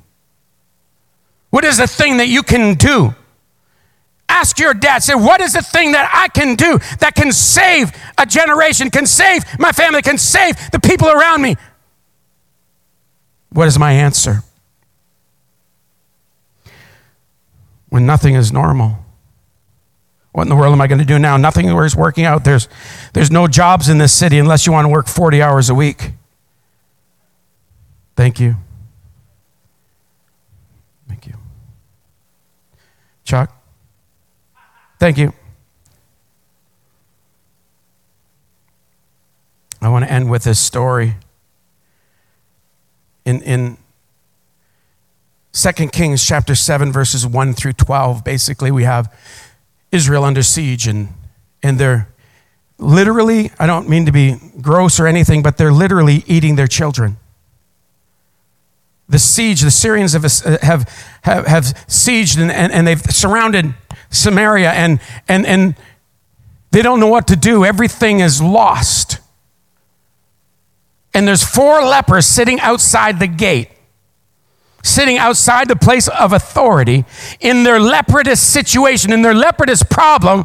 What 1.48 1.64
is 1.64 1.78
the 1.78 1.86
thing 1.86 2.18
that 2.18 2.28
you 2.28 2.42
can 2.42 2.74
do? 2.74 3.14
Ask 4.28 4.58
your 4.58 4.74
dad, 4.74 5.02
say, 5.02 5.14
what 5.14 5.40
is 5.40 5.54
the 5.54 5.62
thing 5.62 5.92
that 5.92 6.10
I 6.12 6.28
can 6.28 6.54
do 6.54 6.78
that 7.00 7.14
can 7.14 7.32
save 7.32 7.90
a 8.18 8.26
generation, 8.26 8.90
can 8.90 9.06
save 9.06 9.42
my 9.58 9.72
family, 9.72 10.02
can 10.02 10.18
save 10.18 10.70
the 10.70 10.78
people 10.78 11.08
around 11.08 11.40
me? 11.40 11.56
What 13.48 13.68
is 13.68 13.78
my 13.78 13.92
answer? 13.92 14.42
When 17.88 18.04
nothing 18.04 18.34
is 18.34 18.52
normal 18.52 18.98
what 20.38 20.44
in 20.44 20.50
the 20.50 20.54
world 20.54 20.72
am 20.72 20.80
I 20.80 20.86
going 20.86 21.00
to 21.00 21.04
do 21.04 21.18
now? 21.18 21.36
Nothing 21.36 21.66
is 21.66 21.96
working 21.96 22.24
out. 22.24 22.44
There's, 22.44 22.68
there's 23.12 23.28
no 23.28 23.48
jobs 23.48 23.88
in 23.88 23.98
this 23.98 24.12
city 24.12 24.38
unless 24.38 24.66
you 24.66 24.72
want 24.72 24.84
to 24.84 24.88
work 24.88 25.08
40 25.08 25.42
hours 25.42 25.68
a 25.68 25.74
week. 25.74 26.12
Thank 28.14 28.38
you. 28.38 28.54
Thank 31.08 31.26
you. 31.26 31.34
Chuck? 33.24 33.52
Thank 35.00 35.18
you. 35.18 35.32
I 39.82 39.88
want 39.88 40.04
to 40.04 40.12
end 40.12 40.30
with 40.30 40.44
this 40.44 40.60
story. 40.60 41.16
In, 43.24 43.42
in 43.42 43.76
2 45.52 45.72
Kings 45.88 46.24
chapter 46.24 46.54
7, 46.54 46.92
verses 46.92 47.26
1 47.26 47.54
through 47.54 47.72
12, 47.72 48.22
basically, 48.22 48.70
we 48.70 48.84
have 48.84 49.12
Israel 49.90 50.24
under 50.24 50.42
siege, 50.42 50.86
and, 50.86 51.08
and 51.62 51.78
they're 51.78 52.08
literally, 52.78 53.50
I 53.58 53.66
don't 53.66 53.88
mean 53.88 54.06
to 54.06 54.12
be 54.12 54.36
gross 54.60 55.00
or 55.00 55.06
anything, 55.06 55.42
but 55.42 55.56
they're 55.56 55.72
literally 55.72 56.24
eating 56.26 56.56
their 56.56 56.66
children. 56.66 57.16
The 59.08 59.18
siege, 59.18 59.62
the 59.62 59.70
Syrians 59.70 60.12
have, 60.12 60.22
have, 60.60 60.88
have, 61.22 61.46
have 61.46 61.64
sieged 61.86 62.38
and, 62.40 62.52
and, 62.52 62.72
and 62.72 62.86
they've 62.86 63.00
surrounded 63.00 63.74
Samaria, 64.10 64.70
and, 64.70 65.00
and, 65.28 65.46
and 65.46 65.74
they 66.70 66.82
don't 66.82 67.00
know 67.00 67.08
what 67.08 67.26
to 67.28 67.36
do. 67.36 67.64
Everything 67.64 68.20
is 68.20 68.42
lost. 68.42 69.18
And 71.14 71.26
there's 71.26 71.42
four 71.42 71.82
lepers 71.82 72.26
sitting 72.26 72.60
outside 72.60 73.18
the 73.18 73.26
gate 73.26 73.70
sitting 74.88 75.18
outside 75.18 75.68
the 75.68 75.76
place 75.76 76.08
of 76.08 76.32
authority 76.32 77.04
in 77.40 77.62
their 77.62 77.78
leprous 77.78 78.40
situation, 78.40 79.12
in 79.12 79.22
their 79.22 79.34
leprous 79.34 79.82
problem, 79.82 80.44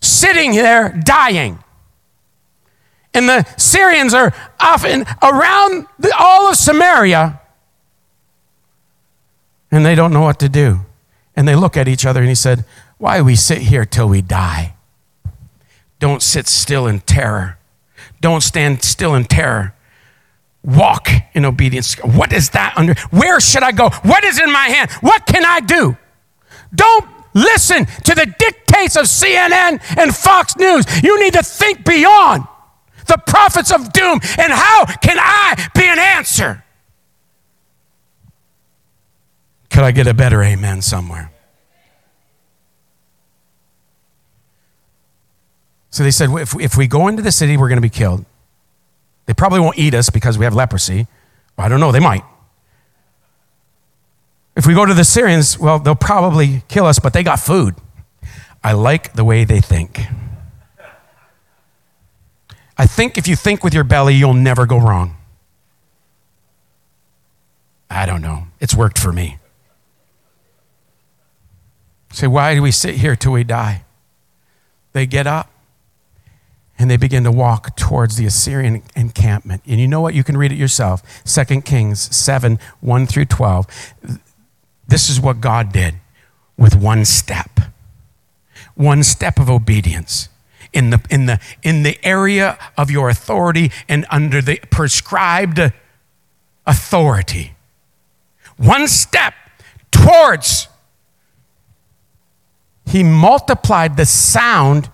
sitting 0.00 0.52
there 0.52 1.00
dying. 1.04 1.58
And 3.14 3.28
the 3.28 3.44
Syrians 3.56 4.12
are 4.12 4.34
often 4.60 5.06
around 5.22 5.86
the, 5.98 6.14
all 6.18 6.50
of 6.50 6.56
Samaria 6.56 7.40
and 9.70 9.84
they 9.84 9.94
don't 9.94 10.12
know 10.12 10.22
what 10.22 10.38
to 10.40 10.48
do. 10.48 10.80
And 11.34 11.46
they 11.46 11.54
look 11.54 11.76
at 11.76 11.88
each 11.88 12.06
other 12.06 12.20
and 12.20 12.28
he 12.28 12.34
said, 12.34 12.64
Why 12.98 13.20
we 13.20 13.36
sit 13.36 13.58
here 13.58 13.84
till 13.84 14.08
we 14.08 14.22
die? 14.22 14.74
Don't 15.98 16.22
sit 16.22 16.46
still 16.46 16.86
in 16.86 17.00
terror. 17.00 17.58
Don't 18.20 18.42
stand 18.42 18.82
still 18.82 19.14
in 19.14 19.24
terror 19.24 19.74
walk 20.66 21.08
in 21.32 21.44
obedience. 21.44 21.94
What 22.02 22.32
is 22.32 22.50
that 22.50 22.74
under? 22.76 22.94
Where 23.10 23.40
should 23.40 23.62
I 23.62 23.72
go? 23.72 23.88
What 24.02 24.24
is 24.24 24.38
in 24.38 24.52
my 24.52 24.68
hand? 24.68 24.90
What 25.00 25.26
can 25.26 25.44
I 25.44 25.60
do? 25.60 25.96
Don't 26.74 27.08
listen 27.32 27.86
to 27.86 28.14
the 28.14 28.34
dictates 28.38 28.96
of 28.96 29.04
CNN 29.04 29.80
and 29.96 30.14
Fox 30.14 30.56
News. 30.56 30.84
You 31.02 31.20
need 31.20 31.34
to 31.34 31.42
think 31.42 31.84
beyond 31.84 32.46
the 33.06 33.18
prophets 33.26 33.70
of 33.70 33.92
doom 33.92 34.18
and 34.38 34.52
how 34.52 34.84
can 34.86 35.18
I 35.20 35.68
be 35.74 35.86
an 35.86 35.98
answer? 35.98 36.64
Could 39.70 39.84
I 39.84 39.92
get 39.92 40.06
a 40.06 40.14
better 40.14 40.42
amen 40.42 40.82
somewhere? 40.82 41.30
So 45.90 46.02
they 46.02 46.10
said, 46.10 46.30
if, 46.30 46.76
we 46.76 46.86
go 46.86 47.08
into 47.08 47.22
the 47.22 47.32
city, 47.32 47.56
we're 47.56 47.68
going 47.68 47.78
to 47.78 47.82
be 47.82 47.88
killed. 47.88 48.26
They 49.26 49.34
probably 49.34 49.60
won't 49.60 49.78
eat 49.78 49.94
us 49.94 50.08
because 50.08 50.38
we 50.38 50.44
have 50.44 50.54
leprosy. 50.54 51.06
I 51.58 51.68
don't 51.68 51.80
know, 51.80 51.92
they 51.92 52.00
might. 52.00 52.24
If 54.56 54.66
we 54.66 54.72
go 54.72 54.86
to 54.86 54.94
the 54.94 55.04
Syrians, 55.04 55.58
well, 55.58 55.78
they'll 55.78 55.94
probably 55.94 56.62
kill 56.68 56.86
us, 56.86 56.98
but 56.98 57.12
they 57.12 57.22
got 57.22 57.38
food. 57.38 57.74
I 58.64 58.72
like 58.72 59.12
the 59.12 59.24
way 59.24 59.44
they 59.44 59.60
think. 59.60 60.00
I 62.78 62.86
think 62.86 63.18
if 63.18 63.26
you 63.26 63.36
think 63.36 63.62
with 63.62 63.74
your 63.74 63.84
belly, 63.84 64.14
you'll 64.14 64.34
never 64.34 64.66
go 64.66 64.78
wrong. 64.78 65.16
I 67.88 68.06
don't 68.06 68.22
know. 68.22 68.48
It's 68.60 68.74
worked 68.74 68.98
for 68.98 69.12
me. 69.12 69.38
Say, 72.12 72.26
why 72.26 72.54
do 72.54 72.62
we 72.62 72.70
sit 72.70 72.96
here 72.96 73.14
till 73.16 73.32
we 73.32 73.44
die? 73.44 73.84
They 74.92 75.06
get 75.06 75.26
up 75.26 75.50
and 76.78 76.90
they 76.90 76.96
begin 76.96 77.24
to 77.24 77.32
walk 77.32 77.76
towards 77.76 78.16
the 78.16 78.26
Assyrian 78.26 78.82
encampment. 78.94 79.62
And 79.66 79.80
you 79.80 79.88
know 79.88 80.00
what? 80.00 80.14
You 80.14 80.22
can 80.22 80.36
read 80.36 80.52
it 80.52 80.56
yourself. 80.56 81.02
2 81.24 81.62
Kings 81.62 82.14
7 82.14 82.58
1 82.80 83.06
through 83.06 83.24
12. 83.26 83.66
This 84.88 85.08
is 85.08 85.20
what 85.20 85.40
God 85.40 85.72
did 85.72 85.96
with 86.56 86.74
one 86.76 87.04
step, 87.04 87.60
one 88.74 89.02
step 89.02 89.38
of 89.38 89.50
obedience. 89.50 90.28
In 90.72 90.90
the, 90.90 91.00
in, 91.08 91.24
the, 91.24 91.40
in 91.62 91.84
the 91.84 91.98
area 92.04 92.58
of 92.76 92.90
your 92.90 93.08
authority 93.08 93.70
and 93.88 94.04
under 94.10 94.42
the 94.42 94.60
prescribed 94.70 95.58
authority. 96.66 97.54
One 98.58 98.86
step 98.86 99.32
towards, 99.90 100.68
he 102.84 103.02
multiplied 103.02 103.96
the 103.96 104.04
sound 104.04 104.90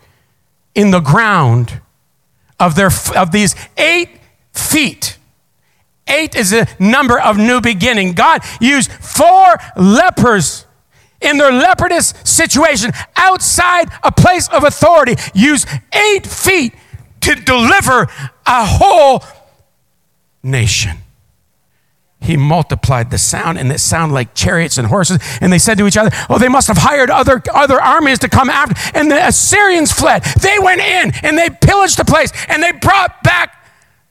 in 0.75 0.91
the 0.91 1.01
ground 1.01 1.81
of, 2.59 2.75
their, 2.75 2.91
of 3.17 3.33
these 3.33 3.55
eight 3.77 4.09
feet. 4.53 5.19
Eight 6.07 6.35
is 6.35 6.53
a 6.53 6.67
number 6.79 7.21
of 7.21 7.37
new 7.37 7.61
beginning. 7.61 8.13
God 8.13 8.43
used 8.61 8.91
four 8.93 9.57
lepers 9.77 10.67
in 11.21 11.39
their 11.39 11.53
leprous 11.53 12.15
situation 12.25 12.91
outside 13.17 13.89
a 14.03 14.11
place 14.11 14.49
of 14.49 14.65
authority, 14.65 15.15
used 15.35 15.69
eight 15.93 16.27
feet 16.27 16.75
to 17.21 17.35
deliver 17.37 18.09
a 18.47 18.67
whole 18.67 19.23
nation 20.43 21.02
he 22.23 22.37
multiplied 22.37 23.11
the 23.11 23.19
sound, 23.19 23.59
and 23.59 23.71
it 23.73 23.81
sounded 23.81 24.15
like 24.15 24.35
chariots 24.35 24.79
and 24.79 24.87
horses. 24.87 25.19
And 25.41 25.53
they 25.53 25.59
said 25.59 25.77
to 25.79 25.87
each 25.87 25.97
other, 25.97 26.11
Oh, 26.31 26.39
they 26.39 26.49
must 26.49 26.69
have 26.69 26.79
hired 26.79 27.11
other, 27.11 27.43
other 27.53 27.81
armies 27.81 28.21
to 28.21 28.29
come 28.29 28.49
after. 28.49 28.75
And 28.97 29.11
the 29.11 29.27
Assyrians 29.27 29.93
fled. 29.93 30.23
They 30.41 30.59
went 30.59 30.81
in 30.81 31.13
and 31.23 31.37
they 31.37 31.51
pillaged 31.51 31.99
the 31.99 32.05
place 32.05 32.31
and 32.49 32.63
they 32.63 32.73
brought 32.73 33.23
back 33.23 33.67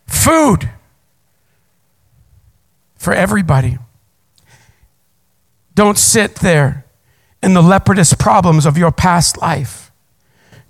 food 0.07 0.69
for 2.97 3.13
everybody. 3.13 3.77
Don't 5.73 5.97
sit 5.97 6.35
there 6.35 6.85
in 7.41 7.53
the 7.53 7.61
leprous 7.61 8.13
problems 8.13 8.65
of 8.65 8.77
your 8.77 8.91
past 8.91 9.41
life. 9.41 9.90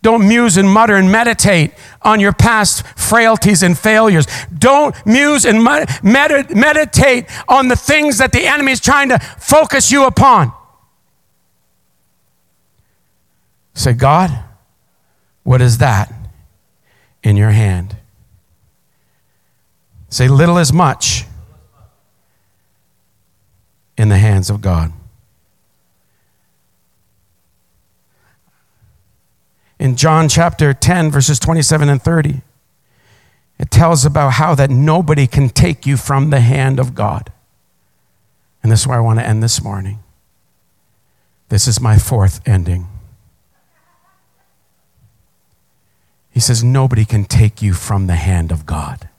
Don't 0.02 0.28
muse 0.28 0.58
and 0.58 0.68
mutter 0.68 0.96
and 0.96 1.12
meditate 1.12 1.74
on 2.02 2.20
your 2.20 2.34
past 2.34 2.86
frailties 2.98 3.62
and 3.62 3.78
failures. 3.78 4.26
Don't 4.58 4.96
muse 5.06 5.46
and 5.46 5.64
med- 5.64 6.56
meditate 6.56 7.26
on 7.48 7.68
the 7.68 7.76
things 7.76 8.18
that 8.18 8.32
the 8.32 8.48
enemy 8.48 8.72
is 8.72 8.80
trying 8.80 9.10
to 9.10 9.20
focus 9.20 9.92
you 9.92 10.06
upon. 10.06 10.52
Say, 13.74 13.94
God, 13.94 14.32
what 15.44 15.62
is 15.62 15.78
that 15.78 16.12
in 17.24 17.38
your 17.38 17.52
hand? 17.52 17.96
Say, 20.10 20.28
little 20.28 20.58
as 20.58 20.74
much 20.74 21.26
in 23.98 24.10
the 24.10 24.18
hands 24.18 24.50
of 24.50 24.62
God. 24.62 24.92
In 29.82 29.96
John 29.96 30.30
chapter 30.30 30.76
10, 30.76 31.10
verses 31.10 31.40
27 31.40 31.90
and 31.90 32.00
30, 32.00 32.42
it 33.58 33.72
tells 33.72 34.06
about 34.06 34.34
how 34.34 34.54
that 34.54 34.70
nobody 34.70 35.26
can 35.26 35.50
take 35.50 35.88
you 35.88 35.98
from 35.98 36.30
the 36.30 36.40
hand 36.40 36.80
of 36.80 36.94
God. 36.94 37.32
And 38.62 38.72
this 38.72 38.82
is 38.82 38.88
where 38.88 39.00
I 39.00 39.02
want 39.02 39.18
to 39.18 39.26
end 39.26 39.42
this 39.42 39.64
morning. 39.64 39.98
This 41.50 41.68
is 41.68 41.82
my 41.82 41.98
fourth 41.98 42.48
ending. 42.48 42.90
He 46.30 46.40
says, 46.40 46.64
Nobody 46.64 47.04
can 47.04 47.26
take 47.26 47.64
you 47.64 47.74
from 47.74 48.06
the 48.06 48.18
hand 48.18 48.52
of 48.52 48.68
God. 48.68 49.10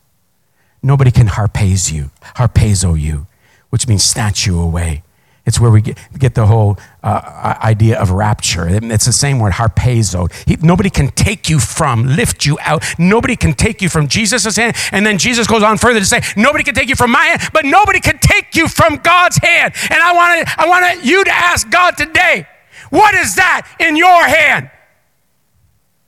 Nobody 0.81 1.11
can 1.11 1.27
harpaze 1.27 1.93
you, 1.93 2.13
harpazo 2.37 2.99
you, 2.99 3.27
which 3.71 3.89
means 3.89 4.05
snatch 4.05 4.47
you 4.47 4.61
away. 4.61 5.03
It's 5.45 5.59
where 5.59 5.73
we 5.73 5.81
get, 5.81 5.99
get 6.17 6.37
the 6.37 6.47
whole 6.47 6.79
uh, 7.03 7.57
idea 7.61 8.01
of 8.01 8.13
rapture. 8.13 8.69
It's 8.69 9.07
the 9.07 9.13
same 9.13 9.41
word, 9.41 9.55
harpazo. 9.55 10.33
He, 10.47 10.57
nobody 10.57 10.89
can 10.89 11.09
take 11.09 11.51
you 11.51 11.59
from, 11.59 12.07
lift 12.07 12.47
you 12.47 12.59
out. 12.61 12.85
Nobody 12.97 13.35
can 13.35 13.53
take 13.53 13.83
you 13.83 13.89
from 13.89 14.07
Jesus' 14.07 14.55
hand. 14.55 14.77
And 14.93 15.05
then 15.05 15.19
Jesus 15.19 15.49
goes 15.49 15.65
on 15.65 15.79
further 15.79 15.99
to 15.99 16.07
say, 16.07 16.21
nobody 16.37 16.63
can 16.63 16.75
take 16.75 16.89
you 16.89 16.95
from 16.95 17.11
my 17.11 17.25
hand, 17.25 17.51
but 17.53 17.65
nobody 17.65 17.99
can 17.99 18.19
take 18.19 18.55
you 18.55 18.69
from 18.69 18.97
God's 18.99 19.37
hand. 19.39 19.75
And 19.91 20.01
I 20.01 20.13
want 20.13 20.59
I 20.59 20.69
want 20.69 21.05
you 21.05 21.25
to 21.25 21.33
ask 21.33 21.69
God 21.69 21.97
today, 21.97 22.47
what 22.91 23.15
is 23.15 23.35
that 23.35 23.67
in 23.81 23.97
your 23.97 24.25
hand? 24.25 24.71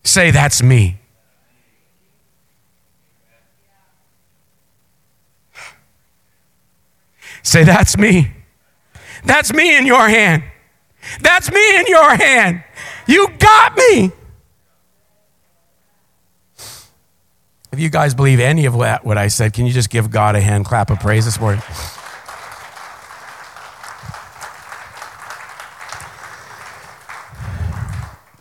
Say, 0.05 0.31
that's 0.31 0.63
me. 0.63 1.01
Say, 7.43 7.65
that's 7.65 7.99
me. 7.99 8.34
That's 9.25 9.53
me 9.53 9.77
in 9.77 9.87
your 9.87 10.09
hand. 10.09 10.45
That's 11.21 11.51
me 11.51 11.79
in 11.79 11.87
your 11.87 12.15
hand. 12.17 12.63
You 13.07 13.29
got 13.39 13.77
me. 13.77 14.13
If 17.73 17.81
you 17.81 17.91
guys 17.91 18.15
believe 18.15 18.39
any 18.39 18.67
of 18.67 18.75
what 18.75 19.19
I 19.19 19.29
said, 19.29 19.53
can 19.53 19.67
you 19.67 19.73
just 19.73 19.91
give 19.91 20.11
God 20.11 20.37
a 20.37 20.41
hand 20.41 20.65
clap 20.65 20.91
of 20.91 21.01
praise 21.01 21.25
this 21.25 21.41
morning? 21.41 21.63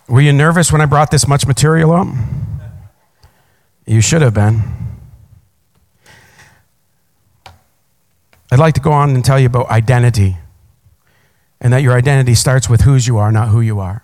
Were 0.08 0.22
you 0.22 0.32
nervous 0.32 0.72
when 0.72 0.82
I 0.82 0.86
brought 0.86 1.10
this 1.10 1.28
much 1.28 1.48
material 1.48 1.92
up? 1.92 2.08
You 3.88 4.02
should 4.02 4.22
have 4.22 4.36
been. 4.36 4.62
I'd 8.52 8.60
like 8.60 8.76
to 8.76 8.82
go 8.82 8.92
on 8.92 9.16
and 9.16 9.26
tell 9.26 9.40
you 9.40 9.48
about 9.48 9.70
identity 9.70 10.38
and 11.64 11.72
that 11.72 11.82
your 11.82 11.93
identity 11.93 12.36
starts 12.36 12.70
with 12.70 12.82
whose 12.82 13.07
you 13.07 13.18
are, 13.18 13.32
not 13.32 13.47
who 13.47 13.61
you 13.61 13.80
are. 13.80 14.03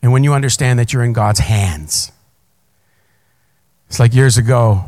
And 0.00 0.12
when 0.12 0.24
you 0.24 0.32
understand 0.32 0.78
that 0.78 0.92
you're 0.92 1.04
in 1.04 1.12
God's 1.12 1.40
hands, 1.40 2.12
it's 3.88 3.98
like 3.98 4.14
years 4.14 4.38
ago, 4.38 4.84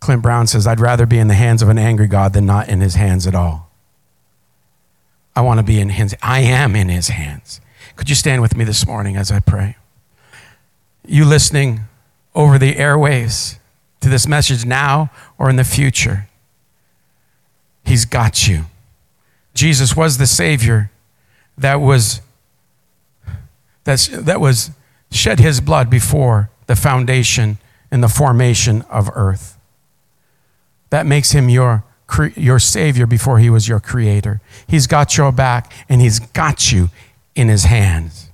Clint 0.00 0.22
Brown 0.22 0.46
says, 0.46 0.66
I'd 0.66 0.80
rather 0.80 1.06
be 1.06 1.18
in 1.18 1.28
the 1.28 1.34
hands 1.34 1.62
of 1.62 1.68
an 1.68 1.78
angry 1.78 2.08
God 2.08 2.32
than 2.32 2.46
not 2.46 2.68
in 2.68 2.80
his 2.80 2.94
hands 2.94 3.26
at 3.26 3.34
all. 3.34 3.70
I 5.36 5.42
want 5.42 5.58
to 5.58 5.64
be 5.64 5.78
in 5.78 5.90
his, 5.90 6.16
I 6.22 6.40
am 6.40 6.74
in 6.74 6.88
his 6.88 7.08
hands. 7.08 7.60
Could 7.94 8.08
you 8.08 8.16
stand 8.16 8.42
with 8.42 8.56
me 8.56 8.64
this 8.64 8.86
morning 8.86 9.16
as 9.16 9.30
I 9.30 9.40
pray? 9.40 9.76
You 11.06 11.24
listening 11.24 11.82
over 12.34 12.58
the 12.58 12.74
airwaves 12.74 13.58
to 14.00 14.08
this 14.08 14.26
message 14.26 14.64
now 14.64 15.10
or 15.36 15.50
in 15.50 15.56
the 15.56 15.64
future, 15.64 16.28
He's 17.84 18.04
got 18.04 18.46
you. 18.46 18.66
Jesus 19.58 19.96
was 19.96 20.18
the 20.18 20.26
Savior 20.28 20.88
that 21.56 21.80
was, 21.80 22.20
that's, 23.82 24.06
that 24.06 24.40
was 24.40 24.70
shed 25.10 25.40
His 25.40 25.60
blood 25.60 25.90
before 25.90 26.48
the 26.68 26.76
foundation 26.76 27.58
and 27.90 28.00
the 28.00 28.08
formation 28.08 28.82
of 28.82 29.10
earth. 29.16 29.58
That 30.90 31.06
makes 31.06 31.32
Him 31.32 31.48
your 31.48 31.82
your 32.36 32.60
Savior 32.60 33.04
before 33.04 33.40
He 33.40 33.50
was 33.50 33.66
your 33.66 33.80
Creator. 33.80 34.40
He's 34.68 34.86
got 34.86 35.16
your 35.16 35.32
back 35.32 35.72
and 35.88 36.00
He's 36.00 36.20
got 36.20 36.70
you 36.70 36.90
in 37.34 37.48
his 37.48 37.64
hands. 37.64 38.30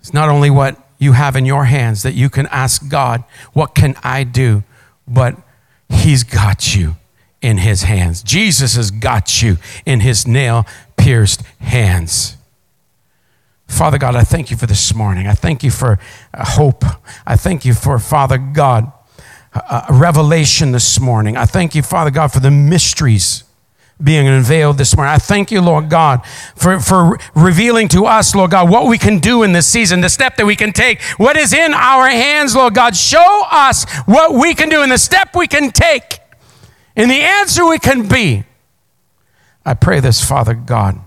It's 0.00 0.14
not 0.14 0.30
only 0.30 0.48
what 0.48 0.82
you 0.98 1.12
have 1.12 1.36
in 1.36 1.44
your 1.44 1.66
hands 1.66 2.02
that 2.04 2.14
you 2.14 2.30
can 2.30 2.46
ask 2.46 2.88
God, 2.88 3.22
What 3.52 3.74
can 3.74 3.96
I 4.02 4.24
do? 4.24 4.64
But 5.06 5.36
he's 5.90 6.24
got 6.24 6.74
you 6.74 6.96
in 7.40 7.58
his 7.58 7.82
hands. 7.82 8.22
Jesus 8.22 8.74
has 8.74 8.90
got 8.90 9.42
you 9.42 9.58
in 9.86 10.00
his 10.00 10.26
nail 10.26 10.66
pierced 10.96 11.42
hands. 11.60 12.36
Father 13.66 13.98
God, 13.98 14.16
I 14.16 14.22
thank 14.22 14.50
you 14.50 14.56
for 14.56 14.66
this 14.66 14.94
morning. 14.94 15.26
I 15.26 15.34
thank 15.34 15.62
you 15.62 15.70
for 15.70 15.98
uh, 16.34 16.44
hope. 16.44 16.84
I 17.26 17.36
thank 17.36 17.64
you 17.64 17.74
for, 17.74 17.98
Father 17.98 18.38
God, 18.38 18.90
a 19.52 19.86
revelation 19.90 20.72
this 20.72 20.98
morning. 20.98 21.36
I 21.36 21.44
thank 21.44 21.74
you, 21.74 21.82
Father 21.82 22.10
God, 22.10 22.32
for 22.32 22.40
the 22.40 22.50
mysteries 22.50 23.44
being 24.02 24.28
unveiled 24.28 24.78
this 24.78 24.96
morning. 24.96 25.12
I 25.12 25.18
thank 25.18 25.50
you, 25.50 25.60
Lord 25.60 25.90
God, 25.90 26.24
for, 26.54 26.78
for 26.78 27.18
revealing 27.34 27.88
to 27.88 28.06
us, 28.06 28.34
Lord 28.34 28.52
God, 28.52 28.70
what 28.70 28.86
we 28.86 28.96
can 28.96 29.18
do 29.18 29.42
in 29.42 29.52
this 29.52 29.66
season, 29.66 30.00
the 30.00 30.08
step 30.08 30.36
that 30.36 30.46
we 30.46 30.54
can 30.54 30.72
take, 30.72 31.02
what 31.16 31.36
is 31.36 31.52
in 31.52 31.74
our 31.74 32.08
hands, 32.08 32.54
Lord 32.54 32.74
God. 32.74 32.96
Show 32.96 33.42
us 33.50 33.90
what 34.06 34.34
we 34.34 34.54
can 34.54 34.68
do 34.68 34.82
and 34.82 34.92
the 34.92 34.98
step 34.98 35.34
we 35.34 35.46
can 35.46 35.70
take 35.70 36.20
and 36.98 37.10
the 37.10 37.20
answer 37.20 37.64
we 37.66 37.78
can 37.78 38.08
be. 38.08 38.44
I 39.64 39.74
pray 39.74 40.00
this, 40.00 40.22
Father 40.22 40.54
God, 40.54 40.98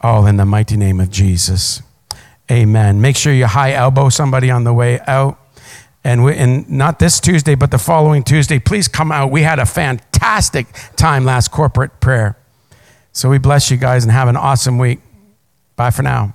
all 0.00 0.26
in 0.26 0.36
the 0.36 0.44
mighty 0.44 0.76
name 0.76 1.00
of 1.00 1.10
Jesus. 1.10 1.82
Amen. 2.50 3.00
Make 3.00 3.16
sure 3.16 3.32
you 3.32 3.46
high 3.46 3.72
elbow 3.72 4.10
somebody 4.10 4.50
on 4.50 4.64
the 4.64 4.72
way 4.72 5.00
out. 5.06 5.38
And, 6.04 6.22
we, 6.22 6.34
and 6.36 6.68
not 6.70 6.98
this 6.98 7.18
Tuesday, 7.18 7.54
but 7.54 7.70
the 7.70 7.78
following 7.78 8.22
Tuesday, 8.22 8.58
please 8.58 8.88
come 8.88 9.10
out. 9.10 9.30
We 9.30 9.42
had 9.42 9.58
a 9.58 9.66
fantastic 9.66 10.66
time 10.96 11.24
last 11.24 11.50
corporate 11.50 11.98
prayer. 12.00 12.36
So 13.12 13.30
we 13.30 13.38
bless 13.38 13.70
you 13.70 13.78
guys 13.78 14.04
and 14.04 14.12
have 14.12 14.28
an 14.28 14.36
awesome 14.36 14.78
week. 14.78 15.00
Bye 15.76 15.90
for 15.90 16.02
now. 16.02 16.34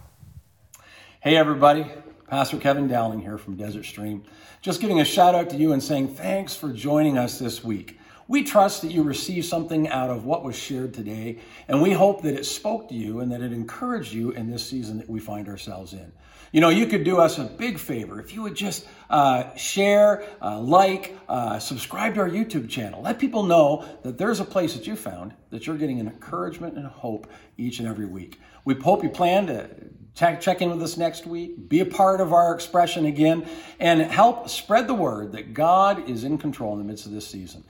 Hey, 1.21 1.37
everybody. 1.37 1.85
Pastor 2.27 2.57
Kevin 2.57 2.87
Dowling 2.87 3.21
here 3.21 3.37
from 3.37 3.55
Desert 3.55 3.85
Stream. 3.85 4.23
Just 4.61 4.81
giving 4.81 4.99
a 4.99 5.05
shout 5.05 5.35
out 5.35 5.49
to 5.51 5.55
you 5.55 5.71
and 5.71 5.81
saying 5.81 6.15
thanks 6.15 6.55
for 6.55 6.73
joining 6.73 7.17
us 7.17 7.39
this 7.39 7.63
week. 7.63 7.97
We 8.29 8.43
trust 8.43 8.83
that 8.83 8.91
you 8.91 9.01
received 9.01 9.47
something 9.47 9.89
out 9.89 10.11
of 10.11 10.23
what 10.23 10.43
was 10.43 10.55
shared 10.55 10.93
today, 10.93 11.39
and 11.67 11.81
we 11.81 11.93
hope 11.93 12.21
that 12.21 12.35
it 12.35 12.45
spoke 12.45 12.87
to 12.89 12.93
you 12.93 13.21
and 13.21 13.31
that 13.31 13.41
it 13.41 13.51
encouraged 13.51 14.13
you 14.13 14.29
in 14.29 14.51
this 14.51 14.63
season 14.63 14.99
that 14.99 15.09
we 15.09 15.19
find 15.19 15.49
ourselves 15.49 15.93
in. 15.93 16.11
You 16.51 16.61
know, 16.61 16.69
you 16.69 16.85
could 16.85 17.03
do 17.03 17.17
us 17.17 17.39
a 17.39 17.45
big 17.45 17.79
favor 17.79 18.19
if 18.19 18.35
you 18.35 18.43
would 18.43 18.53
just 18.53 18.85
uh, 19.09 19.55
share, 19.55 20.27
uh, 20.43 20.59
like, 20.59 21.17
uh, 21.27 21.57
subscribe 21.57 22.13
to 22.13 22.19
our 22.19 22.29
YouTube 22.29 22.69
channel. 22.69 23.01
Let 23.01 23.17
people 23.17 23.41
know 23.41 23.83
that 24.03 24.19
there's 24.19 24.39
a 24.39 24.45
place 24.45 24.75
that 24.75 24.85
you 24.85 24.95
found 24.95 25.33
that 25.49 25.65
you're 25.65 25.77
getting 25.77 25.99
an 25.99 26.07
encouragement 26.07 26.77
and 26.77 26.85
hope 26.85 27.25
each 27.57 27.79
and 27.79 27.87
every 27.87 28.05
week. 28.05 28.39
We 28.63 28.75
hope 28.75 29.01
you 29.01 29.09
plan 29.09 29.47
to 29.47 29.67
check, 30.13 30.39
check 30.39 30.61
in 30.61 30.69
with 30.69 30.83
us 30.83 30.97
next 30.97 31.25
week, 31.25 31.67
be 31.67 31.79
a 31.79 31.85
part 31.85 32.21
of 32.21 32.31
our 32.31 32.53
expression 32.53 33.05
again, 33.05 33.49
and 33.79 34.01
help 34.01 34.49
spread 34.49 34.85
the 34.85 34.93
word 34.93 35.31
that 35.31 35.55
God 35.55 36.07
is 36.07 36.23
in 36.23 36.37
control 36.37 36.73
in 36.73 36.77
the 36.77 36.85
midst 36.85 37.07
of 37.07 37.11
this 37.11 37.27
season. 37.27 37.63